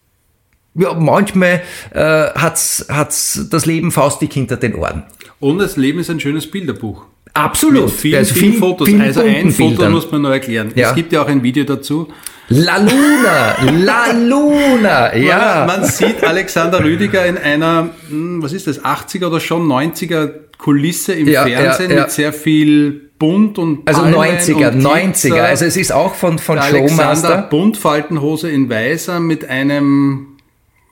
ja, 0.75 0.93
manchmal 0.93 1.61
äh, 1.91 1.99
hat's 1.99 2.85
hat's 2.87 3.47
das 3.51 3.65
Leben 3.65 3.91
faustig 3.91 4.31
hinter 4.31 4.55
den 4.55 4.75
Ohren. 4.75 5.03
Und 5.41 5.57
das 5.57 5.75
Leben 5.75 5.99
ist 5.99 6.09
ein 6.09 6.21
schönes 6.21 6.49
Bilderbuch. 6.49 7.03
Absolut. 7.33 7.87
Mit 7.87 7.93
vielen, 7.95 8.19
also 8.19 8.33
vielen 8.33 8.53
Fotos. 8.53 8.87
Vielen 8.87 9.01
also 9.01 9.19
ein 9.19 9.51
Foto 9.51 9.67
Bildern. 9.67 9.91
muss 9.91 10.09
man 10.09 10.21
noch 10.21 10.29
erklären. 10.31 10.71
Ja. 10.73 10.91
Es 10.91 10.95
gibt 10.95 11.11
ja 11.11 11.21
auch 11.21 11.27
ein 11.27 11.43
Video 11.43 11.65
dazu. 11.65 12.07
La 12.49 12.77
Luna, 12.77 13.55
La 13.85 14.11
Luna, 14.11 15.15
ja. 15.15 15.65
Man, 15.65 15.81
man, 15.81 15.89
sieht 15.89 16.23
Alexander 16.23 16.83
Rüdiger 16.83 17.25
in 17.25 17.37
einer, 17.37 17.89
hm, 18.09 18.43
was 18.43 18.53
ist 18.53 18.67
das, 18.67 18.83
80er 18.83 19.27
oder 19.27 19.39
schon 19.39 19.65
90er 19.65 20.29
Kulisse 20.57 21.13
im 21.13 21.27
ja, 21.27 21.45
Fernsehen 21.45 21.91
ja, 21.91 22.01
mit 22.01 22.11
sehr 22.11 22.33
viel 22.33 23.11
bunt 23.17 23.57
und 23.57 23.87
Also 23.87 24.01
90er, 24.01 24.71
und 24.71 24.85
90er. 24.85 25.39
Also 25.39 25.65
es 25.65 25.77
ist 25.77 25.91
auch 25.93 26.15
von, 26.15 26.37
von 26.37 26.61
Showmaster. 26.61 27.07
Alexander 27.07 27.41
Buntfaltenhose 27.43 28.49
in 28.49 28.69
Weißer 28.69 29.19
mit 29.19 29.49
einem 29.49 30.37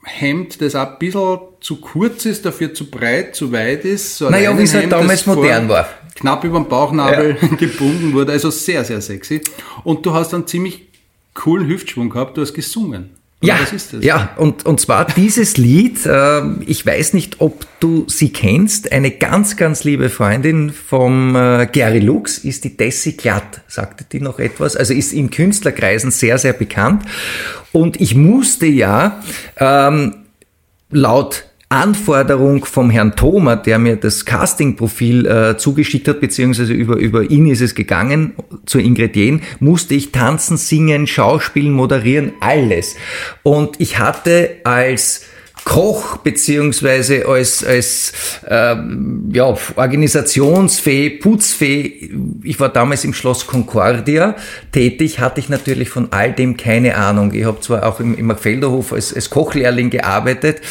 Hemd, 0.04 0.62
das 0.62 0.76
auch 0.76 0.88
ein 0.88 1.00
bisschen 1.00 1.40
zu 1.60 1.80
kurz 1.80 2.26
ist, 2.26 2.46
dafür 2.46 2.74
zu 2.74 2.90
breit, 2.90 3.36
zu 3.36 3.52
weit 3.52 3.86
ist. 3.86 4.18
So 4.18 4.30
naja, 4.30 4.58
wie 4.58 4.64
es 4.64 4.74
halt 4.74 4.92
damals 4.92 5.26
modern 5.26 5.70
war. 5.70 5.88
Knapp 6.16 6.44
über 6.44 6.60
den 6.60 6.68
Bauchnabel 6.68 7.38
ja. 7.40 7.48
gebunden 7.58 8.14
wurde, 8.14 8.32
also 8.32 8.50
sehr, 8.50 8.84
sehr 8.84 9.02
sexy. 9.02 9.42
Und 9.84 10.06
du 10.06 10.14
hast 10.14 10.34
einen 10.34 10.48
ziemlich 10.48 10.91
coolen 11.34 11.68
Hüftschwung 11.68 12.10
gehabt, 12.10 12.38
du 12.38 12.42
hast 12.42 12.54
gesungen. 12.54 13.12
Ja, 13.44 13.60
was 13.60 13.74
ist 13.74 13.94
das? 13.94 14.04
ja, 14.04 14.36
und, 14.38 14.68
und 14.68 14.80
zwar 14.80 15.06
dieses 15.06 15.58
Lied, 15.58 16.06
äh, 16.06 16.42
ich 16.68 16.86
weiß 16.86 17.14
nicht, 17.14 17.42
ob 17.42 17.66
du 17.80 18.06
sie 18.08 18.32
kennst, 18.32 18.92
eine 18.92 19.10
ganz, 19.10 19.58
ganz 19.58 19.84
liebe 19.84 20.10
Freundin 20.10 20.72
vom 20.72 21.36
äh, 21.36 21.68
Gary 21.72 22.00
Lux 22.02 22.38
ist 22.38 22.66
die 22.66 22.78
Tessie 22.78 23.18
Glatt, 23.18 23.62
sagte 23.68 24.06
die 24.12 24.22
noch 24.22 24.38
etwas, 24.38 24.76
also 24.76 24.94
ist 24.94 25.12
in 25.12 25.32
Künstlerkreisen 25.32 26.12
sehr, 26.12 26.38
sehr 26.38 26.54
bekannt 26.54 27.04
und 27.72 28.00
ich 28.00 28.14
musste 28.14 28.68
ja 28.68 29.24
ähm, 29.58 30.18
laut 30.92 31.46
Anforderung 31.72 32.66
vom 32.66 32.90
Herrn 32.90 33.16
Thoma, 33.16 33.56
der 33.56 33.80
mir 33.80 33.96
das 33.96 34.26
Castingprofil 34.26 35.26
äh, 35.26 35.58
zugeschickt 35.58 36.08
hat, 36.10 36.20
beziehungsweise 36.20 36.74
über, 36.74 36.98
über 36.98 37.24
ihn 37.24 37.48
ist 37.48 37.62
es 37.62 37.76
gegangen, 37.76 38.34
zur 38.66 38.82
Ingredien, 38.82 39.42
musste 39.60 39.96
ich 39.96 40.12
tanzen, 40.12 40.58
singen, 40.58 41.08
schauspielen, 41.08 41.72
moderieren, 41.72 42.34
alles. 42.42 42.98
Und 43.44 43.80
ich 43.80 44.00
hatte 44.00 44.58
als 44.66 45.26
Koch 45.64 46.18
beziehungsweise 46.18 47.28
als, 47.28 47.64
als 47.64 48.14
ähm, 48.48 49.30
ja, 49.32 49.56
Organisationsfee, 49.76 51.12
Putzfee, 51.12 52.10
ich 52.44 52.60
war 52.60 52.70
damals 52.70 53.06
im 53.06 53.14
Schloss 53.14 53.46
Concordia 53.46 54.36
tätig, 54.72 55.20
hatte 55.20 55.40
ich 55.40 55.50
natürlich 55.50 55.90
von 55.90 56.08
all 56.12 56.34
dem 56.34 56.58
keine 56.58 56.96
Ahnung. 56.98 57.34
Ich 57.34 57.46
habe 57.46 57.60
zwar 57.60 57.86
auch 57.86 58.00
im, 58.00 58.18
im 58.18 58.26
Markfelderhof 58.26 58.92
als, 58.92 59.14
als 59.14 59.30
Kochlehrling 59.30 59.92
gearbeitet, 59.92 60.62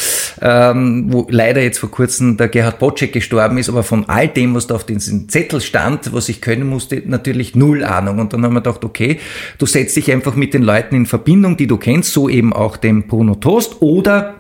ähm, 0.43 1.07
wo 1.13 1.27
leider 1.31 1.63
jetzt 1.63 1.79
vor 1.79 1.91
kurzem 1.91 2.37
der 2.37 2.49
Gerhard 2.49 2.81
Bocek 2.81 3.13
gestorben 3.13 3.59
ist, 3.59 3.69
aber 3.69 3.85
von 3.85 4.09
all 4.09 4.27
dem, 4.27 4.57
was 4.57 4.67
da 4.67 4.75
auf 4.75 4.85
diesem 4.85 5.29
Zettel 5.29 5.61
stand, 5.61 6.13
was 6.13 6.29
ich 6.29 6.41
können 6.41 6.69
musste, 6.69 7.01
natürlich 7.07 7.55
null 7.55 7.85
Ahnung. 7.85 8.19
Und 8.19 8.33
dann 8.33 8.45
haben 8.45 8.55
wir 8.55 8.61
gedacht, 8.61 8.85
okay, 8.85 9.21
du 9.59 9.67
setzt 9.67 9.97
dich 9.97 10.11
einfach 10.11 10.35
mit 10.35 10.53
den 10.53 10.63
Leuten 10.63 10.97
in 10.97 11.07
Verbindung, 11.07 11.57
die 11.57 11.69
du 11.69 11.77
kennst, 11.77 12.13
so 12.13 12.29
eben 12.29 12.53
auch 12.53 12.77
dem 12.77 13.07
Bruno 13.07 13.37
Toast 13.37 13.77
oder 13.81 14.40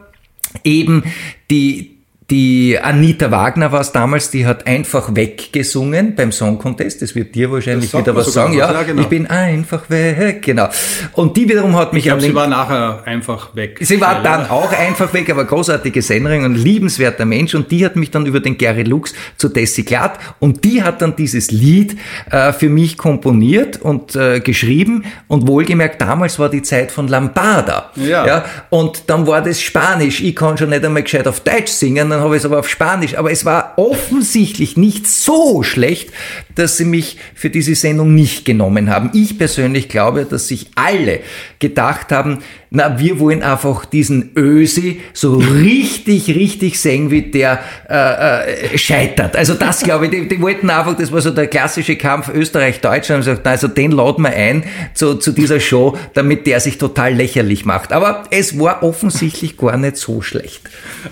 eben 0.64 1.02
die, 1.50 1.99
die 2.30 2.78
Anita 2.80 3.30
Wagner 3.32 3.72
war 3.72 3.80
es 3.80 3.90
damals, 3.90 4.30
die 4.30 4.46
hat 4.46 4.66
einfach 4.66 5.14
weggesungen 5.16 6.14
beim 6.14 6.30
Song 6.30 6.58
Contest. 6.58 7.02
Das 7.02 7.16
wird 7.16 7.34
dir 7.34 7.50
wahrscheinlich 7.50 7.92
wieder 7.92 8.14
was 8.14 8.32
sagen. 8.32 8.54
Ja, 8.54 8.72
ja 8.72 8.82
genau. 8.84 9.02
ich 9.02 9.08
bin 9.08 9.26
einfach 9.26 9.90
weg, 9.90 10.42
genau. 10.42 10.68
Und 11.12 11.36
die 11.36 11.48
wiederum 11.48 11.74
hat 11.76 11.92
mich. 11.92 12.06
Ich 12.06 12.08
glaube, 12.10 12.22
sie 12.22 12.34
war 12.34 12.46
nachher 12.46 13.02
einfach 13.04 13.54
weg. 13.56 13.78
Sie 13.80 14.00
war 14.00 14.22
dann 14.22 14.48
auch 14.48 14.72
einfach 14.72 15.12
weg, 15.12 15.28
aber 15.28 15.44
großartige 15.44 16.02
Sängerin 16.02 16.44
und 16.44 16.54
liebenswerter 16.54 17.24
Mensch. 17.24 17.54
Und 17.54 17.70
die 17.72 17.84
hat 17.84 17.96
mich 17.96 18.12
dann 18.12 18.26
über 18.26 18.38
den 18.38 18.56
Gary 18.56 18.84
Lux 18.84 19.12
zu 19.36 19.48
Tessie 19.48 19.84
Glatt 19.84 20.18
und 20.38 20.64
die 20.64 20.82
hat 20.84 21.02
dann 21.02 21.16
dieses 21.16 21.50
Lied 21.50 21.96
äh, 22.30 22.52
für 22.52 22.68
mich 22.68 22.96
komponiert 22.96 23.80
und 23.82 24.14
äh, 24.14 24.38
geschrieben. 24.40 25.04
Und 25.26 25.48
wohlgemerkt, 25.48 26.00
damals 26.00 26.38
war 26.38 26.48
die 26.48 26.62
Zeit 26.62 26.92
von 26.92 27.08
Lambada. 27.08 27.90
Ja. 27.96 28.26
ja. 28.26 28.44
Und 28.68 29.04
dann 29.08 29.26
war 29.26 29.42
das 29.42 29.60
Spanisch. 29.60 30.20
Ich 30.20 30.36
kann 30.36 30.56
schon 30.56 30.70
nicht 30.70 30.84
einmal 30.84 31.02
gescheit 31.02 31.26
auf 31.26 31.40
Deutsch 31.40 31.72
singen 31.72 32.19
dann 32.20 32.26
habe 32.26 32.37
ich 32.37 32.42
es 32.42 32.46
aber 32.46 32.59
auf 32.59 32.68
Spanisch. 32.68 33.16
Aber 33.16 33.30
es 33.30 33.44
war 33.44 33.74
offensichtlich 33.76 34.76
nicht 34.76 35.06
so 35.06 35.62
schlecht, 35.62 36.11
dass 36.54 36.76
sie 36.76 36.85
mich 36.85 37.16
für 37.35 37.48
diese 37.48 37.74
Sendung 37.74 38.14
nicht 38.14 38.44
genommen 38.44 38.90
haben. 38.90 39.11
Ich 39.14 39.38
persönlich 39.38 39.88
glaube, 39.88 40.26
dass 40.26 40.48
sich 40.48 40.66
alle 40.74 41.20
gedacht 41.59 42.12
haben, 42.12 42.40
na, 42.72 43.00
wir 43.00 43.18
wollen 43.18 43.42
einfach 43.42 43.85
diesen 43.85 44.30
Ösi 44.37 45.00
so 45.12 45.37
richtig, 45.37 46.28
richtig 46.28 46.78
sehen, 46.78 47.11
wie 47.11 47.22
der 47.22 47.59
äh, 47.88 48.74
äh, 48.74 48.78
scheitert. 48.78 49.37
Also 49.37 49.54
das 49.54 49.83
glaube 49.83 50.04
ich, 50.04 50.12
die, 50.12 50.28
die, 50.28 50.40
wollten 50.40 50.70
einfach, 50.70 50.96
das 50.96 51.11
war 51.11 51.20
so 51.20 51.30
der 51.30 51.48
klassische 51.48 51.96
Kampf 51.96 52.28
Österreich-Deutschland, 52.28 53.24
gesagt, 53.24 53.44
also 53.46 53.66
den 53.66 53.90
laden 53.90 54.22
wir 54.22 54.30
ein 54.30 54.62
zu, 54.94 55.14
zu 55.16 55.33
dieser 55.33 55.59
Show, 55.59 55.98
damit 56.14 56.46
der 56.46 56.61
sich 56.61 56.78
total 56.78 57.12
lächerlich 57.14 57.64
macht. 57.64 57.92
Aber 57.92 58.22
es 58.30 58.56
war 58.59 58.85
offensichtlich 58.85 59.56
gar 59.56 59.76
nicht 59.76 59.96
so 59.96 60.22
schlecht. 60.22 60.61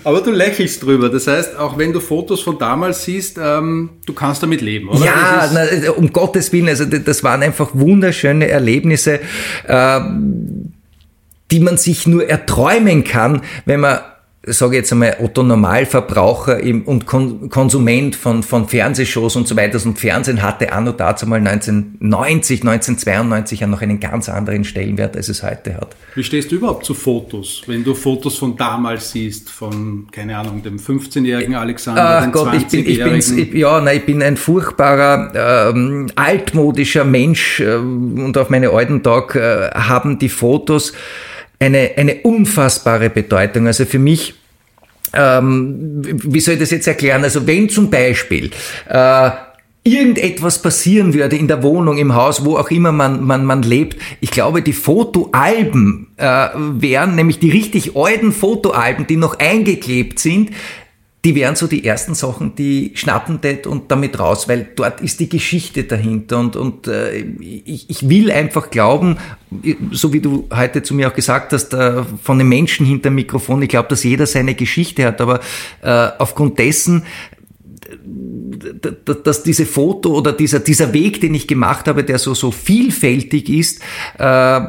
Aber 0.05 0.21
du 0.21 0.31
lächelst 0.31 0.83
drüber, 0.83 0.98
das 1.07 1.27
heißt, 1.27 1.55
auch 1.57 1.77
wenn 1.77 1.93
du 1.93 1.99
Fotos 1.99 2.41
von 2.41 2.57
damals 2.57 3.05
siehst, 3.05 3.39
ähm, 3.41 3.91
du 4.05 4.13
kannst 4.13 4.43
damit 4.43 4.61
leben, 4.61 4.89
oder? 4.89 5.05
Ja, 5.05 5.49
na, 5.53 5.91
um 5.91 6.11
Gottes 6.11 6.51
Willen, 6.51 6.67
also 6.67 6.85
das 6.85 7.23
waren 7.23 7.41
einfach 7.43 7.69
wunderschöne 7.73 8.47
Erlebnisse. 8.47 9.19
Äh, 9.65 9.99
die 11.51 11.59
man 11.59 11.77
sich 11.77 12.05
nur 12.05 12.29
erträumen 12.29 13.03
kann, 13.03 13.41
wenn 13.65 13.79
man 13.79 14.01
sage 14.43 14.77
jetzt 14.77 14.91
einmal, 14.93 15.17
Otto 15.21 15.43
Normalverbraucher 15.43 16.59
und 16.85 17.05
Konsument 17.05 18.15
von, 18.15 18.41
von 18.41 18.69
Fernsehshows 18.69 19.35
und 19.35 19.47
so 19.47 19.57
weiter. 19.57 19.79
Und 19.85 19.99
Fernsehen 19.99 20.41
hatte 20.41 20.71
anno 20.71 20.93
dazu 20.93 21.27
mal 21.27 21.39
1990, 21.39 22.61
1992 22.61 23.59
ja 23.59 23.67
noch 23.67 23.81
einen 23.81 23.99
ganz 23.99 24.29
anderen 24.29 24.63
Stellenwert, 24.63 25.17
als 25.17 25.27
es 25.27 25.43
heute 25.43 25.75
hat. 25.75 25.95
Wie 26.15 26.23
stehst 26.23 26.51
du 26.51 26.55
überhaupt 26.55 26.85
zu 26.85 26.93
Fotos? 26.93 27.63
Wenn 27.67 27.83
du 27.83 27.93
Fotos 27.93 28.37
von 28.37 28.55
damals 28.55 29.11
siehst, 29.11 29.49
von, 29.49 30.07
keine 30.11 30.37
Ahnung, 30.37 30.63
dem 30.63 30.77
15-jährigen 30.77 31.55
Alexander, 31.55 32.23
Ach 32.23 32.31
Gott, 32.31 32.53
ich 32.53 32.67
bin, 32.67 32.87
ich 32.87 33.03
bin, 33.03 33.15
ich, 33.15 33.53
ja, 33.53 33.81
nein, 33.81 33.97
ich 33.97 34.05
bin 34.05 34.23
ein 34.23 34.37
furchtbarer, 34.37 35.71
ähm, 35.73 36.07
altmodischer 36.15 37.03
Mensch 37.03 37.59
äh, 37.59 37.75
und 37.75 38.37
auf 38.37 38.49
meine 38.49 38.69
alten 38.69 39.03
Tag 39.03 39.35
äh, 39.35 39.69
haben 39.73 40.17
die 40.17 40.29
Fotos 40.29 40.93
eine, 41.59 41.91
eine 41.97 42.15
unfassbare 42.21 43.09
Bedeutung. 43.09 43.67
Also 43.67 43.85
für 43.85 43.99
mich, 43.99 44.35
ähm, 45.13 46.01
wie 46.03 46.39
soll 46.39 46.55
ich 46.55 46.59
das 46.59 46.71
jetzt 46.71 46.87
erklären? 46.87 47.23
Also 47.23 47.45
wenn 47.45 47.69
zum 47.69 47.89
Beispiel 47.89 48.51
äh, 48.87 49.31
irgendetwas 49.83 50.61
passieren 50.61 51.13
würde 51.13 51.35
in 51.35 51.47
der 51.47 51.63
Wohnung, 51.63 51.97
im 51.97 52.13
Haus, 52.13 52.43
wo 52.45 52.57
auch 52.57 52.69
immer 52.69 52.91
man, 52.91 53.23
man, 53.23 53.45
man 53.45 53.63
lebt, 53.63 53.97
ich 54.19 54.31
glaube, 54.31 54.61
die 54.61 54.73
Fotoalben 54.73 56.07
äh, 56.17 56.49
wären, 56.55 57.15
nämlich 57.15 57.39
die 57.39 57.49
richtig 57.49 57.95
alten 57.95 58.31
Fotoalben, 58.31 59.07
die 59.07 59.15
noch 59.15 59.39
eingeklebt 59.39 60.19
sind, 60.19 60.51
die 61.25 61.35
wären 61.35 61.55
so 61.55 61.67
die 61.67 61.83
ersten 61.83 62.15
Sachen, 62.15 62.55
die 62.55 62.91
schnappen 62.95 63.41
det 63.41 63.67
und 63.67 63.91
damit 63.91 64.17
raus, 64.19 64.47
weil 64.47 64.69
dort 64.75 65.01
ist 65.01 65.19
die 65.19 65.27
Geschichte 65.27 65.83
dahinter. 65.83 66.39
Und, 66.39 66.55
und 66.55 66.87
äh, 66.87 67.17
ich, 67.41 67.89
ich 67.89 68.07
will 68.07 68.31
einfach 68.31 68.69
glauben, 68.69 69.17
so 69.91 70.13
wie 70.13 70.21
du 70.21 70.47
heute 70.53 70.81
zu 70.81 70.93
mir 70.93 71.09
auch 71.09 71.13
gesagt 71.13 71.51
hast, 71.51 71.73
äh, 71.73 72.03
von 72.23 72.37
den 72.37 72.47
Menschen 72.47 72.85
hinter 72.85 73.09
dem 73.09 73.15
Mikrofon, 73.15 73.61
ich 73.61 73.69
glaube, 73.69 73.89
dass 73.89 74.03
jeder 74.03 74.25
seine 74.27 74.55
Geschichte 74.55 75.05
hat, 75.05 75.19
aber 75.19 75.41
äh, 75.81 76.07
aufgrund 76.19 76.57
dessen, 76.57 77.03
dass 79.23 79.43
diese 79.43 79.65
Foto 79.65 80.13
oder 80.13 80.31
dieser, 80.31 80.59
dieser 80.59 80.93
Weg, 80.93 81.19
den 81.19 81.33
ich 81.33 81.47
gemacht 81.47 81.87
habe, 81.89 82.05
der 82.05 82.19
so, 82.19 82.33
so 82.33 82.51
vielfältig 82.51 83.49
ist, 83.49 83.81
äh, 84.17 84.61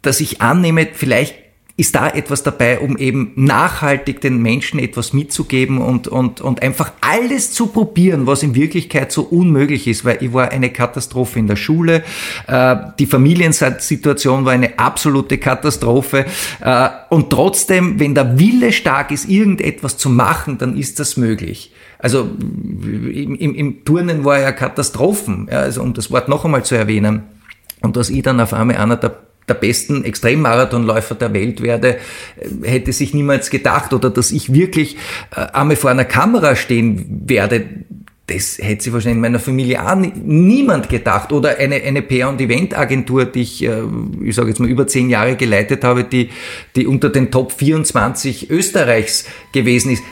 dass 0.00 0.20
ich 0.20 0.40
annehme, 0.40 0.88
vielleicht 0.92 1.41
ist 1.82 1.96
da 1.96 2.08
etwas 2.08 2.44
dabei, 2.44 2.78
um 2.78 2.96
eben 2.96 3.32
nachhaltig 3.34 4.20
den 4.20 4.40
Menschen 4.40 4.78
etwas 4.78 5.12
mitzugeben 5.12 5.78
und, 5.78 6.06
und, 6.06 6.40
und 6.40 6.62
einfach 6.62 6.92
alles 7.00 7.52
zu 7.52 7.66
probieren, 7.66 8.24
was 8.24 8.44
in 8.44 8.54
Wirklichkeit 8.54 9.10
so 9.10 9.22
unmöglich 9.22 9.88
ist, 9.88 10.04
weil 10.04 10.18
ich 10.20 10.32
war 10.32 10.52
eine 10.52 10.70
Katastrophe 10.70 11.40
in 11.40 11.48
der 11.48 11.56
Schule, 11.56 12.04
äh, 12.46 12.76
die 13.00 13.06
Familiensituation 13.06 14.44
war 14.44 14.52
eine 14.52 14.78
absolute 14.78 15.38
Katastrophe 15.38 16.26
äh, 16.60 16.88
und 17.10 17.30
trotzdem, 17.30 17.98
wenn 17.98 18.14
der 18.14 18.38
Wille 18.38 18.70
stark 18.70 19.10
ist, 19.10 19.28
irgendetwas 19.28 19.96
zu 19.96 20.08
machen, 20.08 20.58
dann 20.58 20.78
ist 20.78 21.00
das 21.00 21.16
möglich. 21.16 21.72
Also 21.98 22.30
im, 22.40 23.34
im, 23.34 23.54
im 23.56 23.84
Turnen 23.84 24.24
war 24.24 24.38
ja 24.38 24.52
Katastrophen, 24.52 25.48
ja, 25.50 25.58
also 25.58 25.82
um 25.82 25.94
das 25.94 26.12
Wort 26.12 26.28
noch 26.28 26.44
einmal 26.44 26.64
zu 26.64 26.76
erwähnen. 26.76 27.24
Und 27.80 27.96
dass 27.96 28.08
ich 28.08 28.22
dann 28.22 28.38
auf 28.38 28.52
einmal 28.52 28.76
einer 28.76 28.96
der 28.96 29.16
der 29.48 29.54
besten 29.54 30.04
Extremmarathonläufer 30.04 31.14
der 31.14 31.32
Welt 31.34 31.62
werde, 31.62 31.96
äh, 32.36 32.68
hätte 32.68 32.92
sich 32.92 33.14
niemals 33.14 33.50
gedacht. 33.50 33.92
Oder 33.92 34.10
dass 34.10 34.30
ich 34.30 34.52
wirklich 34.52 34.96
äh, 35.34 35.40
einmal 35.52 35.76
vor 35.76 35.90
einer 35.90 36.04
Kamera 36.04 36.56
stehen 36.56 37.22
werde, 37.26 37.64
das 38.28 38.58
hätte 38.58 38.84
sich 38.84 38.92
wahrscheinlich 38.92 39.16
in 39.16 39.22
meiner 39.22 39.40
Familie 39.40 39.84
auch 39.84 39.96
niemand 39.96 40.88
gedacht. 40.88 41.32
Oder 41.32 41.58
eine, 41.58 41.76
eine 41.76 42.02
PR- 42.02 42.28
und 42.28 42.40
Eventagentur, 42.40 43.24
die 43.24 43.42
ich, 43.42 43.64
äh, 43.64 43.82
ich 44.22 44.34
sage 44.34 44.48
jetzt 44.48 44.60
mal, 44.60 44.68
über 44.68 44.86
zehn 44.86 45.10
Jahre 45.10 45.36
geleitet 45.36 45.84
habe, 45.84 46.04
die, 46.04 46.30
die 46.76 46.86
unter 46.86 47.10
den 47.10 47.30
Top 47.30 47.52
24 47.52 48.50
Österreichs 48.50 49.26
gewesen 49.52 49.92
ist. 49.92 50.02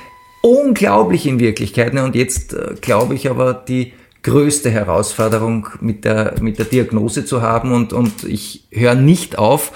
Unglaublich 0.43 1.27
in 1.27 1.39
Wirklichkeit. 1.39 1.95
Ne? 1.95 2.03
Und 2.03 2.15
jetzt 2.15 2.57
glaube 2.81 3.15
ich 3.15 3.29
aber, 3.29 3.53
die 3.53 3.93
größte 4.23 4.71
Herausforderung 4.71 5.69
mit 5.81 6.05
der, 6.05 6.35
mit 6.41 6.59
der 6.59 6.67
Diagnose 6.67 7.25
zu 7.25 7.43
haben 7.43 7.73
und, 7.73 7.93
und 7.93 8.25
ich 8.25 8.67
höre 8.71 8.95
nicht 8.95 9.39
auf, 9.39 9.73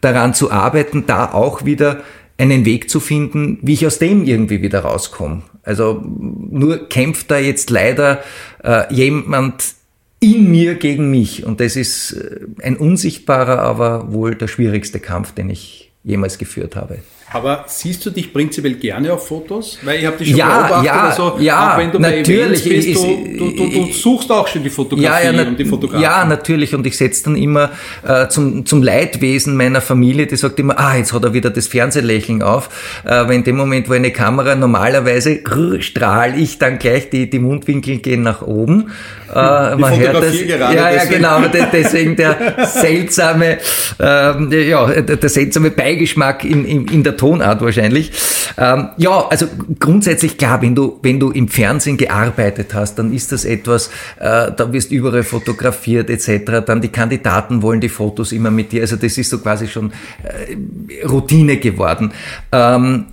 daran 0.00 0.34
zu 0.34 0.50
arbeiten, 0.50 1.04
da 1.06 1.32
auch 1.32 1.64
wieder 1.64 2.02
einen 2.36 2.64
Weg 2.64 2.88
zu 2.88 3.00
finden, 3.00 3.58
wie 3.62 3.72
ich 3.72 3.86
aus 3.86 3.98
dem 3.98 4.24
irgendwie 4.24 4.62
wieder 4.62 4.80
rauskomme. 4.80 5.42
Also 5.64 6.02
nur 6.04 6.88
kämpft 6.88 7.30
da 7.30 7.38
jetzt 7.38 7.70
leider 7.70 8.22
äh, 8.62 8.92
jemand 8.94 9.74
in 10.20 10.50
mir 10.50 10.76
gegen 10.76 11.10
mich 11.10 11.44
und 11.44 11.60
das 11.60 11.76
ist 11.76 12.12
äh, 12.12 12.40
ein 12.62 12.76
unsichtbarer, 12.76 13.58
aber 13.58 14.12
wohl 14.12 14.34
der 14.34 14.48
schwierigste 14.48 15.00
Kampf, 15.00 15.32
den 15.32 15.50
ich 15.50 15.92
jemals 16.04 16.38
geführt 16.38 16.76
habe. 16.76 16.98
Aber 17.30 17.64
siehst 17.66 18.04
du 18.06 18.10
dich 18.10 18.32
prinzipiell 18.32 18.74
gerne 18.74 19.12
auf 19.12 19.28
Fotos? 19.28 19.78
Weil 19.82 19.98
ich 19.98 20.06
habe 20.06 20.16
dich 20.16 20.30
schon 20.30 20.38
ja, 20.38 20.62
beobachtet, 20.62 20.86
ja, 20.86 21.00
also 21.02 21.36
ja, 21.38 21.72
auch 21.74 21.78
wenn 21.78 21.92
du 21.92 21.98
natürlich, 21.98 22.64
bei 22.64 22.70
bist, 22.70 22.88
ist, 22.88 23.02
du, 23.02 23.36
du, 23.38 23.50
du, 23.50 23.70
du, 23.70 23.92
suchst 23.92 24.32
auch 24.32 24.48
schon 24.48 24.62
die 24.62 24.70
Fotografie 24.70 25.26
ja, 25.26 25.30
ja, 25.30 25.46
und 25.46 25.58
die 25.58 25.64
Fotografen. 25.66 26.02
Ja, 26.02 26.24
natürlich. 26.24 26.74
Und 26.74 26.86
ich 26.86 26.96
setze 26.96 27.24
dann 27.24 27.36
immer 27.36 27.70
äh, 28.06 28.28
zum, 28.28 28.64
zum 28.64 28.82
Leidwesen 28.82 29.56
meiner 29.56 29.82
Familie, 29.82 30.26
die 30.26 30.36
sagt 30.36 30.58
immer, 30.58 30.78
ah, 30.78 30.96
jetzt 30.96 31.12
hat 31.12 31.22
er 31.22 31.34
wieder 31.34 31.50
das 31.50 31.66
Fernsehlächeln 31.66 32.42
auf. 32.42 33.02
Äh, 33.04 33.10
weil 33.10 33.32
in 33.32 33.44
dem 33.44 33.56
Moment, 33.56 33.90
wo 33.90 33.92
eine 33.92 34.10
Kamera 34.10 34.54
normalerweise 34.54 35.40
strahle 35.80 36.36
ich 36.36 36.58
dann 36.58 36.78
gleich, 36.78 37.10
die, 37.10 37.28
die 37.28 37.38
Mundwinkel 37.40 37.98
gehen 37.98 38.22
nach 38.22 38.40
oben. 38.40 38.90
Äh, 39.30 39.76
man 39.76 39.98
hört 39.98 40.22
das. 40.22 40.32
Gerade 40.32 40.74
ja, 40.74 40.90
ja, 40.90 41.04
genau. 41.04 41.42
Deswegen 41.72 42.16
der 42.16 42.66
seltsame, 42.66 43.58
äh, 44.00 44.68
ja, 44.68 45.02
der 45.02 45.28
seltsame 45.28 45.70
Beigeschmack 45.70 46.44
in, 46.44 46.64
in, 46.64 46.88
in 46.88 47.02
der 47.02 47.17
Tonart 47.18 47.60
wahrscheinlich. 47.60 48.12
Ähm, 48.56 48.88
ja, 48.96 49.28
also 49.28 49.46
grundsätzlich 49.78 50.38
klar, 50.38 50.62
wenn 50.62 50.74
du, 50.74 50.98
wenn 51.02 51.20
du 51.20 51.30
im 51.30 51.48
Fernsehen 51.48 51.98
gearbeitet 51.98 52.72
hast, 52.72 52.98
dann 52.98 53.12
ist 53.12 53.32
das 53.32 53.44
etwas, 53.44 53.88
äh, 54.18 54.50
da 54.56 54.72
wirst 54.72 54.90
überall 54.90 55.22
fotografiert 55.22 56.08
etc. 56.08 56.64
Dann 56.64 56.80
die 56.80 56.88
Kandidaten 56.88 57.60
wollen 57.60 57.82
die 57.82 57.90
Fotos 57.90 58.32
immer 58.32 58.50
mit 58.50 58.72
dir. 58.72 58.80
Also 58.80 58.96
das 58.96 59.18
ist 59.18 59.28
so 59.28 59.38
quasi 59.38 59.68
schon 59.68 59.92
äh, 60.22 61.06
Routine 61.06 61.58
geworden. 61.58 62.12
Ähm, 62.52 63.06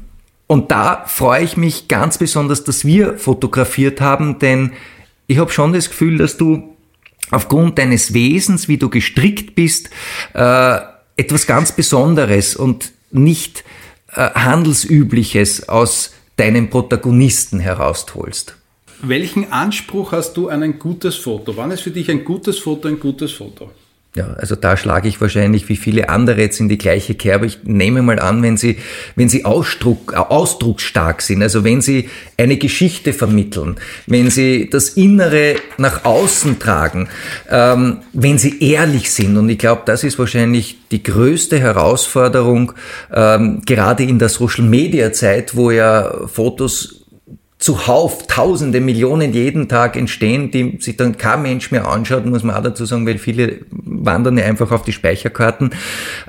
und 0.47 0.71
da 0.71 1.03
freue 1.07 1.43
ich 1.43 1.57
mich 1.57 1.87
ganz 1.87 2.17
besonders, 2.17 2.63
dass 2.63 2.85
wir 2.85 3.17
fotografiert 3.17 3.99
haben, 3.99 4.39
denn 4.39 4.73
ich 5.27 5.39
habe 5.39 5.51
schon 5.51 5.73
das 5.73 5.89
Gefühl, 5.89 6.19
dass 6.19 6.37
du 6.37 6.75
aufgrund 7.31 7.79
deines 7.79 8.13
Wesens, 8.13 8.67
wie 8.67 8.77
du 8.77 8.89
gestrickt 8.89 9.55
bist, 9.55 9.89
äh, 10.33 10.77
etwas 11.17 11.47
ganz 11.47 11.71
Besonderes 11.71 12.55
und 12.55 12.91
nicht 13.11 13.63
Handelsübliches 14.15 15.69
aus 15.69 16.13
deinen 16.37 16.69
Protagonisten 16.69 17.59
herausholst. 17.59 18.55
Welchen 19.01 19.51
Anspruch 19.51 20.11
hast 20.11 20.37
du 20.37 20.49
an 20.49 20.63
ein 20.63 20.79
gutes 20.79 21.15
Foto? 21.15 21.57
Wann 21.57 21.71
ist 21.71 21.81
für 21.81 21.91
dich 21.91 22.09
ein 22.09 22.23
gutes 22.23 22.59
Foto 22.59 22.87
ein 22.87 22.99
gutes 22.99 23.33
Foto? 23.33 23.71
Ja, 24.15 24.27
also 24.37 24.55
da 24.55 24.77
schlage 24.77 25.09
ich 25.09 25.19
wahrscheinlich 25.19 25.67
wie 25.67 25.75
viele 25.75 26.07
andere 26.07 26.39
jetzt 26.39 26.61
in 26.61 26.69
die 26.69 26.77
gleiche 26.77 27.15
Kerbe. 27.15 27.47
Ich 27.47 27.59
nehme 27.65 28.01
mal 28.01 28.17
an, 28.17 28.41
wenn 28.43 28.55
Sie, 28.55 28.77
wenn 29.17 29.27
Sie 29.27 29.43
Ausdruck, 29.43 30.13
ausdrucksstark 30.13 31.21
sind, 31.21 31.43
also 31.43 31.65
wenn 31.65 31.81
Sie 31.81 32.09
eine 32.37 32.55
Geschichte 32.55 33.11
vermitteln, 33.11 33.75
wenn 34.07 34.29
Sie 34.29 34.69
das 34.69 34.89
Innere 34.89 35.55
nach 35.77 36.05
außen 36.05 36.59
tragen, 36.59 37.09
ähm, 37.49 37.97
wenn 38.13 38.37
Sie 38.37 38.63
ehrlich 38.63 39.11
sind. 39.11 39.35
Und 39.35 39.49
ich 39.49 39.57
glaube, 39.57 39.81
das 39.85 40.05
ist 40.05 40.17
wahrscheinlich 40.17 40.77
die 40.91 41.03
größte 41.03 41.59
Herausforderung, 41.59 42.71
ähm, 43.13 43.63
gerade 43.65 44.03
in 44.03 44.17
der 44.17 44.29
Social-Media-Zeit, 44.29 45.57
wo 45.57 45.71
ja 45.71 46.25
Fotos 46.27 47.04
zuhauf 47.57 48.27
Tausende, 48.27 48.81
Millionen 48.81 49.33
jeden 49.33 49.69
Tag 49.69 49.95
entstehen, 49.95 50.51
die 50.51 50.77
sich 50.79 50.97
dann 50.97 51.17
kein 51.17 51.41
Mensch 51.41 51.71
mehr 51.71 51.87
anschaut, 51.87 52.25
muss 52.25 52.43
man 52.43 52.55
auch 52.55 52.63
dazu 52.63 52.85
sagen, 52.85 53.07
weil 53.07 53.17
viele 53.17 53.61
wandern 53.71 54.37
ja 54.37 54.45
einfach 54.45 54.71
auf 54.71 54.83
die 54.83 54.91
Speicherkarten. 54.91 55.71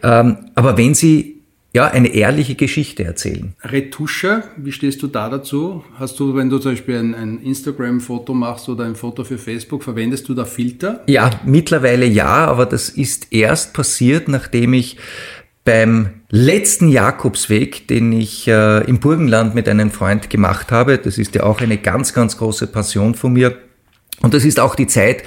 Ähm, 0.03 0.37
aber 0.55 0.77
wenn 0.79 0.95
sie 0.95 1.37
ja, 1.77 1.89
eine 1.89 2.09
ehrliche 2.09 2.55
Geschichte 2.55 3.05
erzählen. 3.05 3.55
Retusche, 3.63 4.45
wie 4.57 4.73
stehst 4.73 5.03
du 5.03 5.09
da 5.09 5.29
dazu? 5.29 5.85
Hast 5.99 6.19
du, 6.19 6.35
wenn 6.35 6.49
du 6.49 6.59
zum 6.59 6.73
Beispiel 6.73 6.97
ein, 6.97 7.15
ein 7.15 7.43
Instagram-Foto 7.43 8.33
machst 8.33 8.71
oder 8.71 8.85
ein 8.85 8.95
Foto 8.95 9.25
für 9.25 9.37
Facebook, 9.37 9.85
verwendest 9.85 10.27
du 10.31 10.33
da 10.33 10.47
Filter? 10.47 11.03
Ja, 11.07 11.31
mittlerweile 11.45 12.07
ja, 12.07 12.47
aber 12.47 12.65
das 12.65 12.89
ist 12.89 13.31
erst 13.31 13.75
passiert, 13.75 14.27
nachdem 14.27 14.73
ich 14.73 14.97
beim 15.67 16.11
letzten 16.31 16.89
Jakobsweg, 16.89 17.89
den 17.89 18.13
ich 18.13 18.49
äh, 18.49 18.85
im 18.85 19.01
Burgenland 19.01 19.55
mit 19.55 19.69
einem 19.69 19.91
Freund 19.91 20.31
gemacht 20.31 20.73
habe, 20.73 20.97
das 20.97 21.19
ist 21.19 21.35
ja 21.35 21.43
auch 21.43 21.61
eine 21.61 21.77
ganz, 21.77 22.15
ganz 22.15 22.39
große 22.39 22.69
Passion 22.69 23.15
von 23.15 23.35
mir, 23.35 23.55
und 24.23 24.33
das 24.33 24.47
ist 24.47 24.59
auch 24.59 24.75
die 24.75 24.87
Zeit, 24.87 25.25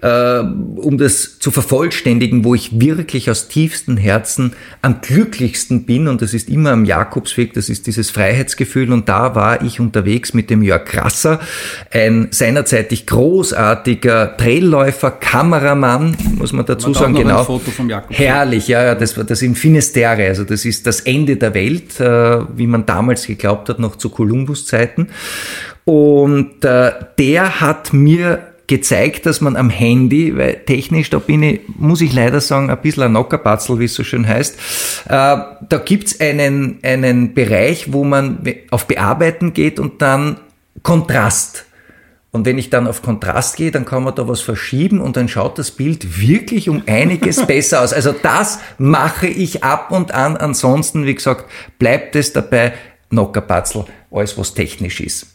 äh, 0.00 0.40
um 0.40 0.98
das 0.98 1.38
zu 1.38 1.52
vervollständigen, 1.52 2.44
wo 2.44 2.56
ich 2.56 2.80
wirklich 2.80 3.30
aus 3.30 3.46
tiefstem 3.46 3.96
Herzen 3.96 4.54
am 4.82 5.00
glücklichsten 5.00 5.84
bin. 5.84 6.08
Und 6.08 6.22
das 6.22 6.34
ist 6.34 6.48
immer 6.48 6.72
am 6.72 6.84
Jakobsweg, 6.84 7.54
das 7.54 7.68
ist 7.68 7.86
dieses 7.86 8.10
Freiheitsgefühl. 8.10 8.92
Und 8.92 9.08
da 9.08 9.36
war 9.36 9.62
ich 9.62 9.78
unterwegs 9.78 10.34
mit 10.34 10.50
dem 10.50 10.62
Jörg 10.62 10.84
Krasser, 10.84 11.38
ein 11.92 12.28
seinerzeitig 12.32 13.06
großartiger 13.06 14.36
Trailläufer, 14.36 15.12
Kameramann, 15.12 16.16
muss 16.36 16.52
man 16.52 16.66
dazu 16.66 16.88
man 16.88 16.94
sagen, 16.94 17.14
genau. 17.14 17.40
Ein 17.40 17.46
Foto 17.46 17.70
vom 17.70 17.88
Herrlich, 18.08 18.66
ja, 18.66 18.82
ja, 18.82 18.94
das 18.96 19.16
war 19.16 19.22
das 19.22 19.40
in 19.42 19.54
Finisterre. 19.54 20.26
Also 20.26 20.42
das 20.42 20.64
ist 20.64 20.88
das 20.88 21.00
Ende 21.00 21.36
der 21.36 21.54
Welt, 21.54 22.00
äh, 22.00 22.40
wie 22.56 22.66
man 22.66 22.86
damals 22.86 23.24
geglaubt 23.24 23.68
hat, 23.68 23.78
noch 23.78 23.94
zu 23.96 24.08
Kolumbus-Zeiten. 24.08 25.08
Und 25.84 26.64
äh, 26.64 26.92
der 27.18 27.60
hat 27.60 27.92
mir 27.92 28.52
gezeigt, 28.66 29.26
dass 29.26 29.40
man 29.40 29.56
am 29.56 29.68
Handy, 29.68 30.36
weil 30.36 30.54
technisch, 30.64 31.10
da 31.10 31.18
bin 31.18 31.42
ich, 31.42 31.60
muss 31.76 32.00
ich 32.00 32.12
leider 32.12 32.40
sagen, 32.40 32.70
ein 32.70 32.80
bisschen 32.80 33.02
ein 33.02 33.12
Nockerpatzel, 33.12 33.78
wie 33.78 33.84
es 33.84 33.94
so 33.94 34.04
schön 34.04 34.26
heißt, 34.26 34.56
äh, 35.06 35.10
da 35.10 35.82
gibt's 35.84 36.20
einen, 36.20 36.78
einen 36.82 37.34
Bereich, 37.34 37.92
wo 37.92 38.04
man 38.04 38.46
auf 38.70 38.86
Bearbeiten 38.86 39.52
geht 39.52 39.78
und 39.80 40.00
dann 40.00 40.38
Kontrast. 40.82 41.66
Und 42.30 42.46
wenn 42.46 42.56
ich 42.56 42.70
dann 42.70 42.86
auf 42.86 43.02
Kontrast 43.02 43.56
gehe, 43.56 43.70
dann 43.70 43.84
kann 43.84 44.04
man 44.04 44.14
da 44.14 44.26
was 44.26 44.40
verschieben 44.40 45.02
und 45.02 45.18
dann 45.18 45.28
schaut 45.28 45.58
das 45.58 45.70
Bild 45.72 46.18
wirklich 46.18 46.70
um 46.70 46.82
einiges 46.86 47.46
besser 47.46 47.82
aus. 47.82 47.92
Also 47.92 48.12
das 48.12 48.58
mache 48.78 49.26
ich 49.26 49.62
ab 49.62 49.90
und 49.90 50.14
an. 50.14 50.38
Ansonsten, 50.38 51.04
wie 51.04 51.14
gesagt, 51.14 51.44
bleibt 51.78 52.16
es 52.16 52.32
dabei, 52.32 52.72
Nockerpatzel, 53.10 53.84
alles 54.10 54.38
was 54.38 54.54
technisch 54.54 55.00
ist. 55.00 55.26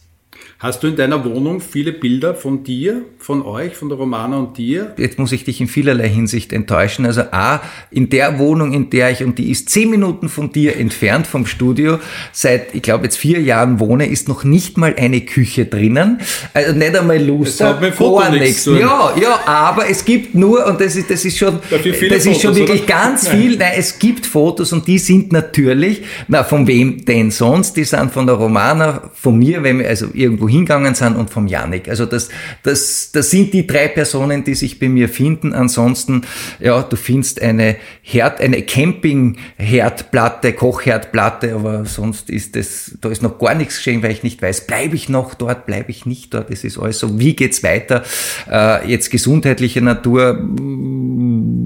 Hast 0.59 0.81
du 0.81 0.87
in 0.87 0.95
deiner 0.95 1.23
Wohnung 1.23 1.61
viele 1.61 1.91
Bilder 1.91 2.33
von 2.33 2.63
dir, 2.63 3.03
von 3.19 3.43
euch, 3.43 3.75
von 3.75 3.89
der 3.89 3.99
Romana 3.99 4.37
und 4.37 4.57
dir? 4.57 4.95
Jetzt 4.97 5.19
muss 5.19 5.31
ich 5.31 5.43
dich 5.43 5.61
in 5.61 5.67
vielerlei 5.67 6.09
Hinsicht 6.09 6.51
enttäuschen. 6.51 7.05
Also 7.05 7.21
A, 7.31 7.61
in 7.91 8.09
der 8.09 8.39
Wohnung, 8.39 8.73
in 8.73 8.89
der 8.89 9.11
ich, 9.11 9.23
und 9.23 9.37
die 9.37 9.51
ist 9.51 9.69
zehn 9.69 9.91
Minuten 9.91 10.29
von 10.29 10.51
dir 10.51 10.75
entfernt 10.75 11.27
vom 11.27 11.45
Studio, 11.45 11.99
seit, 12.31 12.73
ich 12.73 12.81
glaube, 12.81 13.03
jetzt 13.03 13.17
vier 13.17 13.39
Jahren 13.39 13.79
wohne, 13.79 14.07
ist 14.07 14.27
noch 14.27 14.43
nicht 14.43 14.79
mal 14.79 14.95
eine 14.97 15.21
Küche 15.21 15.65
drinnen. 15.65 16.21
Also 16.55 16.73
nicht 16.73 16.97
einmal 16.97 17.23
Luster, 17.23 17.79
gar 17.79 18.31
nichts. 18.31 18.65
Ja, 18.65 19.13
ja, 19.21 19.39
aber 19.45 19.87
es 19.87 20.05
gibt 20.05 20.33
nur, 20.33 20.65
und 20.65 20.81
das 20.81 20.95
ist, 20.95 21.11
das 21.11 21.23
ist 21.23 21.37
schon, 21.37 21.59
das 21.69 21.81
Fotos, 21.81 22.25
ist 22.25 22.41
schon 22.41 22.55
wirklich 22.55 22.81
oder? 22.85 22.93
ganz 22.93 23.27
viel. 23.27 23.57
Nein, 23.57 23.73
es 23.77 23.99
gibt 23.99 24.25
Fotos 24.25 24.73
und 24.73 24.87
die 24.87 24.97
sind 24.97 25.31
natürlich, 25.31 26.01
na, 26.27 26.43
von 26.43 26.65
wem 26.65 27.05
denn 27.05 27.29
sonst? 27.29 27.77
Die 27.77 27.83
sind 27.83 28.11
von 28.11 28.25
der 28.25 28.37
Romana, 28.37 29.11
von 29.13 29.37
mir, 29.37 29.61
wenn 29.61 29.77
wir 29.77 29.87
also 29.87 30.07
irgendwo 30.15 30.46
irgendwo 30.47 30.49
hingegangen 30.49 30.95
sind 30.95 31.15
und 31.15 31.29
vom 31.29 31.47
Janik. 31.47 31.87
Also 31.89 32.05
das, 32.05 32.29
das, 32.63 33.11
das 33.11 33.29
sind 33.29 33.53
die 33.53 33.67
drei 33.67 33.87
Personen, 33.87 34.43
die 34.43 34.55
sich 34.55 34.79
bei 34.79 34.89
mir 34.89 35.09
finden. 35.09 35.53
Ansonsten, 35.53 36.23
ja, 36.59 36.81
du 36.81 36.95
findest 36.95 37.41
eine 37.41 37.75
Herd, 38.01 38.41
eine 38.41 38.61
Camping-Herdplatte, 38.61 40.53
Kochherdplatte, 40.53 41.53
aber 41.53 41.85
sonst 41.85 42.29
ist 42.29 42.55
das, 42.55 42.97
da 43.01 43.09
ist 43.09 43.21
noch 43.21 43.37
gar 43.37 43.53
nichts 43.53 43.77
geschehen, 43.77 44.03
weil 44.03 44.11
ich 44.11 44.23
nicht 44.23 44.41
weiß, 44.41 44.67
bleibe 44.67 44.95
ich 44.95 45.09
noch 45.09 45.33
dort, 45.35 45.65
bleibe 45.65 45.91
ich 45.91 46.05
nicht 46.05 46.33
dort. 46.33 46.51
Das 46.51 46.63
ist 46.63 46.77
alles 46.77 46.99
so. 46.99 47.19
Wie 47.19 47.35
geht's 47.35 47.63
weiter? 47.63 48.03
Äh, 48.49 48.89
jetzt 48.89 49.09
gesundheitlicher 49.09 49.81
Natur 49.81 50.39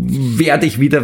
werde 0.04 0.66
ich 0.66 0.80
wieder 0.80 1.04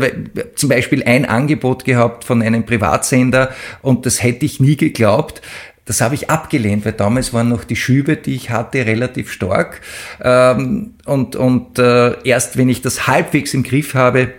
zum 0.55 0.69
Beispiel 0.69 1.03
ein 1.03 1.25
Angebot 1.25 1.85
gehabt 1.85 2.23
von 2.23 2.41
einem 2.41 2.65
Privatsender 2.65 3.51
und 3.81 4.05
das 4.05 4.23
hätte 4.23 4.45
ich 4.45 4.59
nie 4.59 4.75
geglaubt. 4.75 5.41
Das 5.87 6.01
habe 6.01 6.15
ich 6.15 6.29
abgelehnt, 6.29 6.85
weil 6.85 6.93
damals 6.93 7.33
waren 7.33 7.49
noch 7.49 7.63
die 7.63 7.77
Schübe, 7.77 8.17
die 8.17 8.35
ich 8.35 8.51
hatte, 8.51 8.85
relativ 8.85 9.31
stark. 9.31 9.81
Ähm, 10.21 10.93
und 11.05 11.35
und 11.35 11.79
äh, 11.79 12.21
erst 12.23 12.57
wenn 12.57 12.69
ich 12.69 12.81
das 12.81 13.07
halbwegs 13.07 13.53
im 13.53 13.63
Griff 13.63 13.95
habe, 13.95 14.33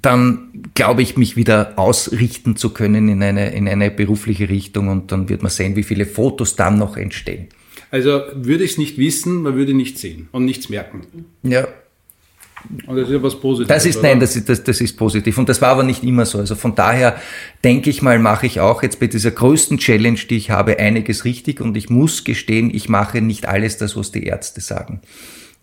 dann 0.00 0.70
glaube 0.74 1.02
ich, 1.02 1.16
mich 1.16 1.36
wieder 1.36 1.72
ausrichten 1.76 2.54
zu 2.54 2.70
können 2.70 3.08
in 3.08 3.22
eine, 3.22 3.50
in 3.52 3.66
eine 3.66 3.90
berufliche 3.90 4.48
Richtung 4.48 4.88
und 4.88 5.10
dann 5.10 5.28
wird 5.28 5.42
man 5.42 5.50
sehen, 5.50 5.74
wie 5.74 5.82
viele 5.82 6.06
Fotos 6.06 6.54
dann 6.54 6.78
noch 6.78 6.96
entstehen. 6.96 7.48
Also 7.90 8.20
würde 8.34 8.64
ich 8.64 8.72
es 8.72 8.78
nicht 8.78 8.98
wissen, 8.98 9.42
man 9.42 9.56
würde 9.56 9.72
nichts 9.72 10.02
sehen 10.02 10.28
und 10.32 10.44
nichts 10.44 10.68
merken. 10.68 11.06
Ja, 11.42 11.66
und 12.86 12.96
das 12.96 13.08
ist 13.08 13.14
ja 13.14 13.22
was 13.22 13.38
Positives. 13.38 13.68
Das 13.68 13.86
ist, 13.86 13.98
oder? 13.98 14.08
nein, 14.08 14.20
das 14.20 14.36
ist, 14.36 14.48
das, 14.48 14.62
das 14.64 14.80
ist 14.80 14.96
positiv. 14.96 15.38
Und 15.38 15.48
das 15.48 15.60
war 15.60 15.70
aber 15.70 15.82
nicht 15.82 16.02
immer 16.02 16.26
so. 16.26 16.38
Also 16.38 16.54
von 16.54 16.74
daher 16.74 17.16
denke 17.64 17.90
ich 17.90 18.02
mal, 18.02 18.18
mache 18.18 18.46
ich 18.46 18.60
auch 18.60 18.82
jetzt 18.82 19.00
bei 19.00 19.06
dieser 19.06 19.30
größten 19.30 19.78
Challenge, 19.78 20.18
die 20.28 20.36
ich 20.36 20.50
habe, 20.50 20.78
einiges 20.78 21.24
richtig. 21.24 21.60
Und 21.60 21.76
ich 21.76 21.88
muss 21.88 22.24
gestehen, 22.24 22.74
ich 22.74 22.88
mache 22.88 23.20
nicht 23.20 23.46
alles 23.46 23.78
das, 23.78 23.96
was 23.96 24.12
die 24.12 24.24
Ärzte 24.24 24.60
sagen. 24.60 25.00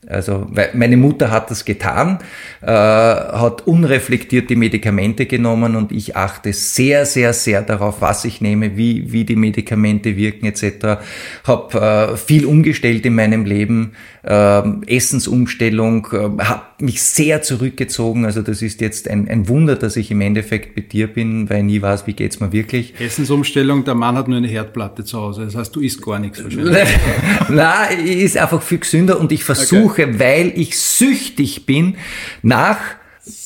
Also 0.08 0.48
meine 0.74 0.98
Mutter 0.98 1.32
hat 1.32 1.50
das 1.50 1.66
getan, 1.66 2.20
äh, 2.62 2.68
hat 2.68 3.66
unreflektiert 3.66 4.50
die 4.50 4.56
Medikamente 4.56 5.26
genommen 5.26 5.76
und 5.76 5.92
ich 5.92 6.16
achte 6.16 6.54
sehr, 6.54 7.06
sehr, 7.06 7.34
sehr 7.34 7.62
darauf, 7.62 8.02
was 8.02 8.26
ich 8.26 8.40
nehme, 8.40 8.78
wie, 8.78 9.12
wie 9.12 9.26
die 9.26 9.36
Medikamente 9.36 10.16
wirken 10.16 10.46
etc. 10.46 11.02
Habe 11.44 12.14
äh, 12.14 12.18
viel 12.18 12.46
umgestellt 12.46 13.06
in 13.06 13.16
meinem 13.16 13.46
Leben, 13.46 13.94
äh, 14.24 14.64
Essensumstellung, 14.88 16.08
äh, 16.12 16.44
habe 16.44 16.64
mich 16.80 17.02
sehr 17.02 17.42
zurückgezogen. 17.42 18.26
Also 18.26 18.42
das 18.42 18.62
ist 18.62 18.82
jetzt 18.82 19.08
ein, 19.08 19.28
ein 19.28 19.48
Wunder, 19.48 19.76
dass 19.76 19.96
ich 19.96 20.12
im 20.12 20.22
Endeffekt 20.22 20.76
bei 20.76 20.82
dir 20.82 21.08
bin, 21.08 21.50
weil 21.50 21.60
ich 21.60 21.64
nie 21.64 21.82
weiß, 21.82 22.06
wie 22.08 22.14
geht's 22.14 22.40
mir 22.40 22.52
wirklich. 22.52 22.94
Essensumstellung, 23.00 23.86
der 23.86 23.96
Mann 23.96 24.16
hat 24.16 24.28
nur 24.28 24.38
eine 24.38 24.48
Herdplatte 24.48 25.04
zu 25.04 25.20
Hause, 25.20 25.46
das 25.46 25.56
heißt, 25.56 25.76
du 25.76 25.80
isst 25.80 26.02
gar 26.04 26.20
nichts 26.20 26.44
wahrscheinlich. 26.44 26.88
Nein, 27.50 28.06
ist 28.06 28.38
einfach 28.38 28.62
viel 28.62 28.80
gesünder 28.80 29.20
und 29.20 29.32
ich 29.32 29.44
versuche, 29.44 29.86
okay. 29.86 29.95
Weil 29.98 30.54
ich 30.56 30.80
süchtig 30.80 31.66
bin 31.66 31.98
nach 32.42 32.78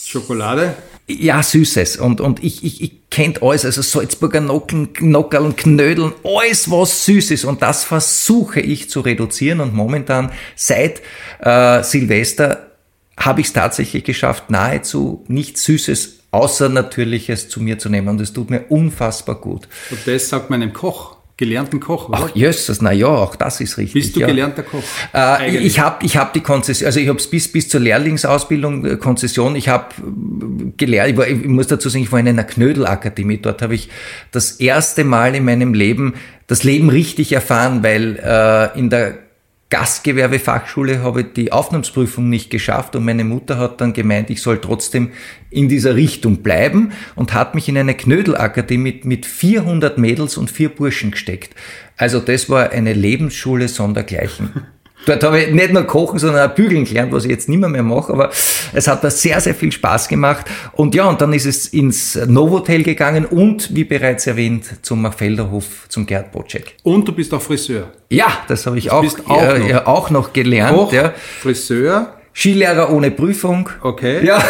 Schokolade. 0.05 0.75
Ja, 1.07 1.41
Süßes. 1.41 1.97
Und, 1.97 2.21
und 2.21 2.43
ich, 2.43 2.63
ich, 2.63 2.81
ich 2.83 3.09
kennt 3.09 3.41
alles, 3.41 3.65
also 3.65 3.81
Salzburger 3.81 4.41
Nockeln, 4.41 4.93
Knockerln, 4.93 5.55
Knödeln, 5.55 6.13
alles 6.23 6.69
was 6.69 7.05
süß 7.05 7.31
ist. 7.31 7.45
Und 7.45 7.61
das 7.61 7.83
versuche 7.83 8.59
ich 8.59 8.89
zu 8.89 9.01
reduzieren. 9.01 9.59
Und 9.59 9.73
momentan 9.73 10.31
seit 10.55 11.01
äh, 11.39 11.83
Silvester 11.83 12.71
habe 13.17 13.41
ich 13.41 13.47
es 13.47 13.53
tatsächlich 13.53 14.03
geschafft, 14.03 14.49
nahezu 14.49 15.23
nichts 15.27 15.63
Süßes, 15.65 16.19
Außernatürliches 16.31 17.49
zu 17.49 17.59
mir 17.59 17.79
zu 17.79 17.89
nehmen. 17.89 18.07
Und 18.07 18.21
es 18.21 18.33
tut 18.33 18.49
mir 18.49 18.65
unfassbar 18.69 19.35
gut. 19.35 19.67
Und 19.89 19.99
das 20.05 20.29
sagt 20.29 20.49
man 20.49 20.61
einem 20.61 20.73
Koch 20.73 21.18
gelernten 21.39 21.79
Koch, 21.79 22.09
oder? 22.09 22.19
Ach, 22.25 22.35
jösses, 22.35 22.81
na 22.81 22.91
ja, 22.91 23.07
auch 23.07 23.37
das 23.37 23.61
ist 23.61 23.77
richtig. 23.77 23.93
Bist 23.93 24.15
du 24.15 24.19
ja. 24.19 24.27
gelernter 24.27 24.61
Koch? 24.61 24.83
Äh, 25.13 25.57
ich 25.57 25.79
habe 25.79 26.05
ich 26.05 26.17
hab 26.17 26.33
die 26.33 26.41
Konzession, 26.41 26.85
also 26.85 26.99
ich 26.99 27.07
habe 27.07 27.17
es 27.17 27.27
bis, 27.27 27.49
bis 27.49 27.69
zur 27.69 27.79
Lehrlingsausbildung, 27.79 28.85
äh, 28.85 28.97
Konzession, 28.97 29.55
ich 29.55 29.69
habe 29.69 29.85
äh, 29.99 30.71
gelernt, 30.75 31.11
ich, 31.11 31.17
war, 31.17 31.27
ich 31.27 31.45
muss 31.45 31.67
dazu 31.67 31.87
sagen, 31.87 32.03
ich 32.03 32.11
war 32.11 32.19
in 32.19 32.27
einer 32.27 32.43
Knödelakademie, 32.43 33.37
dort 33.37 33.61
habe 33.61 33.73
ich 33.73 33.89
das 34.31 34.51
erste 34.51 35.05
Mal 35.05 35.33
in 35.33 35.45
meinem 35.45 35.73
Leben 35.73 36.15
das 36.47 36.63
Leben 36.63 36.89
richtig 36.89 37.31
erfahren, 37.31 37.83
weil 37.83 38.17
äh, 38.17 38.77
in 38.77 38.89
der 38.89 39.28
Gastgewerbefachschule 39.69 41.03
habe 41.03 41.21
ich 41.21 41.33
die 41.33 41.51
Aufnahmsprüfung 41.51 42.27
nicht 42.27 42.49
geschafft 42.49 42.95
und 42.95 43.05
meine 43.05 43.23
Mutter 43.23 43.59
hat 43.59 43.79
dann 43.81 43.93
gemeint, 43.93 44.31
ich 44.31 44.41
soll 44.41 44.59
trotzdem 44.59 45.11
in 45.51 45.69
dieser 45.69 45.95
Richtung 45.95 46.41
bleiben 46.41 46.91
und 47.15 47.33
hat 47.35 47.53
mich 47.53 47.69
in 47.69 47.77
eine 47.77 47.93
Knödelakademie 47.93 48.79
mit, 48.79 49.05
mit 49.05 49.25
400 49.27 49.99
Mädels 49.99 50.37
und 50.37 50.49
vier 50.49 50.69
Burschen 50.69 51.11
gesteckt. 51.11 51.53
Also 51.97 52.19
das 52.19 52.49
war 52.49 52.71
eine 52.71 52.93
Lebensschule 52.93 53.67
sondergleichen. 53.67 54.65
Dort 55.05 55.23
habe 55.23 55.41
ich 55.41 55.53
nicht 55.53 55.71
nur 55.71 55.83
kochen, 55.83 56.19
sondern 56.19 56.49
auch 56.49 56.53
bügeln 56.53 56.83
gelernt, 56.83 57.11
was 57.13 57.23
ich 57.23 57.31
jetzt 57.31 57.49
nicht 57.49 57.59
mehr, 57.59 57.69
mehr 57.69 57.83
mache. 57.83 58.11
Aber 58.13 58.29
es 58.73 58.87
hat 58.87 59.01
mir 59.03 59.09
sehr, 59.09 59.39
sehr 59.39 59.55
viel 59.55 59.71
Spaß 59.71 60.07
gemacht. 60.07 60.45
Und 60.73 60.93
ja, 60.93 61.05
und 61.05 61.21
dann 61.21 61.33
ist 61.33 61.45
es 61.45 61.67
ins 61.67 62.15
Novotel 62.27 62.83
gegangen 62.83 63.25
und, 63.25 63.73
wie 63.73 63.85
bereits 63.85 64.27
erwähnt, 64.27 64.65
zum 64.81 65.01
Machfelderhof, 65.01 65.87
zum 65.87 66.05
Gerd 66.05 66.31
Bocek. 66.31 66.75
Und 66.83 67.07
du 67.07 67.13
bist 67.13 67.33
auch 67.33 67.41
Friseur. 67.41 67.87
Ja, 68.09 68.27
das 68.47 68.65
habe 68.65 68.77
ich 68.77 68.85
das 68.85 68.93
auch, 68.93 69.29
auch, 69.29 69.41
äh, 69.41 69.73
noch. 69.73 69.85
auch 69.85 70.09
noch 70.09 70.33
gelernt. 70.33 70.77
Koch, 70.77 70.93
ja. 70.93 71.13
Friseur. 71.41 72.13
Skilehrer 72.33 72.91
ohne 72.91 73.11
Prüfung. 73.11 73.69
Okay. 73.81 74.25
Ja. 74.25 74.41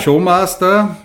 Showmaster. 0.00 0.96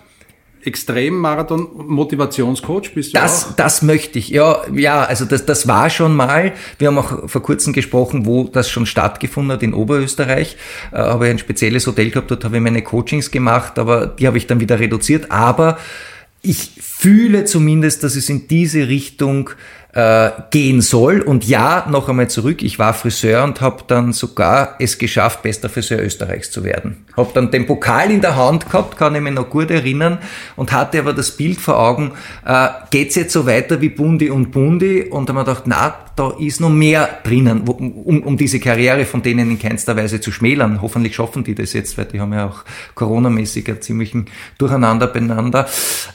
Extrem-Marathon-Motivationscoach 0.66 2.94
bist 2.94 3.14
du 3.14 3.20
das, 3.20 3.48
auch? 3.48 3.56
Das 3.56 3.82
möchte 3.82 4.20
ich. 4.20 4.30
Ja, 4.30 4.62
ja, 4.74 5.04
also 5.04 5.26
das, 5.26 5.46
das 5.46 5.68
war 5.68 5.90
schon 5.90 6.16
mal. 6.16 6.54
Wir 6.78 6.88
haben 6.88 6.98
auch 6.98 7.30
vor 7.30 7.42
kurzem 7.42 7.74
gesprochen, 7.74 8.26
wo 8.26 8.46
das 8.46 8.70
schon 8.70 8.86
stattgefunden 8.86 9.52
hat 9.54 9.64
in 9.64 9.74
Oberösterreich. 9.74 10.56
Äh, 10.92 10.98
habe 10.98 11.26
ich 11.26 11.32
ein 11.32 11.40
spezielles 11.40 11.88
Hotel 11.88 12.12
gehabt, 12.12 12.32
dort 12.32 12.46
habe 12.46 12.58
ich 12.58 12.62
meine 12.62 12.82
Coachings 12.82 13.32
gemacht, 13.32 13.80
aber 13.80 14.08
die 14.08 14.28
habe 14.28 14.38
ich 14.38 14.48
dann 14.48 14.60
wieder 14.60 14.80
reduziert. 14.80 15.32
Aber 15.32 15.78
ich 16.42 16.72
fühle 16.82 17.46
zumindest, 17.46 18.04
dass 18.04 18.16
es 18.16 18.30
in 18.30 18.48
diese 18.48 18.88
Richtung 18.88 19.50
äh, 19.94 20.32
gehen 20.50 20.82
soll. 20.82 21.22
Und 21.22 21.48
ja, 21.48 21.86
noch 21.90 22.10
einmal 22.10 22.30
zurück, 22.30 22.64
ich 22.64 22.80
war 22.80 22.94
Friseur 22.94 23.44
und 23.44 23.62
habe 23.62 23.84
dann 23.88 24.12
sogar 24.12 24.76
es 24.80 24.98
geschafft, 24.98 25.44
bester 25.44 25.70
Friseur 25.70 26.02
Österreichs 26.02 26.52
zu 26.52 26.64
werden. 26.64 27.06
Habe 27.16 27.30
dann 27.34 27.52
den 27.52 27.68
Pokal 27.68 28.10
in 28.10 28.22
der 28.22 28.36
Hand 28.36 28.66
gehabt, 28.66 28.98
kann 28.98 29.14
ich 29.14 29.22
mich 29.22 29.34
noch 29.34 29.50
gut 29.50 29.70
erinnern, 29.70 30.18
und 30.56 30.72
hatte 30.72 31.00
aber 31.00 31.14
das 31.14 31.32
Bild 31.32 31.62
vor 31.62 31.80
Augen, 31.80 32.12
äh, 32.46 32.70
geht's 32.90 33.16
jetzt 33.16 33.34
so 33.34 33.46
weiter 33.46 33.82
wie 33.82 33.90
Bundi 33.90 34.30
und 34.32 34.52
Bundi? 34.52 35.04
Und 35.04 35.30
habe 35.30 35.42
ich 35.42 35.46
gedacht, 35.46 35.64
na, 35.68 35.96
da 36.16 36.32
ist 36.40 36.60
noch 36.60 36.70
mehr 36.70 37.10
drinnen, 37.24 37.62
um, 37.62 38.24
um 38.24 38.38
diese 38.38 38.60
Karriere 38.60 39.06
von 39.06 39.22
denen 39.22 39.52
in 39.52 39.60
keinster 39.60 39.96
Weise 39.96 40.22
zu 40.22 40.32
schmälern. 40.32 40.82
Hoffentlich 40.82 41.16
schaffen 41.16 41.44
die 41.44 41.56
das 41.56 41.74
jetzt, 41.74 41.98
weil 41.98 42.06
die 42.06 42.20
haben 42.20 42.34
ja 42.34 42.48
auch 42.48 42.64
coronamäßig 42.96 43.68
einen 43.68 43.82
ziemlichen 43.82 44.26
Durcheinander 44.58 45.08
beieinander. 45.08 45.68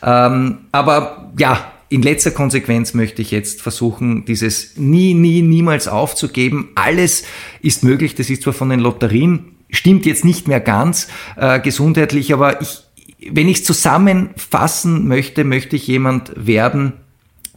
Ähm, 0.02 0.58
aber 0.72 1.32
ja, 1.38 1.72
in 1.88 2.02
letzter 2.02 2.30
Konsequenz 2.30 2.94
möchte 2.94 3.22
ich 3.22 3.30
jetzt 3.30 3.62
versuchen, 3.62 4.24
dieses 4.24 4.76
nie, 4.76 5.14
nie, 5.14 5.42
niemals 5.42 5.88
aufzugeben. 5.88 6.70
Alles 6.74 7.24
ist 7.62 7.82
möglich. 7.82 8.14
Das 8.14 8.30
ist 8.30 8.42
zwar 8.42 8.52
von 8.52 8.68
den 8.68 8.80
Lotterien, 8.80 9.56
stimmt 9.70 10.06
jetzt 10.06 10.24
nicht 10.24 10.48
mehr 10.48 10.60
ganz 10.60 11.08
äh, 11.36 11.60
gesundheitlich, 11.60 12.32
aber 12.32 12.60
ich, 12.60 12.82
wenn 13.30 13.48
ich 13.48 13.58
es 13.58 13.64
zusammenfassen 13.64 15.08
möchte, 15.08 15.44
möchte 15.44 15.76
ich 15.76 15.86
jemand 15.86 16.32
werden, 16.36 16.94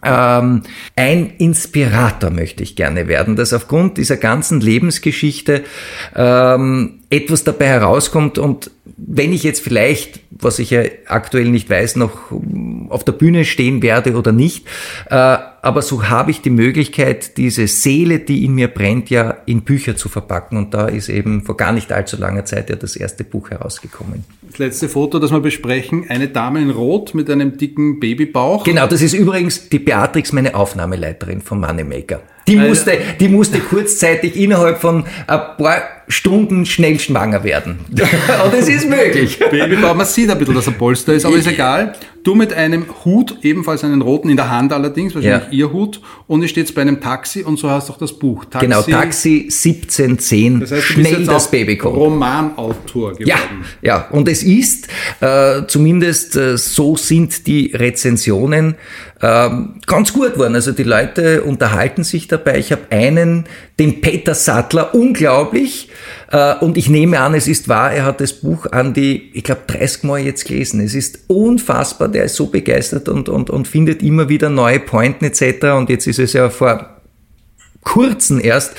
ähm, 0.03 0.63
ein 0.95 1.29
Inspirator 1.38 2.32
möchte 2.32 2.63
ich 2.63 2.75
gerne 2.75 3.07
werden, 3.07 3.36
dass 3.36 3.53
aufgrund 3.53 3.97
dieser 3.97 4.17
ganzen 4.17 4.59
Lebensgeschichte 4.59 5.63
ähm, 6.15 7.01
etwas 7.09 7.43
dabei 7.43 7.67
herauskommt 7.67 8.39
und 8.39 8.71
wenn 9.08 9.34
ich 9.34 9.43
jetzt 9.43 9.62
vielleicht, 9.62 10.20
was 10.30 10.60
ich 10.60 10.70
ja 10.70 10.84
aktuell 11.08 11.49
nicht 11.49 11.70
weiß, 11.70 11.95
noch 11.95 12.32
auf 12.89 13.04
der 13.04 13.14
Bühne 13.14 13.45
stehen 13.45 13.82
werde 13.82 14.16
oder 14.16 14.32
nicht, 14.32 14.66
äh, 15.10 15.38
aber 15.64 15.84
so 15.84 16.09
habe 16.09 16.32
ich 16.32 16.41
die 16.41 16.49
Möglichkeit, 16.49 17.38
diese 17.38 17.68
Seele, 17.68 18.20
die 18.20 18.45
in 18.45 18.55
mir 18.55 18.68
brennt, 18.68 19.12
ja 19.12 19.38
in 19.45 19.62
Bücher 19.62 19.95
zu 19.95 20.09
verpacken. 20.09 20.57
Und 20.57 20.74
da 20.74 20.88
ist 20.88 21.07
eben 21.07 21.43
vor 21.43 21.55
gar 21.55 21.72
nicht 21.72 21.91
allzu 21.91 22.18
langer 22.18 22.45
Zeit 22.45 22.70
ja 22.72 22.76
das 22.76 22.95
erste 22.95 23.24
Buch 23.24 23.51
herausgekommen. 23.51 24.24
Das 24.49 24.57
letzte 24.57 24.89
Foto, 24.89 25.20
das 25.20 25.32
wir 25.32 25.39
besprechen, 25.39 26.05
eine 26.09 26.30
Dame 26.30 26.62
in 26.62 26.72
Rot 26.72 27.14
mit 27.14 27.30
einem 27.30 27.57
dicken 27.57 27.99
Babybauch. 27.99 28.64
Genau, 28.64 28.88
das 28.88 29.01
ist 29.03 29.14
übrigens 29.14 29.70
die 29.70 29.80
Beatrix, 29.80 30.34
meine 30.34 30.55
Aufnahmeleiterin 30.55 31.41
von 31.41 31.59
Moneymaker. 31.59 32.22
Die 32.47 32.55
musste, 32.55 32.97
die 33.20 33.30
musste 33.30 33.59
kurzzeitig 33.59 34.36
innerhalb 34.36 34.80
von 34.80 35.05
ein 35.28 35.39
paar 35.57 35.84
Stunden 36.07 36.66
schnell 36.66 36.99
schwanger 36.99 37.43
werden. 37.43 37.80
Und 37.91 38.53
es 38.53 38.68
ist 38.68 38.89
möglich. 38.89 39.39
Babybauch, 39.39 39.95
man 39.95 40.07
sieht 40.07 40.30
ein 40.30 40.38
bisschen, 40.38 40.55
dass 40.55 40.68
er 40.68 40.74
Polster 40.74 41.14
ist, 41.14 41.26
aber 41.26 41.38
ist 41.38 41.47
egal. 41.47 41.93
Du 42.24 42.36
mit 42.36 42.53
einem 42.53 42.86
Hut, 43.03 43.38
ebenfalls 43.41 43.84
einen 43.84 44.01
roten 44.01 44.30
in 44.30 44.38
der 44.38 44.49
Hand 44.49 44.74
allerdings, 44.74 45.15
wahrscheinlich 45.15 45.51
ja. 45.51 45.65
ihr 45.65 45.74
Hut, 45.74 46.01
und 46.28 46.43
ich 46.43 46.51
stehe 46.51 46.65
jetzt 46.65 46.76
bei 46.76 46.82
einem 46.82 47.01
Taxi 47.01 47.43
und 47.43 47.57
so 47.57 47.69
hast 47.69 47.89
du 47.89 47.93
auch 47.93 47.97
das 47.97 48.13
Buch. 48.13 48.45
Taxi, 48.45 48.67
genau, 48.67 48.82
Taxi 48.82 49.49
1710, 49.49 50.59
das 50.59 50.72
heißt, 50.72 50.84
schnell 50.84 51.26
das 51.26 51.49
Baby 51.49 51.78
kommt. 51.78 51.97
Romanautor 51.97 53.13
geworden. 53.13 53.24
Ja, 53.26 53.38
ja, 53.82 54.07
und 54.11 54.28
es 54.28 54.43
ist, 54.43 54.88
äh, 55.19 55.61
zumindest 55.67 56.36
äh, 56.36 56.57
so 56.57 56.95
sind 56.95 57.47
die 57.47 57.72
Rezensionen, 57.74 58.76
ähm, 59.22 59.76
ganz 59.86 60.13
gut 60.13 60.34
geworden. 60.34 60.55
Also 60.55 60.72
die 60.72 60.84
Leute 60.84 61.43
unterhalten 61.43 62.03
sich 62.03 62.28
dabei. 62.28 62.57
Ich 62.57 62.72
habe 62.72 62.82
einen, 62.89 63.45
den 63.78 64.01
Peter 64.01 64.34
Sattler, 64.34 64.95
unglaublich, 64.95 65.89
äh, 66.32 66.55
und 66.55 66.78
ich 66.78 66.89
nehme 66.89 67.19
an, 67.19 67.34
es 67.34 67.47
ist 67.47 67.67
wahr, 67.67 67.91
er 67.91 68.05
hat 68.05 68.22
das 68.22 68.34
Buch 68.34 68.65
an 68.72 68.93
die, 68.93 69.32
ich 69.34 69.43
glaube, 69.43 69.61
30 69.67 70.03
Mal 70.03 70.19
jetzt 70.19 70.45
gelesen. 70.45 70.80
Es 70.80 70.95
ist 70.95 71.19
unfassbar, 71.28 72.07
der 72.12 72.26
ist 72.26 72.36
so 72.36 72.47
begeistert 72.47 73.09
und, 73.09 73.30
und, 73.30 73.49
und 73.49 73.68
findet 73.68 74.03
immer 74.03 74.30
wieder 74.30 74.49
neue 74.49 74.80
Pointen 74.80 75.26
etc. 75.26 75.68
Und 75.78 75.89
jetzt 75.89 76.07
ist 76.07 76.20
es 76.20 76.34
ja 76.34 76.49
vor 76.49 77.01
kurzen 77.84 78.39
erst 78.39 78.76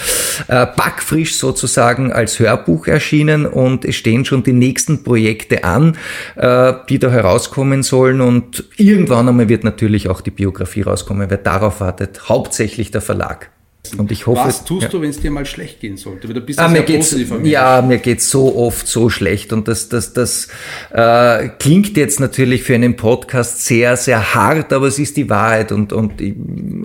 äh, 0.49 0.66
backfrisch 0.66 1.37
sozusagen 1.37 2.12
als 2.12 2.39
Hörbuch 2.39 2.87
erschienen 2.87 3.47
und 3.47 3.85
es 3.85 3.97
stehen 3.97 4.24
schon 4.24 4.43
die 4.43 4.53
nächsten 4.53 5.03
Projekte 5.03 5.64
an, 5.64 5.97
äh, 6.37 6.72
die 6.89 6.99
da 6.99 7.11
herauskommen 7.11 7.83
sollen 7.83 8.20
und 8.20 8.64
irgendwann 8.76 9.28
einmal 9.28 9.49
wird 9.49 9.64
natürlich 9.64 10.09
auch 10.09 10.20
die 10.20 10.30
Biografie 10.30 10.83
rauskommen, 10.83 11.28
weil 11.30 11.39
darauf 11.39 11.80
wartet 11.80 12.28
hauptsächlich 12.28 12.91
der 12.91 13.01
Verlag. 13.01 13.51
Und 13.99 14.11
ich 14.12 14.26
hoffe, 14.26 14.41
Was 14.47 14.64
tust 14.64 14.85
ja. 14.85 14.89
du, 14.89 15.03
wenn 15.03 15.11
es 15.11 15.20
dir 15.20 15.30
mal 15.30 15.45
schlecht 15.45 15.80
gehen 15.80 15.97
sollte? 15.97 16.28
du 16.28 16.41
bist 16.41 16.59
ah, 16.59 16.68
mir 16.68 16.83
geht's, 16.83 17.14
ja, 17.43 17.83
mir 17.83 17.99
geht's 17.99 18.30
so 18.30 18.57
oft 18.57 18.87
so 18.87 19.11
schlecht 19.11 19.53
und 19.53 19.68
das, 19.68 19.89
das, 19.89 20.12
das 20.14 20.49
äh, 20.93 21.49
klingt 21.59 21.97
jetzt 21.97 22.20
natürlich 22.20 22.62
für 22.62 22.74
einen 22.74 22.97
Podcast 22.97 23.64
sehr, 23.66 23.97
sehr 23.97 24.35
hart, 24.35 24.72
aber 24.72 24.87
es 24.87 24.99
ist 24.99 25.16
die 25.16 25.28
Wahrheit 25.28 25.72
und, 25.72 25.93
und 25.93 26.14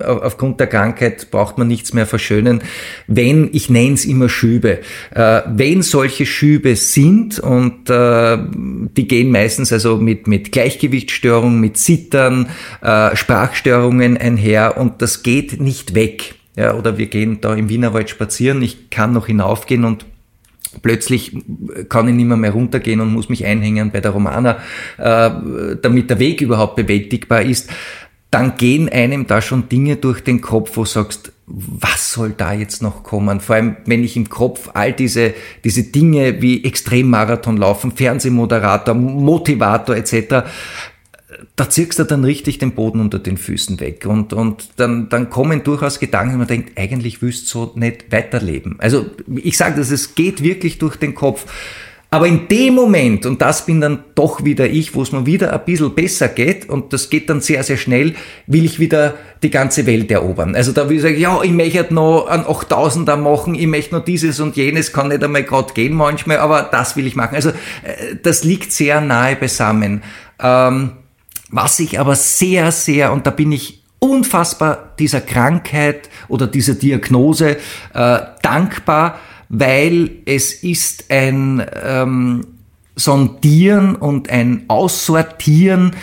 aufgrund 0.04 0.60
der 0.60 0.66
Krankheit 0.66 1.30
braucht 1.30 1.56
man 1.56 1.68
nichts 1.68 1.94
mehr 1.94 2.04
verschönen. 2.04 2.62
Wenn, 3.06 3.48
ich 3.52 3.70
nenne 3.70 3.94
es 3.94 4.04
immer 4.04 4.28
Schübe, 4.28 4.80
äh, 5.14 5.42
wenn 5.46 5.82
solche 5.82 6.26
Schübe 6.26 6.76
sind 6.76 7.38
und 7.38 7.88
äh, 7.88 8.38
die 8.96 9.08
gehen 9.08 9.30
meistens 9.30 9.72
also 9.72 9.96
mit, 9.96 10.26
mit 10.26 10.52
Gleichgewichtsstörungen, 10.52 11.60
mit 11.60 11.78
Zittern, 11.78 12.50
äh, 12.82 13.16
Sprachstörungen 13.16 14.18
einher 14.18 14.76
und 14.76 15.00
das 15.00 15.22
geht 15.22 15.60
nicht 15.60 15.94
weg. 15.94 16.34
Ja, 16.58 16.74
oder 16.74 16.98
wir 16.98 17.06
gehen 17.06 17.40
da 17.40 17.54
im 17.54 17.68
Wienerwald 17.68 18.10
spazieren, 18.10 18.62
ich 18.62 18.90
kann 18.90 19.12
noch 19.12 19.28
hinaufgehen 19.28 19.84
und 19.84 20.06
plötzlich 20.82 21.36
kann 21.88 22.08
ich 22.08 22.14
nicht 22.16 22.26
mehr, 22.26 22.36
mehr 22.36 22.50
runtergehen 22.50 23.00
und 23.00 23.12
muss 23.12 23.28
mich 23.28 23.46
einhängen 23.46 23.92
bei 23.92 24.00
der 24.00 24.10
Romana, 24.10 24.58
äh, 24.96 25.76
damit 25.80 26.10
der 26.10 26.18
Weg 26.18 26.40
überhaupt 26.40 26.74
bewältigbar 26.74 27.42
ist, 27.42 27.70
dann 28.32 28.56
gehen 28.56 28.88
einem 28.88 29.28
da 29.28 29.40
schon 29.40 29.68
Dinge 29.68 29.98
durch 29.98 30.24
den 30.24 30.40
Kopf, 30.40 30.76
wo 30.76 30.82
du 30.82 30.88
sagst, 30.88 31.32
was 31.46 32.12
soll 32.12 32.34
da 32.36 32.52
jetzt 32.52 32.82
noch 32.82 33.04
kommen? 33.04 33.38
Vor 33.38 33.54
allem, 33.54 33.76
wenn 33.86 34.02
ich 34.02 34.16
im 34.16 34.28
Kopf 34.28 34.70
all 34.74 34.92
diese, 34.92 35.34
diese 35.62 35.84
Dinge 35.84 36.42
wie 36.42 36.64
Extremmarathon 36.64 37.56
laufen, 37.56 37.92
Fernsehmoderator, 37.92 38.94
Motivator 38.94 39.94
etc., 39.94 40.44
da 41.56 41.68
zirkst 41.68 41.98
du 41.98 42.04
dann 42.04 42.24
richtig 42.24 42.58
den 42.58 42.72
Boden 42.72 43.00
unter 43.00 43.18
den 43.18 43.36
Füßen 43.36 43.80
weg. 43.80 44.06
Und, 44.06 44.32
und 44.32 44.68
dann, 44.76 45.08
dann 45.08 45.30
kommen 45.30 45.64
durchaus 45.64 46.00
Gedanken, 46.00 46.38
man 46.38 46.46
denkt, 46.46 46.78
eigentlich 46.78 47.22
wüsst 47.22 47.48
so 47.48 47.72
nicht 47.74 48.10
weiterleben. 48.10 48.76
Also 48.78 49.06
ich 49.36 49.56
sage 49.56 49.76
das, 49.76 49.90
es 49.90 50.14
geht 50.14 50.42
wirklich 50.42 50.78
durch 50.78 50.96
den 50.96 51.14
Kopf. 51.14 51.46
Aber 52.10 52.26
in 52.26 52.48
dem 52.48 52.74
Moment, 52.74 53.26
und 53.26 53.42
das 53.42 53.66
bin 53.66 53.82
dann 53.82 54.02
doch 54.14 54.42
wieder 54.42 54.66
ich, 54.66 54.94
wo 54.94 55.02
es 55.02 55.12
mir 55.12 55.26
wieder 55.26 55.52
ein 55.52 55.64
bisschen 55.66 55.94
besser 55.94 56.28
geht, 56.28 56.66
und 56.66 56.94
das 56.94 57.10
geht 57.10 57.28
dann 57.28 57.42
sehr, 57.42 57.62
sehr 57.62 57.76
schnell, 57.76 58.14
will 58.46 58.64
ich 58.64 58.80
wieder 58.80 59.14
die 59.42 59.50
ganze 59.50 59.84
Welt 59.84 60.10
erobern. 60.10 60.54
Also 60.54 60.72
da 60.72 60.88
will 60.88 60.96
ich 60.96 61.02
sagen, 61.02 61.18
ja, 61.18 61.42
ich 61.42 61.50
möchte 61.50 61.92
noch 61.92 62.26
einen 62.26 62.44
8000er 62.44 63.16
machen, 63.16 63.54
ich 63.54 63.66
möchte 63.66 63.94
noch 63.94 64.04
dieses 64.04 64.40
und 64.40 64.56
jenes, 64.56 64.94
kann 64.94 65.08
nicht 65.08 65.22
einmal 65.22 65.42
gerade 65.42 65.74
gehen 65.74 65.92
manchmal, 65.92 66.38
aber 66.38 66.62
das 66.62 66.96
will 66.96 67.06
ich 67.06 67.14
machen. 67.14 67.34
Also 67.34 67.50
äh, 67.50 68.16
das 68.22 68.42
liegt 68.42 68.72
sehr 68.72 69.02
nahe 69.02 69.36
beisammen. 69.36 70.02
Ähm, 70.40 70.92
was 71.50 71.80
ich 71.80 71.98
aber 71.98 72.14
sehr, 72.14 72.72
sehr, 72.72 73.12
und 73.12 73.26
da 73.26 73.30
bin 73.30 73.52
ich 73.52 73.82
unfassbar 73.98 74.94
dieser 74.98 75.20
Krankheit 75.20 76.08
oder 76.28 76.46
dieser 76.46 76.74
Diagnose 76.74 77.56
äh, 77.94 78.18
dankbar, 78.42 79.18
weil 79.48 80.10
es 80.26 80.52
ist 80.52 81.10
ein 81.10 81.64
ähm, 81.82 82.46
Sondieren 82.94 83.94
und 83.96 84.28
ein 84.28 84.64
Aussortieren 84.68 85.96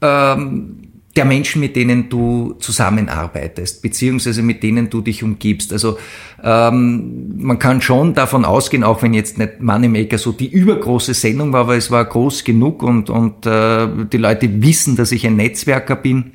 ähm, 0.00 0.85
der 1.16 1.24
Menschen, 1.24 1.60
mit 1.60 1.76
denen 1.76 2.08
du 2.08 2.54
zusammenarbeitest, 2.58 3.82
beziehungsweise 3.82 4.42
mit 4.42 4.62
denen 4.62 4.90
du 4.90 5.00
dich 5.00 5.22
umgibst. 5.22 5.72
Also 5.72 5.98
ähm, 6.42 7.32
man 7.38 7.58
kann 7.58 7.80
schon 7.80 8.14
davon 8.14 8.44
ausgehen, 8.44 8.84
auch 8.84 9.02
wenn 9.02 9.14
jetzt 9.14 9.38
nicht 9.38 9.60
Moneymaker 9.60 10.18
so 10.18 10.32
die 10.32 10.50
übergroße 10.50 11.14
Sendung 11.14 11.52
war, 11.52 11.62
aber 11.62 11.76
es 11.76 11.90
war 11.90 12.04
groß 12.04 12.44
genug 12.44 12.82
und, 12.82 13.10
und 13.10 13.46
äh, 13.46 13.88
die 14.12 14.18
Leute 14.18 14.62
wissen, 14.62 14.96
dass 14.96 15.12
ich 15.12 15.26
ein 15.26 15.36
Netzwerker 15.36 15.96
bin 15.96 16.32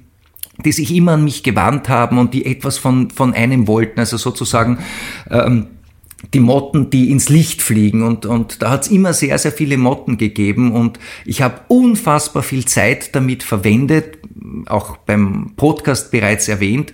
die 0.65 0.73
sich 0.73 0.93
immer 0.93 1.13
an 1.13 1.23
mich 1.23 1.41
gewandt 1.41 1.89
haben 1.89 2.19
und 2.19 2.35
die 2.35 2.45
etwas 2.45 2.77
von, 2.77 3.09
von 3.09 3.33
einem 3.33 3.67
wollten, 3.67 3.99
also 3.99 4.17
sozusagen 4.17 4.77
ähm, 5.29 5.67
die 6.33 6.39
Motten, 6.39 6.89
die 6.89 7.09
ins 7.11 7.29
Licht 7.29 7.61
fliegen. 7.61 8.03
Und, 8.03 8.25
und 8.25 8.61
da 8.61 8.69
hat 8.69 8.83
es 8.83 8.91
immer 8.91 9.13
sehr, 9.13 9.37
sehr 9.37 9.51
viele 9.51 9.77
Motten 9.77 10.17
gegeben. 10.17 10.71
Und 10.71 10.99
ich 11.25 11.41
habe 11.41 11.61
unfassbar 11.67 12.43
viel 12.43 12.65
Zeit 12.65 13.15
damit 13.15 13.43
verwendet, 13.43 14.19
auch 14.67 14.97
beim 14.97 15.53
Podcast 15.55 16.11
bereits 16.11 16.47
erwähnt. 16.47 16.93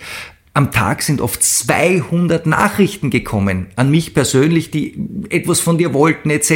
Am 0.53 0.71
Tag 0.71 1.03
sind 1.03 1.21
oft 1.21 1.43
200 1.43 2.47
Nachrichten 2.47 3.11
gekommen 3.11 3.67
an 3.75 3.91
mich 3.91 4.15
persönlich, 4.15 4.71
die 4.71 4.95
etwas 5.29 5.59
von 5.59 5.77
dir 5.77 5.93
wollten 5.93 6.31
etc. 6.31 6.51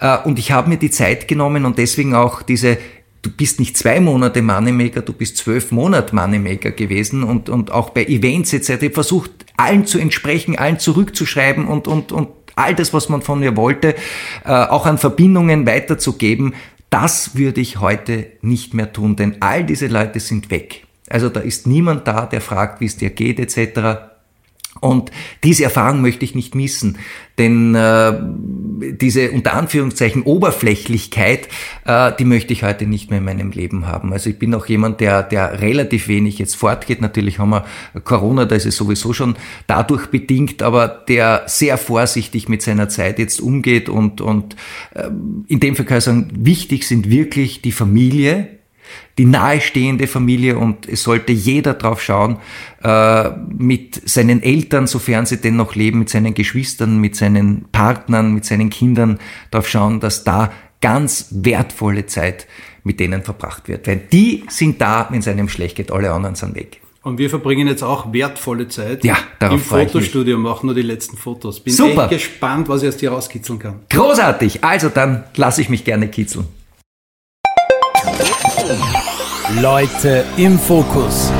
Äh, 0.00 0.18
und 0.24 0.38
ich 0.38 0.50
habe 0.52 0.70
mir 0.70 0.78
die 0.78 0.90
Zeit 0.90 1.28
genommen 1.28 1.66
und 1.66 1.78
deswegen 1.78 2.14
auch 2.14 2.42
diese 2.42 2.78
du 3.22 3.30
bist 3.30 3.60
nicht 3.60 3.76
zwei 3.76 4.00
Monate 4.00 4.42
Moneymaker, 4.42 5.00
du 5.00 5.12
bist 5.12 5.36
zwölf 5.36 5.70
Monate 5.70 6.14
Moneymaker 6.14 6.72
gewesen 6.72 7.22
und, 7.22 7.48
und 7.48 7.70
auch 7.70 7.90
bei 7.90 8.04
Events 8.04 8.52
etc. 8.52 8.92
Versucht, 8.92 9.30
allen 9.56 9.86
zu 9.86 9.98
entsprechen, 9.98 10.58
allen 10.58 10.78
zurückzuschreiben 10.78 11.66
und, 11.66 11.86
und, 11.86 12.10
und 12.10 12.28
all 12.54 12.74
das, 12.74 12.92
was 12.92 13.08
man 13.08 13.22
von 13.22 13.40
mir 13.40 13.56
wollte, 13.56 13.94
äh, 14.44 14.50
auch 14.50 14.86
an 14.86 14.98
Verbindungen 14.98 15.66
weiterzugeben. 15.66 16.54
Das 16.92 17.36
würde 17.36 17.62
ich 17.62 17.80
heute 17.80 18.26
nicht 18.42 18.74
mehr 18.74 18.92
tun, 18.92 19.16
denn 19.16 19.36
all 19.40 19.64
diese 19.64 19.86
Leute 19.86 20.20
sind 20.20 20.50
weg. 20.50 20.86
Also 21.08 21.30
da 21.30 21.40
ist 21.40 21.66
niemand 21.66 22.06
da, 22.06 22.26
der 22.26 22.42
fragt, 22.42 22.82
wie 22.82 22.84
es 22.84 22.98
dir 22.98 23.08
geht 23.08 23.40
etc. 23.40 24.11
Und 24.80 25.12
diese 25.44 25.64
Erfahrung 25.64 26.00
möchte 26.00 26.24
ich 26.24 26.34
nicht 26.34 26.54
missen, 26.54 26.98
denn 27.38 27.74
äh, 27.74 28.18
diese 29.00 29.30
unter 29.30 29.54
Anführungszeichen 29.54 30.22
Oberflächlichkeit, 30.22 31.48
äh, 31.84 32.10
die 32.18 32.24
möchte 32.24 32.52
ich 32.52 32.62
heute 32.62 32.86
nicht 32.86 33.10
mehr 33.10 33.18
in 33.18 33.24
meinem 33.24 33.50
Leben 33.52 33.86
haben. 33.86 34.12
Also 34.12 34.30
ich 34.30 34.38
bin 34.38 34.54
auch 34.54 34.66
jemand, 34.66 35.00
der, 35.00 35.22
der 35.22 35.60
relativ 35.60 36.08
wenig 36.08 36.38
jetzt 36.38 36.56
fortgeht. 36.56 37.00
Natürlich 37.00 37.38
haben 37.38 37.50
wir 37.50 37.64
Corona, 38.02 38.44
da 38.44 38.56
ist 38.56 38.66
es 38.66 38.76
sowieso 38.76 39.12
schon 39.12 39.36
dadurch 39.66 40.08
bedingt, 40.08 40.62
aber 40.62 40.88
der 40.88 41.44
sehr 41.46 41.78
vorsichtig 41.78 42.48
mit 42.48 42.62
seiner 42.62 42.88
Zeit 42.88 43.18
jetzt 43.18 43.40
umgeht 43.40 43.88
und, 43.88 44.20
und 44.20 44.56
äh, 44.94 45.08
in 45.46 45.60
dem 45.60 45.76
Fall 45.76 45.84
kann 45.84 45.98
ich 45.98 46.04
sagen, 46.04 46.30
wichtig 46.34 46.88
sind 46.88 47.08
wirklich 47.10 47.62
die 47.62 47.72
Familie, 47.72 48.61
die 49.18 49.24
nahestehende 49.24 50.06
Familie 50.06 50.58
und 50.58 50.88
es 50.88 51.02
sollte 51.02 51.32
jeder 51.32 51.74
drauf 51.74 52.02
schauen, 52.02 52.38
äh, 52.82 53.30
mit 53.56 54.08
seinen 54.08 54.42
Eltern, 54.42 54.86
sofern 54.86 55.26
sie 55.26 55.36
denn 55.36 55.56
noch 55.56 55.74
leben, 55.74 55.98
mit 55.98 56.08
seinen 56.08 56.34
Geschwistern, 56.34 56.98
mit 56.98 57.16
seinen 57.16 57.66
Partnern, 57.72 58.32
mit 58.32 58.44
seinen 58.44 58.70
Kindern 58.70 59.18
drauf 59.50 59.68
schauen, 59.68 60.00
dass 60.00 60.24
da 60.24 60.52
ganz 60.80 61.28
wertvolle 61.30 62.06
Zeit 62.06 62.46
mit 62.84 63.00
denen 63.00 63.22
verbracht 63.22 63.68
wird. 63.68 63.86
Weil 63.86 64.00
die 64.12 64.44
sind 64.48 64.80
da, 64.80 65.06
wenn 65.10 65.20
es 65.20 65.28
einem 65.28 65.48
schlecht 65.48 65.76
geht, 65.76 65.92
alle 65.92 66.12
anderen 66.12 66.34
sind 66.34 66.54
weg. 66.54 66.80
Und 67.02 67.18
wir 67.18 67.30
verbringen 67.30 67.66
jetzt 67.66 67.82
auch 67.82 68.12
wertvolle 68.12 68.68
Zeit 68.68 69.04
ja, 69.04 69.16
im 69.40 69.58
Fotostudio, 69.58 70.38
machen 70.38 70.66
nur 70.66 70.74
die 70.74 70.82
letzten 70.82 71.16
Fotos. 71.16 71.58
Bin 71.60 71.74
Super. 71.74 72.04
echt 72.04 72.10
gespannt, 72.10 72.68
was 72.68 72.82
ich 72.82 72.88
aus 72.88 72.96
dir 72.96 73.10
rauskitzeln 73.10 73.58
kann. 73.58 73.80
Großartig. 73.90 74.62
Also 74.62 74.88
dann 74.88 75.24
lasse 75.34 75.62
ich 75.62 75.68
mich 75.68 75.84
gerne 75.84 76.08
kitzeln. 76.08 76.46
Leute 79.60 80.24
im 80.38 80.58
Fokus. 80.58 81.30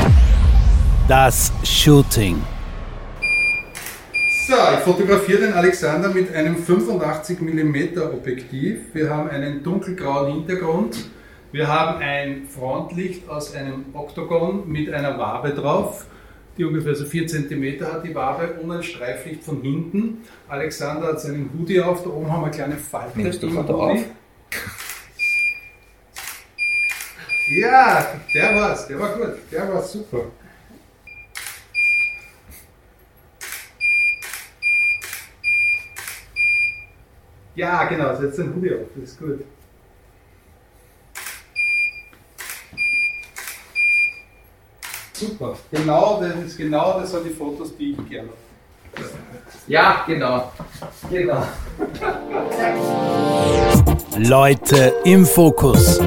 Das 1.09 1.51
Shooting. 1.65 2.43
So, 4.47 4.55
ich 4.75 4.81
fotografiere 4.81 5.47
den 5.47 5.55
Alexander 5.55 6.11
mit 6.11 6.35
einem 6.35 6.57
85 6.57 7.41
mm 7.41 7.99
Objektiv. 8.13 8.81
Wir 8.93 9.09
haben 9.09 9.31
einen 9.31 9.63
dunkelgrauen 9.63 10.35
Hintergrund. 10.35 11.07
Wir 11.53 11.69
haben 11.69 12.01
ein 12.01 12.47
Frontlicht 12.47 13.29
aus 13.31 13.55
einem 13.55 13.87
Oktogon 13.95 14.69
mit 14.69 14.93
einer 14.93 15.17
Wabe 15.17 15.55
drauf, 15.55 16.05
die 16.59 16.65
ungefähr 16.65 16.95
so 16.95 17.07
4 17.07 17.27
cm 17.27 17.81
hat, 17.81 18.05
die 18.05 18.15
Wabe, 18.15 18.59
und 18.63 18.71
ein 18.71 18.83
Streiflicht 18.83 19.43
von 19.43 19.63
hinten. 19.63 20.19
Alexander 20.49 21.09
hat 21.09 21.21
seinen 21.21 21.51
Hoodie 21.59 21.81
auf, 21.81 22.05
da 22.05 22.11
oben 22.11 22.31
haben 22.31 22.43
wir 22.43 22.47
eine 22.47 22.55
kleine 22.55 22.77
Falte 22.77 23.19
im 23.19 23.57
Hoodie. 23.57 23.73
Auf. 23.73 24.05
Ja, 27.49 28.07
der 28.35 28.55
war's, 28.55 28.87
der 28.87 28.99
war 29.01 29.17
gut, 29.17 29.39
der 29.51 29.73
war 29.73 29.83
super. 29.83 30.25
Ja, 37.55 37.85
genau, 37.85 38.15
setz 38.17 38.37
den 38.37 38.55
Hoodie 38.55 38.75
auf, 38.75 38.89
das 38.95 39.11
ist 39.11 39.19
gut. 39.19 39.45
Super, 45.13 45.57
genau 45.71 46.21
das 46.21 46.37
ist 46.37 46.57
genau 46.57 46.99
das 46.99 47.11
sind 47.11 47.25
die 47.27 47.31
Fotos, 47.31 47.77
die 47.77 47.93
ich 47.93 48.09
gerne 48.09 48.29
habe. 48.29 48.39
Ja, 49.69 50.05
genau. 50.07 50.53
Genau. 51.11 51.47
Leute 54.19 54.95
im 55.05 55.25
Fokus. 55.25 56.01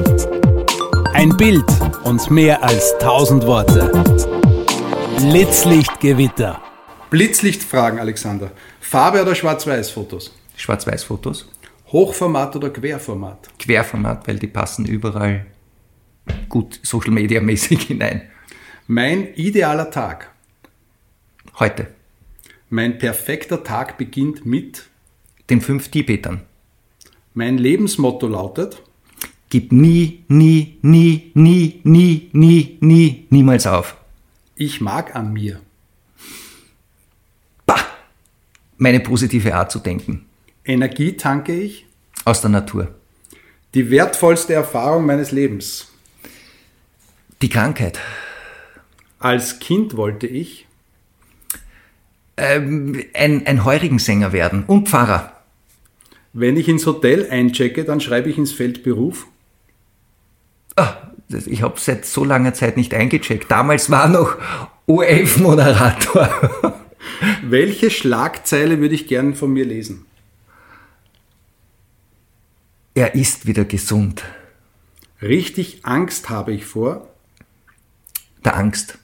Ein 1.16 1.34
Bild 1.34 1.64
und 2.04 2.30
mehr 2.30 2.62
als 2.62 2.92
tausend 2.98 3.46
Worte. 3.46 3.90
Blitzlichtgewitter. 5.16 6.60
Blitzlichtfragen, 7.08 7.98
Alexander. 7.98 8.50
Farbe 8.80 9.22
oder 9.22 9.34
Schwarz-Weiß-Fotos? 9.34 10.36
Schwarz-Weiß-Fotos. 10.56 11.48
Hochformat 11.86 12.56
oder 12.56 12.68
Querformat? 12.68 13.48
Querformat, 13.58 14.28
weil 14.28 14.38
die 14.38 14.46
passen 14.46 14.84
überall 14.84 15.46
gut 16.50 16.80
Social 16.82 17.12
Media 17.12 17.40
mäßig 17.40 17.82
hinein. 17.86 18.28
Mein 18.86 19.32
idealer 19.36 19.90
Tag. 19.90 20.30
Heute. 21.58 21.86
Mein 22.68 22.98
perfekter 22.98 23.64
Tag 23.64 23.96
beginnt 23.96 24.44
mit. 24.44 24.84
Den 25.48 25.62
fünf 25.62 25.88
Tibetern. 25.88 26.42
Mein 27.32 27.56
Lebensmotto 27.56 28.28
lautet. 28.28 28.82
Gib 29.56 29.72
nie, 29.72 30.22
nie, 30.28 30.76
nie, 30.82 31.32
nie, 31.32 31.80
nie, 31.82 32.28
nie, 32.34 32.76
nie, 32.82 33.26
niemals 33.30 33.66
auf. 33.66 33.96
Ich 34.54 34.82
mag 34.82 35.16
an 35.16 35.32
mir. 35.32 35.60
Bah! 37.64 37.80
Meine 38.76 39.00
positive 39.00 39.54
Art 39.54 39.72
zu 39.72 39.78
denken. 39.78 40.26
Energie 40.62 41.16
tanke 41.16 41.54
ich. 41.58 41.86
Aus 42.26 42.42
der 42.42 42.50
Natur. 42.50 42.94
Die 43.72 43.88
wertvollste 43.88 44.52
Erfahrung 44.52 45.06
meines 45.06 45.30
Lebens. 45.30 45.90
Die 47.40 47.48
Krankheit. 47.48 47.98
Als 49.18 49.58
Kind 49.58 49.96
wollte 49.96 50.26
ich. 50.26 50.66
Ähm, 52.36 53.02
ein, 53.14 53.46
ein 53.46 53.64
Heurigensänger 53.64 54.34
werden 54.34 54.64
und 54.66 54.90
Pfarrer. 54.90 55.32
Wenn 56.34 56.58
ich 56.58 56.68
ins 56.68 56.84
Hotel 56.84 57.26
einchecke, 57.30 57.84
dann 57.84 58.02
schreibe 58.02 58.28
ich 58.28 58.36
ins 58.36 58.52
Feld 58.52 58.82
Beruf. 58.82 59.26
Ah, 60.76 60.94
ich 61.28 61.62
habe 61.62 61.80
seit 61.80 62.06
so 62.06 62.24
langer 62.24 62.54
Zeit 62.54 62.76
nicht 62.76 62.94
eingecheckt. 62.94 63.50
Damals 63.50 63.90
war 63.90 64.08
noch 64.08 64.36
OF-Moderator. 64.86 66.74
Welche 67.42 67.90
Schlagzeile 67.90 68.80
würde 68.80 68.94
ich 68.94 69.06
gern 69.08 69.34
von 69.34 69.52
mir 69.52 69.64
lesen? 69.64 70.06
er 72.96 73.14
ist 73.14 73.46
wieder 73.46 73.66
gesund. 73.66 74.24
Richtig 75.20 75.84
Angst 75.84 76.30
habe 76.30 76.52
ich 76.52 76.64
vor. 76.64 77.08
Der 78.42 78.56
Angst. 78.56 78.98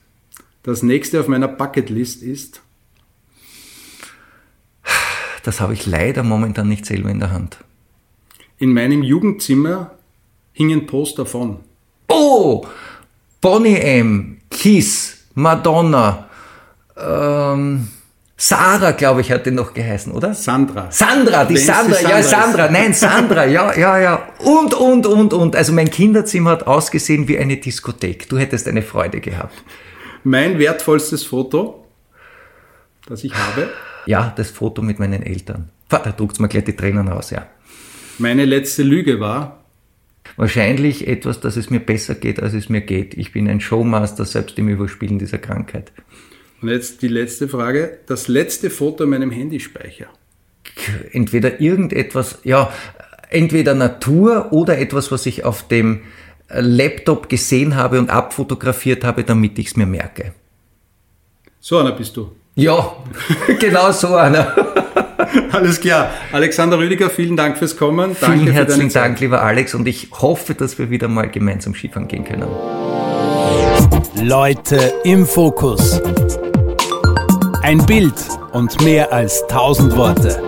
Das 0.63 0.81
nächste 0.81 1.19
auf 1.19 1.27
meiner 1.27 1.47
Bucketlist 1.47 2.23
ist. 2.23 2.61
Das 5.43 5.61
habe 5.61 5.73
ich 5.73 5.85
leider 5.85 6.23
momentan 6.23 6.67
nicht 6.67 6.85
selber 6.85 7.09
in 7.09 7.19
der 7.19 7.31
Hand. 7.31 7.63
In 8.57 8.73
meinem 8.73 9.03
Jugendzimmer 9.03 9.91
hingen 10.53 10.85
Poster 10.85 11.25
von. 11.25 11.59
Oh! 12.07 12.65
Bonnie 13.41 13.77
M., 13.77 14.37
Kiss, 14.49 15.25
Madonna, 15.33 16.29
ähm, 16.95 17.87
Sarah, 18.35 18.91
glaube 18.91 19.21
ich, 19.21 19.31
hat 19.31 19.45
die 19.45 19.51
noch 19.51 19.73
geheißen, 19.73 20.11
oder? 20.11 20.33
Sandra. 20.33 20.91
Sandra, 20.91 21.45
die 21.45 21.57
Sandra, 21.57 21.95
Sandra 21.95 22.17
ja. 22.17 22.23
Sandra, 22.23 22.69
nein, 22.69 22.93
Sandra, 22.93 23.45
ja, 23.45 23.73
ja, 23.77 23.99
ja. 23.99 24.27
Und, 24.39 24.73
und, 24.73 25.05
und, 25.05 25.33
und. 25.33 25.55
Also 25.55 25.71
mein 25.71 25.89
Kinderzimmer 25.89 26.51
hat 26.51 26.67
ausgesehen 26.67 27.27
wie 27.27 27.37
eine 27.37 27.57
Diskothek. 27.57 28.27
Du 28.27 28.37
hättest 28.37 28.67
eine 28.67 28.81
Freude 28.81 29.21
gehabt. 29.21 29.63
Mein 30.23 30.59
wertvollstes 30.59 31.23
Foto, 31.23 31.85
das 33.07 33.23
ich 33.23 33.33
habe. 33.33 33.69
Ja, 34.05 34.33
das 34.35 34.49
Foto 34.49 34.81
mit 34.81 34.99
meinen 34.99 35.23
Eltern. 35.23 35.69
Da 35.87 35.99
druckt's 35.99 36.39
mir 36.39 36.47
gleich 36.47 36.65
die 36.65 36.75
Tränen 36.75 37.07
raus, 37.07 37.29
ja. 37.29 37.45
Meine 38.17 38.45
letzte 38.45 38.83
Lüge 38.83 39.19
war. 39.19 39.62
Wahrscheinlich 40.35 41.07
etwas, 41.07 41.39
dass 41.39 41.57
es 41.57 41.69
mir 41.69 41.79
besser 41.79 42.15
geht, 42.15 42.41
als 42.41 42.53
es 42.53 42.69
mir 42.69 42.81
geht. 42.81 43.15
Ich 43.15 43.31
bin 43.31 43.47
ein 43.47 43.61
Showmaster, 43.61 44.25
selbst 44.25 44.57
im 44.57 44.67
Überspielen 44.67 45.19
dieser 45.19 45.37
Krankheit. 45.37 45.91
Und 46.61 46.69
jetzt 46.69 47.01
die 47.01 47.07
letzte 47.07 47.47
Frage. 47.47 47.99
Das 48.07 48.27
letzte 48.27 48.69
Foto 48.69 49.03
in 49.03 49.09
meinem 49.09 49.31
Handyspeicher. 49.31 50.07
Entweder 51.11 51.59
irgendetwas, 51.59 52.39
ja, 52.43 52.71
entweder 53.29 53.75
Natur 53.75 54.53
oder 54.53 54.77
etwas, 54.77 55.11
was 55.11 55.25
ich 55.25 55.43
auf 55.43 55.67
dem 55.67 56.01
Laptop 56.49 57.29
gesehen 57.29 57.75
habe 57.75 57.99
und 57.99 58.09
abfotografiert 58.09 59.03
habe, 59.03 59.23
damit 59.23 59.59
ich 59.59 59.67
es 59.67 59.75
mir 59.75 59.85
merke. 59.85 60.33
So 61.59 61.79
einer 61.79 61.91
bist 61.91 62.15
du. 62.15 62.31
Ja, 62.55 62.95
genau 63.59 63.91
so 63.91 64.15
einer. 64.15 64.55
Alles 65.51 65.81
klar. 65.81 66.09
Alexander 66.31 66.77
Rüdiger, 66.77 67.09
vielen 67.09 67.37
Dank 67.37 67.57
fürs 67.57 67.77
Kommen. 67.77 68.15
Danke 68.19 68.37
Vielen 68.37 68.47
für 68.47 68.53
herzlichen. 68.53 68.93
Dank, 68.93 69.19
lieber 69.19 69.43
Alex, 69.43 69.75
und 69.75 69.87
ich 69.87 70.09
hoffe, 70.11 70.55
dass 70.55 70.77
wir 70.77 70.89
wieder 70.89 71.07
mal 71.07 71.29
gemeinsam 71.29 71.73
Skifahren 71.73 72.07
gehen 72.07 72.23
können. 72.23 72.47
Leute 74.21 74.93
im 75.03 75.25
Fokus. 75.25 76.01
Ein 77.61 77.85
Bild 77.85 78.13
und 78.51 78.81
mehr 78.81 79.11
als 79.11 79.43
tausend 79.47 79.95
Worte. 79.95 80.41